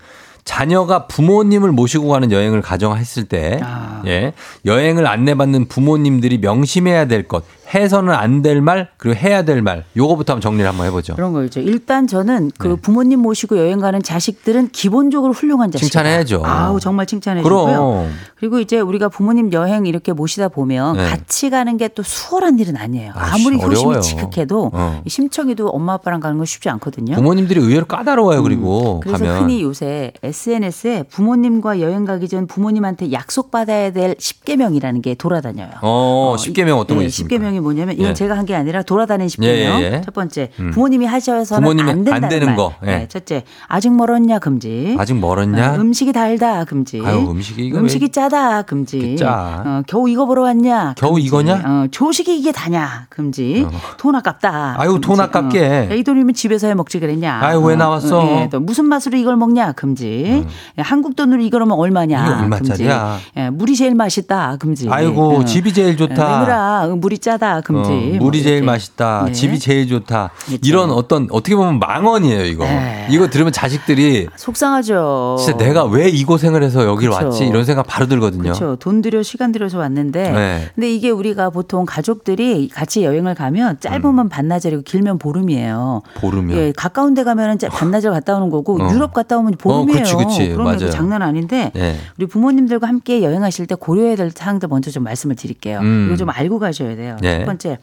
[0.45, 4.03] 자녀가 부모님을 모시고 가는 여행을 가정했을 때, 아.
[4.07, 4.33] 예,
[4.67, 7.45] 여행을 안내받는 부모님들이 명심해야 될 것,
[7.75, 11.15] 해서는 안 될 말, 그리고 해야 될 말, 요거부터 한번 정리를 한번 해보죠.
[11.15, 11.61] 그런 거죠.
[11.61, 12.75] 일단 저는 그 네.
[12.77, 15.85] 부모님 모시고 여행 가는 자식들은 기본적으로 훌륭한 자식.
[15.85, 16.43] 칭찬해야죠.
[16.45, 18.09] 아우 정말 칭찬해주고요.
[18.39, 21.09] 그리고 이제 우리가 부모님 여행 이렇게 모시다 보면 네.
[21.09, 23.13] 같이 가는 게 또 수월한 일은 아니에요.
[23.15, 24.01] 아이씨, 아무리 효심이.
[24.01, 25.03] 지극해도 어.
[25.05, 27.15] 이 심청이도 엄마 아빠랑 가는 건 쉽지 않거든요.
[27.17, 29.43] 부모님들이 의외로 까다로워요, 그리고 음, 그래서 가면.
[29.43, 35.69] 흔히 요새 SNS에 부모님과 여행 가기 전 부모님한테 약속 받아야 될 10개명이라는 게 돌아다녀요.
[35.83, 37.37] 어, 10개명 어떤 거 네, 있습니까?
[37.37, 38.15] 10개명이 뭐냐면 이건 예.
[38.15, 39.45] 제가 한 게 아니라 돌아다니는 10개명.
[39.45, 39.49] 예,
[39.81, 40.01] 예, 예.
[40.05, 40.71] 첫 번째, 음.
[40.73, 42.57] 부모님이 하셔서는 부모님이 안 된다는 안 되는 말.
[42.57, 42.87] 거, 예.
[42.87, 44.97] 네, 첫째, 아직 멀었냐 금지.
[44.99, 45.73] 아직 멀었냐?
[45.73, 47.01] 어, 음식이 달다 금지.
[47.05, 49.15] 아유, 음식이 이거 음식이 짜다 금지.
[49.17, 49.63] 짜.
[49.65, 50.95] 어, 겨우 이거 보러 왔냐?
[50.97, 51.27] 겨우 금지.
[51.29, 51.63] 이거냐?
[51.65, 53.07] 어, 조식이 이게 다냐?
[53.09, 53.67] 금지.
[53.99, 54.75] 돈 아깝다.
[54.79, 55.23] 아유, 돈 금지.
[55.23, 55.89] 아깝게.
[55.91, 57.39] 어, 이 돈이면 집에서 해 먹지 그랬냐?
[57.43, 58.27] 아유, 왜 나왔어?
[58.43, 59.73] 예, 또 무슨 맛으로 이걸 먹냐?
[59.73, 60.45] 금지.
[60.79, 62.49] 예, 한국 돈으로 이거면 얼마냐?
[62.51, 62.89] 금지.
[63.37, 64.57] 예, 물이 제일 맛있다.
[64.59, 64.89] 금지.
[64.91, 65.45] 아이고, 어.
[65.45, 66.87] 집이 제일 좋다.
[66.87, 67.52] 예, 어, 물이 짜다.
[67.53, 67.91] 다 금지.
[67.91, 68.67] 어, 뭐 물이 제일 이렇게.
[68.67, 69.25] 맛있다.
[69.27, 69.33] 네.
[69.33, 70.31] 집이 제일 좋다.
[70.47, 70.61] 그렇죠.
[70.65, 72.65] 이런 어떤 어떻게 보면 망언이에요, 이거.
[72.65, 73.07] 네.
[73.11, 75.37] 이거 들으면 자식들이 속상하죠.
[75.39, 77.25] 진짜 내가 왜 이 고생을 해서 여길 그쵸.
[77.27, 77.47] 왔지?
[77.47, 78.43] 이런 생각 바로 들거든요.
[78.43, 78.77] 그렇죠.
[78.77, 80.69] 돈 들여 시간 들여서 왔는데 네.
[80.75, 86.03] 근데 이게 우리가 보통 가족들이 같이 여행을 가면 짧으면 반나절이고 길면 보름이에요.
[86.05, 86.21] 음.
[86.21, 86.57] 보름이요.
[86.59, 88.93] 예, 가까운 데 가면은 짜- 반나절 갔다 오는 거고 어.
[88.93, 90.03] 유럽 갔다 오면 보름이에요.
[90.03, 90.49] 그치, 그치.
[90.51, 90.91] 그러면 맞아요.
[90.91, 91.97] 장난 아닌데 네.
[92.19, 95.79] 우리 부모님들과 함께 여행하실 때 고려해야 될 사항들 먼저 좀 말씀을 드릴게요.
[95.81, 96.07] 음.
[96.09, 97.17] 이거 좀 알고 가셔야 돼요.
[97.23, 97.32] 네.
[97.41, 97.79] 첫 번째,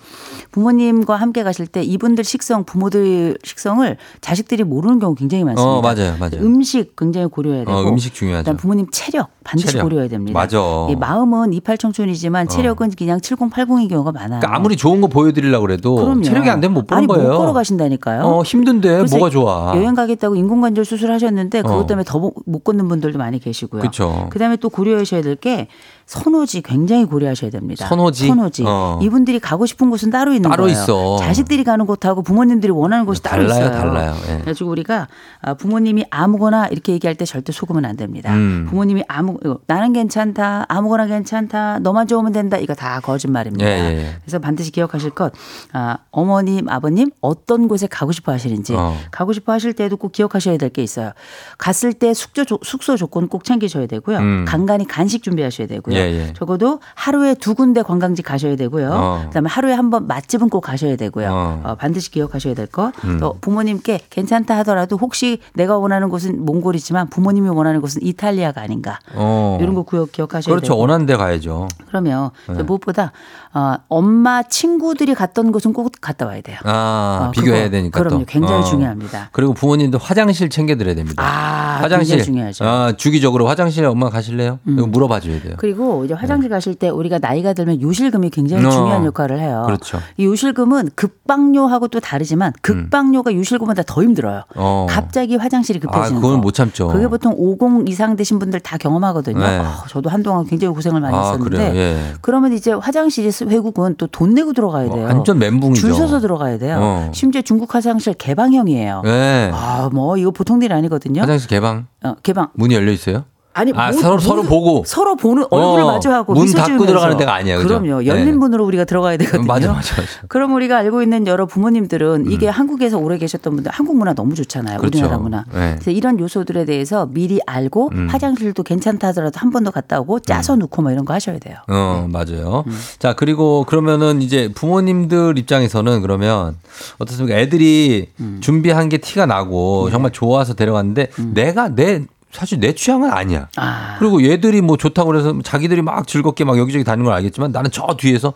[0.51, 5.69] 부모님과 함께 가실 때 이분들 식성, 부모들 식성을 자식들이 모르는 경우 굉장히 많습니다.
[5.71, 6.41] 어, 맞아요, 맞아요.
[6.41, 8.43] 음식 굉장히 고려해야 되고, 어, 음식 중요하죠.
[8.43, 9.83] 그다음 부모님 체력 반드시 체력.
[9.85, 10.39] 고려해야 됩니다.
[10.39, 10.59] 맞아.
[10.89, 14.39] 이 마음은 이팔 청춘이지만 체력은 그냥 7080인 경우가 많아요.
[14.39, 16.21] 그러니까 아무리 좋은 거 보여드리려고 그래도 그럼요.
[16.23, 17.31] 체력이 안 되면 못 보는 아니, 거예요.
[17.31, 18.23] 못 걸어가신다니까요.
[18.23, 19.73] 어, 힘든데 뭐가 좋아.
[19.75, 21.87] 여행 가겠다고 인공관절 수술하셨는데 그것 어.
[21.87, 23.81] 때문에 더 못 걷는 분들도 많이 계시고요.
[23.81, 24.27] 그쵸.
[24.29, 25.67] 그다음에 또 고려하셔야 될 게
[26.13, 27.87] 선호지 굉장히 고려하셔야 됩니다.
[27.87, 28.25] 선호지?
[28.29, 28.63] 선호지.
[28.65, 28.99] 어.
[28.99, 30.73] 이분들이 가고 싶은 곳은 따로 있는 따로 거예요.
[30.75, 31.17] 있어.
[31.19, 33.79] 자식들이 가는 곳하고 부모님들이 원하는 곳이 따로 달라요, 있어요.
[33.79, 34.15] 달라요.
[34.27, 34.33] 예.
[34.39, 35.07] 그래가지고 우리가
[35.43, 38.33] 아, 부모님이 아무거나 이렇게 얘기할 때 절대 속으면 안 됩니다.
[38.33, 38.65] 음.
[38.67, 39.37] 부모님이 아무
[39.67, 42.57] 나는 괜찮다, 아무거나 괜찮다, 너만 좋으면 된다.
[42.57, 43.63] 이거 다 거짓말입니다.
[43.67, 44.15] 예, 예, 예.
[44.23, 45.31] 그래서 반드시 기억하실 것,
[45.73, 48.97] 아, 어머님, 아버님 어떤 곳에 가고 싶어 하시는지 어.
[49.11, 51.11] 가고 싶어 하실 때도 꼭 기억하셔야 될 게 있어요.
[51.59, 54.17] 갔을 때 숙소, 조- 숙소 조건 꼭 챙기셔야 되고요.
[54.17, 54.45] 음.
[54.47, 55.98] 간간히 간식 준비하셔야 되고요.
[55.99, 56.33] 예, 예.
[56.33, 58.89] 적어도 하루에 두 군데 관광지 가셔야 되고요.
[58.93, 59.21] 어.
[59.27, 61.29] 그다음에 하루에 한 번 맛집은 꼭 가셔야 되고요.
[61.31, 61.61] 어.
[61.63, 62.91] 어, 반드시 기억하셔야 될 것.
[63.05, 63.17] 음.
[63.19, 68.99] 또 부모님께 괜찮다 하더라도 혹시 내가 원하는 곳은 몽골이지만 부모님이 원하는 곳은 이탈리아가 아닌가.
[69.15, 69.57] 어.
[69.59, 70.73] 이런 거 구역 기억하셔야 그렇죠.
[70.73, 70.79] 되고.
[70.81, 71.67] 원하는 데 가야죠.
[71.87, 72.61] 그러면 네.
[72.63, 73.11] 무엇보다
[73.53, 76.57] 어, 엄마 친구들이 갔던 곳은 꼭 갔다 와야 돼요.
[76.63, 78.19] 아, 어, 비교해야 그거, 되니까 그럼요.
[78.19, 78.25] 또.
[78.25, 78.63] 굉장히 어.
[78.63, 79.29] 중요합니다.
[79.31, 81.23] 그리고 부모님도 화장실 챙겨드려야 됩니다.
[81.23, 82.63] 아, 화장실 중요하죠.
[82.63, 82.67] 음.
[82.69, 84.59] 아, 주기적으로 화장실에 엄마 가실래요?
[84.67, 85.55] 이거 물어봐 줘야 돼요.
[85.57, 88.69] 그리고 이제 화장실 가실 때 우리가 나이가 들면 요실금이 굉장히 어.
[88.69, 89.63] 중요한 역할을 해요.
[89.65, 89.99] 그렇죠.
[90.17, 94.43] 이 요실금은 급박료하고 또 다르지만 급박료가 요실금보다 더 힘들어요.
[94.55, 94.85] 어.
[94.89, 96.41] 갑자기 화장실이 아, 급해지는 그건 거.
[96.43, 96.87] 못 참죠.
[96.89, 99.39] 그게 보통 50 이상 되신 분들 다 경험하거든요.
[99.39, 99.59] 네.
[99.59, 101.75] 아, 저도 한동안 굉장히 고생을 많이 아, 했었는데?
[101.75, 102.13] 예.
[102.21, 105.05] 그러면 이제 화장실 회국은 또 돈 내고 들어가야 돼요.
[105.05, 105.79] 완전 멘붕이죠.
[105.79, 106.77] 줄 서서 들어가야 돼요.
[106.81, 107.11] 어.
[107.13, 109.01] 심지어 중국 화장실 개방형이에요.
[109.05, 109.51] 네.
[109.53, 111.21] 아, 뭐 이거 보통 일이 아니거든요.
[111.21, 112.49] 화장실 개방 어, 개방.
[112.53, 113.25] 문이 열려 있어요?
[113.51, 116.85] 아니 아, 뭐- 서로 서로 뭐- 보고 서로 보는 얼굴을 어, 마주하고 문 닫고.
[116.85, 117.81] 들어가는 데가 아니에요, 그죠?
[117.81, 118.05] 그럼요.
[118.05, 118.31] 열린 네.
[118.33, 119.45] 문으로 우리가 들어가야 되거든요.
[119.47, 120.07] 맞아, 맞아, 맞아.
[120.27, 124.77] 그럼 우리가 알고 있는 여러 부모님들은 이게 한국에서 오래 계셨던 분들 한국 문화 너무 좋잖아요.
[124.77, 124.79] 음.
[124.79, 124.99] 그렇죠.
[124.99, 125.43] 우리나라 문화.
[125.51, 125.71] 네.
[125.75, 128.07] 그래서 이런 요소들에 대해서 미리 알고 음.
[128.09, 131.55] 화장실도 괜찮다 하더라도 한 번 더 갔다 오고 짜서 놓고 뭐 이런 거 하셔야 돼요.
[131.67, 132.63] 어, 맞아요.
[132.67, 132.79] 음.
[132.99, 136.55] 자, 그리고 그러면은 이제 부모님들 입장에서는 그러면
[136.99, 137.37] 어떻습니까?
[137.37, 138.37] 애들이 음.
[138.41, 139.91] 준비한 게 티가 나고 네.
[139.91, 143.47] 정말 좋아서 데려갔는데 내가 내 사실 내 취향은 아니야.
[143.57, 143.95] 아.
[143.99, 147.95] 그리고 얘들이 뭐 좋다고 그래서 자기들이 막 즐겁게 막 여기저기 다니는 걸 알겠지만 나는 저
[147.97, 148.33] 뒤에서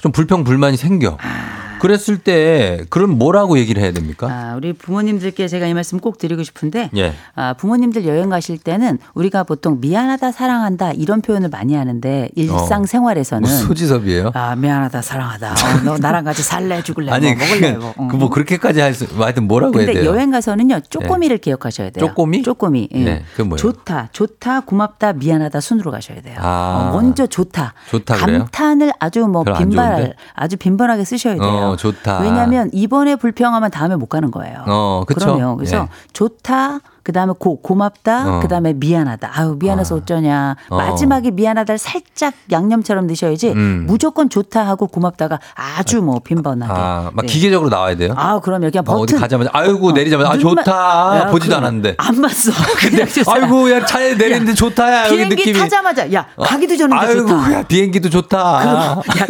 [0.00, 1.16] 좀 불평 불만이 생겨.
[1.80, 4.28] 그랬을 때 그럼 뭐라고 얘기를 해야 됩니까?
[4.30, 7.14] 아, 우리 부모님들께 제가 이 말씀 꼭 드리고 싶은데 예.
[7.34, 13.48] 아, 부모님들 여행 가실 때는 우리가 보통 미안하다 사랑한다 이런 표현을 많이 하는데 일상 생활에서는
[13.48, 14.32] 뭐 소지섭이에요?
[14.34, 18.08] 아 미안하다 사랑하다 어, 너 나랑 같이 살래 죽을래 아니, 뭐 먹을래 그, 뭐.
[18.08, 20.10] 그뭐 그렇게까지 할 수, 뭐 하여튼 뭐라고 해야 근데 돼요?
[20.10, 22.06] 여행 가서는요 쪼꼬미를 기억하셔야 돼요.
[22.06, 22.42] 쪼꼬미?
[22.42, 22.88] 쪼꼬미.
[22.92, 23.04] 예.
[23.04, 23.24] 네?
[23.56, 26.36] 좋다, 좋다, 고맙다, 미안하다 순으로 가셔야 돼요.
[26.40, 26.90] 아.
[26.90, 27.74] 어, 먼저 좋다.
[27.90, 28.38] 좋다 그래요?
[28.38, 30.14] 감탄을 아주 뭐 빈발?
[30.34, 31.44] 아주 빈번하게 쓰셔야 돼요.
[31.44, 32.20] 어, 좋다.
[32.20, 34.64] 왜냐하면 이번에 불평하면 다음에 못 가는 거예요.
[34.66, 35.34] 어, 그쵸?
[35.34, 35.56] 그럼요.
[35.56, 35.88] 그래서 예.
[36.12, 36.80] 좋다.
[37.10, 38.36] 그 다음에 고 고맙다.
[38.36, 38.40] 어.
[38.40, 39.32] 그 다음에 미안하다.
[39.34, 40.54] 아유 미안해서 어쩌냐.
[40.68, 40.76] 어.
[40.76, 43.48] 마지막에 미안하다를 살짝 양념처럼 넣으셔야지.
[43.50, 43.84] 음.
[43.88, 46.72] 무조건 좋다 하고 고맙다가 아주 뭐 빈번하게.
[46.72, 47.32] 아, 막 네.
[47.32, 48.14] 기계적으로 나와야 돼요?
[48.16, 48.70] 아, 그럼요.
[48.70, 49.18] 그냥 막 어디 버튼.
[49.22, 52.52] 가자마자 아이고 내리자마자 아 좋다 야, 보지도 그럼 않았는데 안 봤어.
[52.78, 53.04] 근데.
[53.26, 57.52] 아이고 야 차에 내리는데 좋다야 여기 비행기 느낌이 타자마자 야 가기도 전에 아이고 좋다.
[57.54, 58.76] 야 비행기도 좋다 그럼,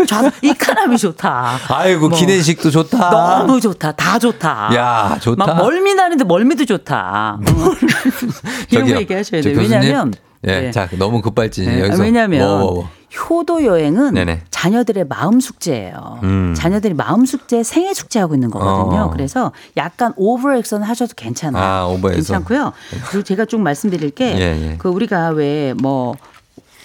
[0.01, 1.53] 야 좌, 이 카남이 좋다.
[1.70, 2.18] 아이고 뭐.
[2.18, 2.98] 기내식도 좋다
[3.39, 3.93] 너무 좋다.
[3.93, 4.70] 다 좋다.
[4.74, 7.39] 야 좋다 막 멀미 나는데 멀미도 좋다.
[8.70, 9.59] 이런 거 얘기하셔야 돼요.
[9.59, 10.12] 왜냐하면
[10.47, 10.70] 예, 네.
[10.70, 12.88] 자 너무 급발진 네, 여기서 왜냐하면 뭐, 뭐, 뭐.
[13.28, 14.42] 효도 여행은 네네.
[14.51, 16.20] 자녀들의 마음 숙제예요.
[16.22, 16.55] 음.
[16.56, 19.02] 자녀들이 마음 숙제, 생애 숙제 하고 있는 거거든요.
[19.02, 19.10] 어.
[19.10, 21.98] 그래서 약간 오버 액션 하셔도 괜찮아요.
[22.02, 22.09] 아.
[22.10, 22.72] 괜찮고요.
[23.10, 24.76] 그리고 제가 좀 말씀드릴 게 예, 예.
[24.78, 26.14] 그 우리가 왜 뭐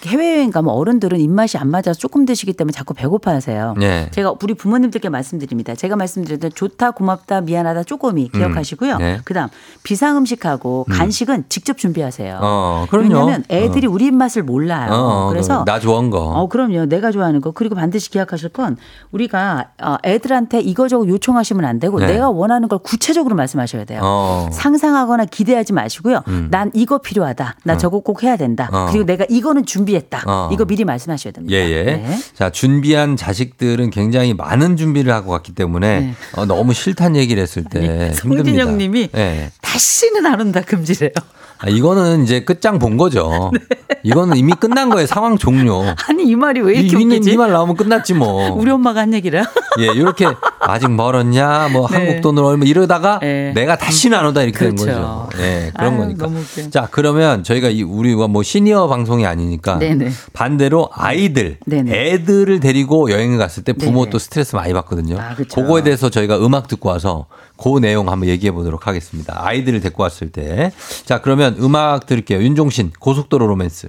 [0.04, 3.74] 해외여행 가면 어른들은 입맛이 안 맞아서 조금 드시기 때문에 자꾸 배고파하세요.
[3.80, 4.08] 예.
[4.12, 5.74] 제가 우리 부모님들께 말씀드립니다.
[5.74, 8.98] 제가 말씀드렸던 좋다, 고맙다, 미안하다, 쪼꼬미 기억하시고요.
[8.98, 9.20] 네.
[9.24, 9.48] 그다음
[9.82, 12.40] 비상 음식하고 간식은 직접 준비하세요.
[12.42, 12.86] 어.
[12.92, 14.92] 왜냐하면 애들이 우리 입맛을 몰라요.
[14.92, 16.86] 어, 그래서 나 좋아한 거 어, 그럼요.
[16.86, 17.52] 내가 좋아하는 거.
[17.52, 18.76] 그리고 반드시 기억하실 건
[19.12, 22.06] 우리가 어, 애들한테 이거저거 요청하시면 안 되고 네.
[22.06, 24.00] 내가 원하는 걸 구체적으로 말씀하셔야 돼요.
[24.02, 24.48] 어.
[24.52, 26.22] 상상하거나 기대하지 마시고요.
[26.50, 27.56] 난 이거 필요하다.
[27.64, 28.68] 나 저거 꼭 해야 된다.
[28.72, 28.86] 어.
[28.90, 30.24] 그리고 내가 이거는 준비 준비했다.
[30.26, 30.50] 어.
[30.52, 31.56] 이거 미리 말씀하셔야 됩니다.
[31.56, 31.84] 예, 예.
[31.84, 32.18] 네.
[32.34, 36.14] 자, 준비한 자식들은 굉장히 많은 준비를 하고 갔기 때문에 네.
[36.32, 38.14] 어, 너무 싫다는 얘기를 했을 때 힘듭니다.
[38.14, 39.50] 성진영 님이 예.
[39.62, 41.10] 다시는 안 온다 금지래요.
[41.58, 43.50] 아, 이거는 이제 끝장 본 거죠.
[43.54, 43.60] 네.
[44.02, 45.06] 이거는 이미 끝난 거예요.
[45.06, 45.82] 상황 종료.
[46.08, 47.32] 아니 이 말이 왜 이렇게 이, 웃기지?
[47.32, 48.50] 이말 나오면 끝났지 뭐.
[48.54, 49.42] 우리 엄마가 한 얘기라.
[49.80, 50.26] 예, 이렇게
[50.60, 51.96] 아직 멀었냐, 뭐 네.
[51.96, 53.52] 한국 돈으로 얼마 이러다가 네.
[53.54, 55.28] 내가 다시는 안 오다 이렇게 된 그렇죠.
[55.30, 55.42] 거죠.
[55.42, 56.28] 예, 그런 아유, 거니까.
[56.70, 60.10] 자, 그러면 저희가 이 우리가 뭐 시니어 방송이 아니니까 네네.
[60.32, 61.92] 반대로 아이들, 네네.
[61.92, 64.10] 애들을 데리고 여행을 갔을 때 부모 네네.
[64.10, 65.18] 또 스트레스 많이 받거든요.
[65.18, 65.60] 아, 그쵸.
[65.60, 67.26] 그거에 대해서 저희가 음악 듣고 와서
[67.56, 69.34] 그 내용 한번 얘기해 보도록 하겠습니다.
[69.44, 70.72] 아이들을 데리고 왔을 때.
[71.04, 72.42] 자, 그러면 음악 들을게요.
[72.42, 73.88] 윤종신 고속도로 로맨스.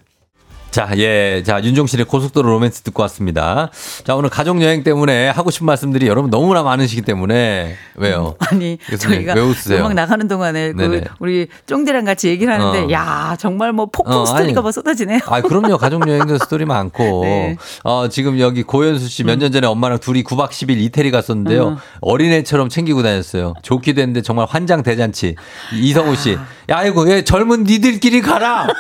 [0.72, 1.42] 자, 예.
[1.44, 3.72] 자, 윤종신의 고속도로 로맨스 듣고 왔습니다.
[4.04, 7.76] 자, 오늘 가족여행 때문에 하고 싶은 말씀들이 여러분 너무나 많으시기 때문에.
[7.96, 8.36] 왜요?
[8.52, 9.80] 아니 저희가 왜 웃으세요?
[9.80, 11.02] 음악 나가는 동안에 그.
[11.20, 12.92] 우리 쫑대랑 같이 얘기를 하는데 어.
[12.92, 14.62] 야 정말 뭐 폭풍 어, 스토리가.
[14.62, 15.20] 뭐 쏟아지네요.
[15.26, 15.78] 아, 그럼요.
[15.78, 17.22] 가족여행도 스토리 많고.
[17.24, 17.58] 네.
[17.84, 21.64] 어, 지금 여기 고현수 씨 몇 년 전에 엄마랑 둘이 9박 10일 이태리 갔었는데요.
[21.68, 21.78] 어.
[22.02, 23.54] 어린애처럼 챙기고 다녔어요.
[23.64, 25.36] 좋기도 했는데 정말 환장 대잔치.
[25.74, 26.38] 이성우 씨.
[26.38, 26.46] 아.
[26.70, 28.68] 야, 이거 왜 젊은 니들끼리 가라!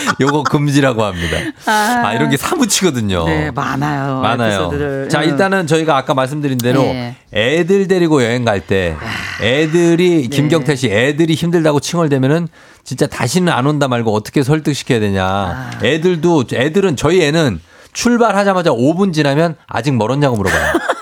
[0.20, 1.36] 요거 금지라고 합니다.
[1.66, 3.24] 아, 이런 게 사무치거든요.
[3.26, 4.20] 네 많아요.
[4.20, 4.52] 많아요.
[4.52, 5.08] 에피소드를.
[5.08, 5.28] 자, 음.
[5.28, 7.16] 일단은 저희가 아까 말씀드린 대로 네.
[7.32, 8.96] 애들 데리고 여행 갈 때
[9.40, 10.28] 애들이 네.
[10.28, 12.48] 김경태 씨 애들이 힘들다고 칭얼대면은
[12.84, 15.24] 진짜 다시는 안 온다 말고 어떻게 설득시켜야 되냐.
[15.24, 15.70] 아.
[15.82, 17.60] 애들도 애들은 저희 애는
[17.92, 20.72] 출발하자마자 5분 지나면 아직 멀었냐고 물어봐요.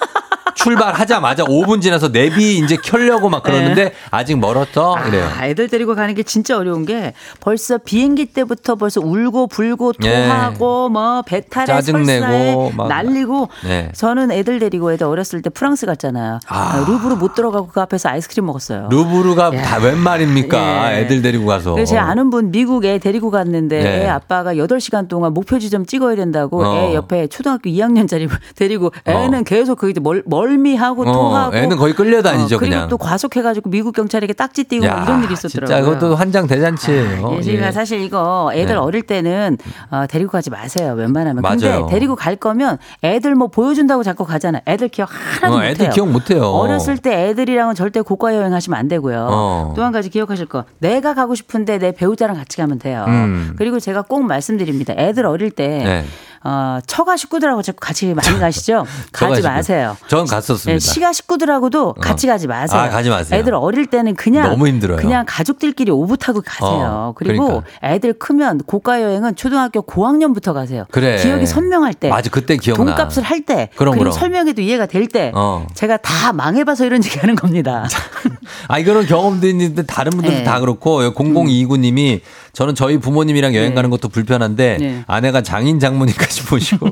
[0.70, 5.28] 출발하자마자 5분 지나서 내비 이제 켜려고 막 그러는데 아직 멀었어 이래요.
[5.38, 10.26] 아, 애들 데리고 가는 게 진짜 어려운 게 벌써 비행기 때부터 벌써 울고 불고 예.
[10.26, 12.72] 토하고 뭐 배탈에 짜증내고.
[12.88, 13.90] 날리고 네.
[13.94, 16.40] 저는 애들 데리고 애들 어렸을 때 프랑스 갔잖아요.
[16.48, 16.84] 아.
[16.88, 18.88] 루브르 못 들어가고 그 앞에서 아이스크림 먹었어요.
[18.90, 19.62] 루브르가 야.
[19.62, 20.94] 다웬 말입니까?
[20.94, 21.00] 예.
[21.02, 21.76] 애들 데리고 가서.
[21.84, 24.02] 제 아는 분 미국 애 데리고 갔는데 네.
[24.04, 26.76] 애 아빠가 8시간 동안 목표 지 점 찍어야 된다고 어.
[26.76, 30.22] 애 옆에 초등학교 2학년짜리 데리고 애는 계속 그 이제 멀,
[30.56, 32.88] 멀미하고 어, 토하고 애는 거의 끌려다니죠, 어, 그리고 그냥.
[32.88, 35.76] 또 과속해가지고 미국 경찰에게 딱지 띄고 막 이런 일이 있었더라고요.
[35.76, 37.36] 진짜 이것도 환장 대잔치예요.
[37.36, 37.72] 예, 저희가 예.
[37.72, 38.80] 사실 이거 애들 네.
[38.80, 39.58] 어릴 때는
[39.90, 40.94] 어, 데리고 가지 마세요.
[40.94, 41.42] 웬만하면.
[41.42, 41.82] 맞아요.
[41.82, 44.60] 근데 데리고 갈 거면 애들 뭐 보여준다고 자꾸 가잖아.
[44.66, 45.70] 애들 기억 하나도 어, 못해요.
[45.70, 46.42] 애들 기억 못해요.
[46.44, 49.28] 어렸을 때 애들이랑은 절대 고가 여행하시면 안 되고요.
[49.30, 49.72] 어.
[49.76, 50.64] 또한 가지 기억하실 거.
[50.78, 53.04] 내가 가고 싶은데 내 배우자랑 같이 가면 돼요.
[53.08, 53.54] 음.
[53.56, 54.94] 그리고 제가 꼭 말씀드립니다.
[54.96, 56.04] 애들 어릴 때 네.
[56.46, 58.86] 어, 처가 식구들하고 자꾸 같이 많이 가시죠?
[59.10, 59.96] 가지 마세요.
[60.06, 60.74] 전 갔었습니다.
[60.74, 62.80] 네, 시가 식구들하고도 같이 가지 마세요.
[62.80, 63.40] 아, 가지 마세요.
[63.40, 64.98] 애들 어릴 때는 그냥 너무 힘들어요.
[64.98, 66.70] 그냥 가족들끼리 오붓 타고 가세요.
[66.70, 67.70] 어, 그리고 그러니까.
[67.82, 70.84] 애들 크면 고가 여행은 초등학교 고학년부터 가세요.
[70.92, 71.16] 그래.
[71.16, 72.10] 기억이 선명할 때.
[72.10, 72.94] 맞아, 그때 기억나.
[72.94, 73.70] 돈값을 할 때.
[73.74, 74.12] 그럼, 그리고 그럼.
[74.12, 75.32] 설명해도 이해가 될 때.
[75.34, 75.66] 어.
[75.74, 77.88] 제가 다 망해봐서 이런 얘기 하는 겁니다.
[78.68, 80.44] 아, 이거는 경험도 있는데 다른 분들도 네.
[80.44, 82.20] 다 그렇고 0029님이
[82.56, 83.74] 저는 저희 부모님이랑 여행 네.
[83.74, 85.04] 가는 것도 불편한데 네.
[85.06, 86.88] 아내가 장인 장모님까지 모시고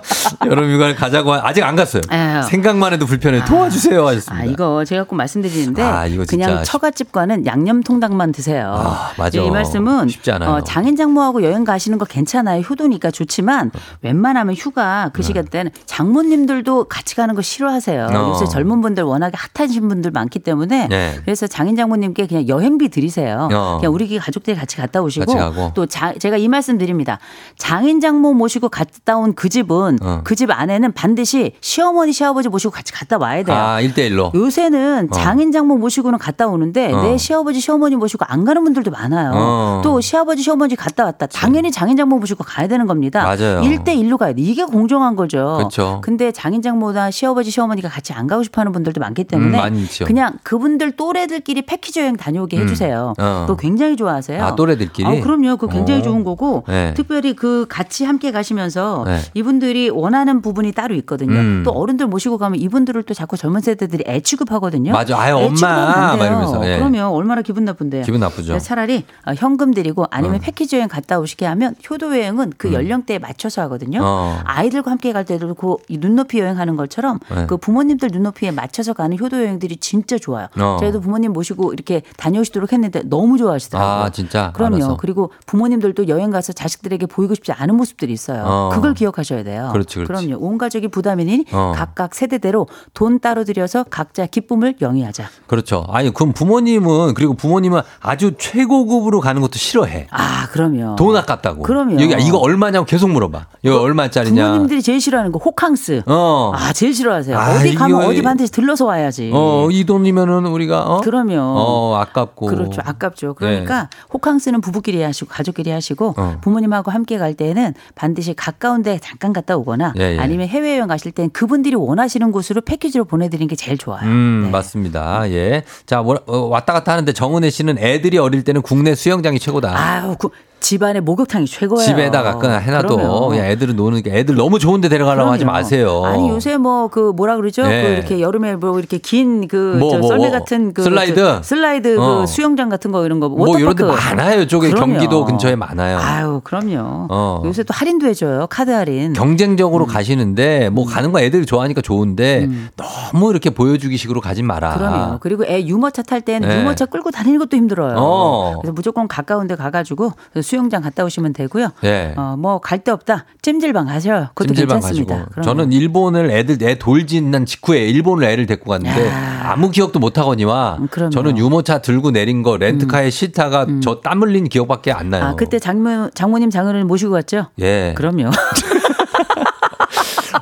[0.46, 2.02] 여름 휴가를 가자고 하- 아직 안 갔어요.
[2.12, 2.42] 에휴.
[2.44, 3.44] 생각만 해도 불편해.
[3.44, 4.34] 도와주세요 하셨습니다.
[4.42, 8.74] 아, 이거 제가 꼭 말씀드리는데 아, 그냥 쉽- 처갓집과는 양념 통닭만 드세요.
[8.78, 9.40] 아, 맞아.
[9.40, 10.50] 이 말씀은 쉽지 않아요.
[10.50, 12.60] 어, 장인 장모하고 여행 가시는 거 괜찮아요.
[12.62, 13.70] 효도니까 좋지만
[14.02, 18.08] 웬만하면 휴가 그 시간 때는 장모님들도 같이 가는 거 싫어하세요.
[18.08, 18.16] 네.
[18.16, 18.30] 어.
[18.30, 21.18] 요새 젊은 분들 워낙에 핫하신 분들 많기 때문에 네.
[21.24, 23.48] 그래서 장인 장모님께 그냥 여행비 드리세요.
[23.52, 23.78] 어.
[23.80, 25.72] 그냥 우리 가족들이 같이 갔다 오시고 같이.
[25.74, 27.18] 또 자, 제가 이 말씀 드립니다.
[27.58, 30.20] 장인 장모 모시고 갔다 온 그 집은 어.
[30.24, 33.56] 그집 안에는 반드시 시어머니 시아버지 모시고 같이 갔다 와야 돼요.
[33.56, 34.34] 아, 1대1로.
[34.34, 35.14] 요새는 어.
[35.14, 37.02] 장인 장모 모시고는 갔다 오는데 어.
[37.02, 39.32] 내 시아버지 시어머니 모시고 안 가는 분들도 많아요.
[39.34, 39.80] 어.
[39.84, 41.26] 또 시아버지 시어머니 갔다 왔다.
[41.26, 43.22] 당연히 장인 장모 모시고 가야 되는 겁니다.
[43.22, 43.60] 맞아요.
[43.62, 44.42] 1대 1로 가야 돼.
[44.42, 45.60] 이게 공정한 거죠.
[45.62, 46.00] 그쵸.
[46.02, 49.82] 근데 장인 장모나 시아버지 시어머니가 같이 안 가고 싶어 하는 분들도 많기 때문에 음, 많이
[49.82, 50.04] 있죠.
[50.04, 53.14] 그냥 그분들 또래들끼리 패키지 여행 다녀오게 해 주세요.
[53.18, 53.44] 어.
[53.46, 54.42] 그거 굉장히 좋아하세요.
[54.42, 55.06] 아, 또래들끼리?
[55.06, 55.56] 아, 그럼요.
[55.56, 56.02] 그거 굉장히 어.
[56.02, 56.94] 좋은 거고 네.
[56.94, 59.18] 특별히 그 같이 함께 가시면서 네.
[59.34, 61.32] 이분들이 원하는 부분이 따로 있거든요.
[61.32, 61.62] 음.
[61.64, 64.92] 또 어른들 모시고 가면 이분들을 또 자꾸 젊은 세대들이 애 취급하거든요.
[64.92, 65.18] 맞아.
[65.18, 66.14] 아유, 애 엄마.
[66.16, 66.76] 이러면서, 예.
[66.78, 68.02] 그러면 얼마나 기분 나쁜데요.
[68.04, 68.48] 기분 나쁘죠.
[68.48, 70.40] 그래서 차라리 어, 현금 드리고 아니면 어.
[70.42, 72.72] 패키지 여행 갔다 오시게 하면 효도 여행은 그 음.
[72.74, 74.00] 연령대에 맞춰서 하거든요.
[74.02, 74.40] 어.
[74.44, 77.46] 아이들과 함께 갈 때도 그 눈높이 여행하는 것처럼 네.
[77.46, 80.48] 그 부모님들 눈높이에 맞춰서 가는 효도 여행들이 진짜 좋아요.
[80.58, 80.76] 어.
[80.80, 84.04] 저희도 부모님 모시고 이렇게 다녀오시도록 했는데 너무 좋아하시더라고요.
[84.04, 84.52] 아, 진짜?
[84.54, 84.76] 그럼요.
[84.76, 84.96] 알아서.
[84.96, 88.42] 그리고 부모님들도 여행 가서 자식들에게 보이고 싶지 않은 모습들이 있어요.
[88.46, 88.70] 어.
[88.72, 89.55] 그걸 기억하셔야 돼요.
[89.56, 89.72] 거예요.
[89.72, 90.28] 그렇지, 그렇지.
[90.30, 91.72] 럼요 온 가족이 부담이니 어.
[91.74, 95.24] 각각 세대대로 돈 따로 들여서 각자 기쁨을 영위하자.
[95.46, 95.84] 그렇죠.
[95.88, 100.08] 아니, 그럼 부모님은, 그리고 부모님은 아주 최고급으로 가는 것도 싫어해.
[100.10, 100.96] 아, 그럼요.
[100.96, 101.62] 돈 아깝다고.
[101.62, 101.94] 그럼요.
[102.00, 103.46] 여기 이거 얼마냐고 계속 물어봐.
[103.62, 104.44] 이거 얼마짜리냐.
[104.46, 106.02] 부모님들이 제일 싫어하는 거 호캉스.
[106.06, 106.52] 어.
[106.54, 107.36] 아, 제일 싫어하세요.
[107.38, 109.30] 아, 어디 가면 이거- 어디 반드시 들러서 와야지.
[109.32, 111.00] 어, 이 돈이면은 우리가, 어?
[111.00, 111.36] 그럼요.
[111.38, 112.46] 어, 아깝고.
[112.46, 112.82] 그렇죠.
[112.84, 113.34] 아깝죠.
[113.34, 116.22] 그러니까 호캉스는 부부끼리 하시고 가족끼리 하시고 네.
[116.22, 116.38] 어.
[116.40, 120.18] 부모님하고 함께 갈 때는 반드시 가까운 데 잠깐 갔다 오거나 예, 예.
[120.18, 124.02] 아니면 해외여행 가실 땐 그분들이 원하시는 곳으로 패키지로 보내드리는 게 제일 좋아요.
[124.04, 124.50] 음, 네.
[124.50, 125.30] 맞습니다.
[125.30, 125.62] 예.
[125.86, 129.76] 자, 어, 왔다 갔다 하는데 정은혜 씨는 애들이 어릴 때는 국내 수영장이 최고다.
[129.76, 131.86] 아유, 그 집안에 목욕탕이 최고예요.
[131.86, 133.28] 집에다가 그냥 해놔도.
[133.28, 135.58] 그냥 애들은 노는 게 애들 너무 좋은데 데려가려고 하지 그럼요.
[135.58, 136.02] 마세요.
[136.04, 137.62] 아니 요새 뭐 그 뭐라 그러죠?
[137.62, 137.82] 네.
[137.82, 140.30] 그 이렇게 여름에 뭐 이렇게 긴그 뭐, 뭐, 썰매 뭐.
[140.30, 141.14] 같은 그 슬라이드?
[141.16, 142.20] 저 슬라이드 어.
[142.20, 143.84] 그 수영장 같은 거 이런 거뭐 이런 데.
[143.84, 144.42] 많아요.
[144.42, 144.92] 이쪽에 그럼요.
[144.94, 145.98] 경기도 근처에 많아요.
[145.98, 147.06] 아유, 그럼요.
[147.10, 147.42] 어.
[147.44, 148.46] 요새 또 할인도 해줘요.
[148.48, 149.12] 카드 할인.
[149.12, 149.88] 경쟁적으로 음.
[149.88, 154.74] 가시는데 뭐 가는 거 애들이 좋아하니까 좋은데 너무 이렇게 보여주기식으로 가진 마라.
[154.78, 155.18] 그럼요.
[155.20, 156.60] 그리고 애 유모차 탈 때는 네.
[156.60, 157.94] 유모차 끌고 다니는 것도 힘들어요.
[157.98, 158.58] 어.
[158.60, 160.12] 그래서 무조건 가까운 데 가가지고
[160.46, 161.70] 수영장 갔다 오시면 되고요.
[161.84, 162.14] 예.
[162.16, 163.24] 어, 뭐 갈 데 없다.
[163.42, 164.28] 찜질방 가셔요.
[164.34, 165.26] 그것도 찜질방 괜찮습니다.
[165.42, 169.10] 저는 일본을 애들 애 돌진난 직후에 일본을 애를 데리고 갔는데
[169.42, 171.08] 아무 기억도 못 하거니와 음, 그럼요.
[171.08, 171.10] 음.
[171.10, 175.24] 저는 유모차 들고 내린 거 렌트카에 시타가 저땀 흘린 기억밖에 안 나요.
[175.24, 177.46] 아, 그때 장모, 장모님 장모를 모시고 갔죠?
[177.60, 177.92] 예.
[177.96, 178.30] 그럼요.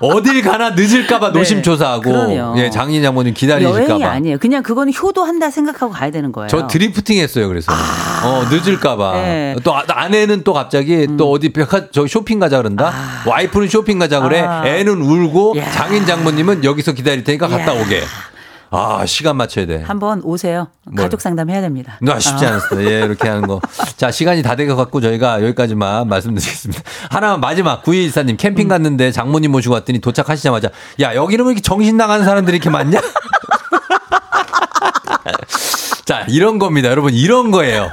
[0.00, 1.38] 어딜 가나 늦을까봐 네.
[1.38, 2.58] 노심초사하고 그럼요.
[2.58, 4.06] 예 장인 장모님 여행이 기다리실까봐.
[4.06, 4.38] 아니에요.
[4.38, 6.48] 그냥 그거는 효도한다 생각하고 가야 되는 거예요.
[6.48, 7.72] 저 드리프팅 했어요, 그래서.
[8.24, 9.12] 어, 늦을까봐.
[9.14, 9.56] 네.
[9.64, 12.92] 또 아- 아내는 또 갑자기 또 어디 백화, 저 쇼핑 가자 그런다?
[13.26, 14.40] 와이프는 쇼핑 가자 그래?
[14.40, 14.66] 아.
[14.66, 15.70] 애는 울고 야.
[15.72, 17.80] 장인 장모님은 여기서 기다릴 테니까 갔다 야.
[17.80, 18.02] 오게.
[18.76, 19.84] 아, 시간 맞춰야 돼.
[19.86, 20.66] 한번 오세요.
[20.84, 21.04] 뭘.
[21.04, 21.96] 가족 상담 해야 됩니다.
[22.02, 22.48] 나 쉽지 아.
[22.50, 22.84] 않았어요.
[22.90, 23.60] 예, 이렇게 하는 거.
[23.96, 26.82] 자, 시간이 다 돼가 갖고 저희가 여기까지만 말씀드리겠습니다.
[27.08, 27.84] 하나만 마지막.
[27.84, 30.70] 9214님 캠핑 갔는데 장모님 모시고 왔더니 도착하시자마자
[31.00, 33.00] 야, 여기는 왜 이렇게 정신 나간 사람들이 이렇게 많냐?
[36.04, 36.90] 자, 이런 겁니다.
[36.90, 37.88] 여러분, 이런 거예요.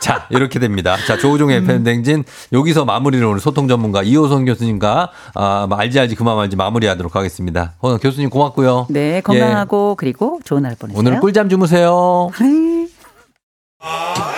[0.00, 0.96] 자, 이렇게 됩니다.
[1.06, 6.36] 자, 조우종의 FM 댕진 여기서 마무리를 오늘 소통 전문가 이호선 교수님과 아, 알지 알지 그만
[6.36, 7.72] 말지 마무리하도록 하겠습니다.
[7.80, 8.86] 어, 교수님 고맙고요.
[8.90, 9.20] 네, 예.
[9.20, 10.98] 건강하고 그리고 좋은 하루 보내세요.
[10.98, 12.30] 오늘 꿀잠 주무세요.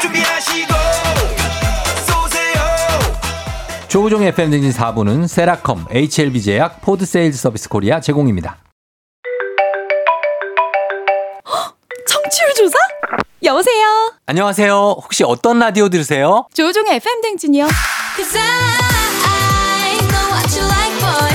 [0.00, 0.74] 준비하시고
[2.06, 2.62] 쏘세요
[3.88, 8.58] 조우종의 FM 댕진 4부는 세라컴, HLB 제약, 포드 세일즈 서비스 코리아 제공입니다.
[13.44, 14.12] 여보세요.
[14.26, 14.96] 안녕하세요.
[15.02, 16.46] 혹시 어떤 라디오 들으세요?
[16.54, 17.68] 조우종의 FM 댕진이요.
[18.16, 21.30] Cause I know what you like, boy.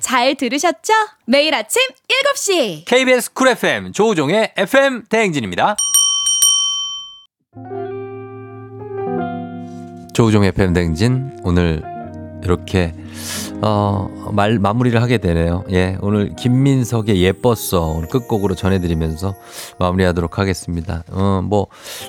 [0.00, 0.92] 잘 들으셨죠?
[1.26, 1.80] 매일 아침
[2.34, 2.84] 7시.
[2.86, 5.76] KBS 쿨 FM 조우종의 FM 대행진입니다.
[10.14, 11.82] 조우종의 FM 대행진 오늘
[12.42, 12.92] 이렇게
[13.62, 15.64] 어, 말 마무리를 하게 되네요.
[15.72, 19.34] 예, 오늘 김민석의 예뻤어 오늘 끝곡으로 전해드리면서
[19.78, 21.02] 마무리하도록 하겠습니다.
[21.10, 21.66] 어, 뭐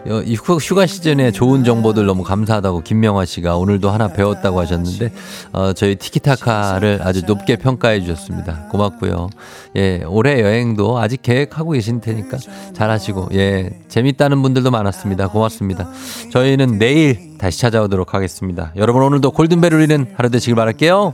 [0.08, 5.12] 어, 이 휴- 휴가 시즌에 좋은 정보들 너무 감사하다고 김명화 씨가 오늘도 하나 배웠다고 하셨는데
[5.54, 8.68] 어, 저희 티키타카를 아주 높게 평가해 주셨습니다.
[8.72, 9.30] 고맙고요.
[9.78, 12.38] 예, 올해 여행도 아직 계획하고 계신 테니까
[12.74, 15.28] 잘 하시고 예, 재밌다는 분들도 많았습니다.
[15.30, 15.90] 고맙습니다.
[16.32, 18.72] 저희는 내일 다시 찾아오도록 하겠습니다.
[18.76, 21.14] 여러분 오늘도 골든벨 울리는 하루 되시길 바랄게요.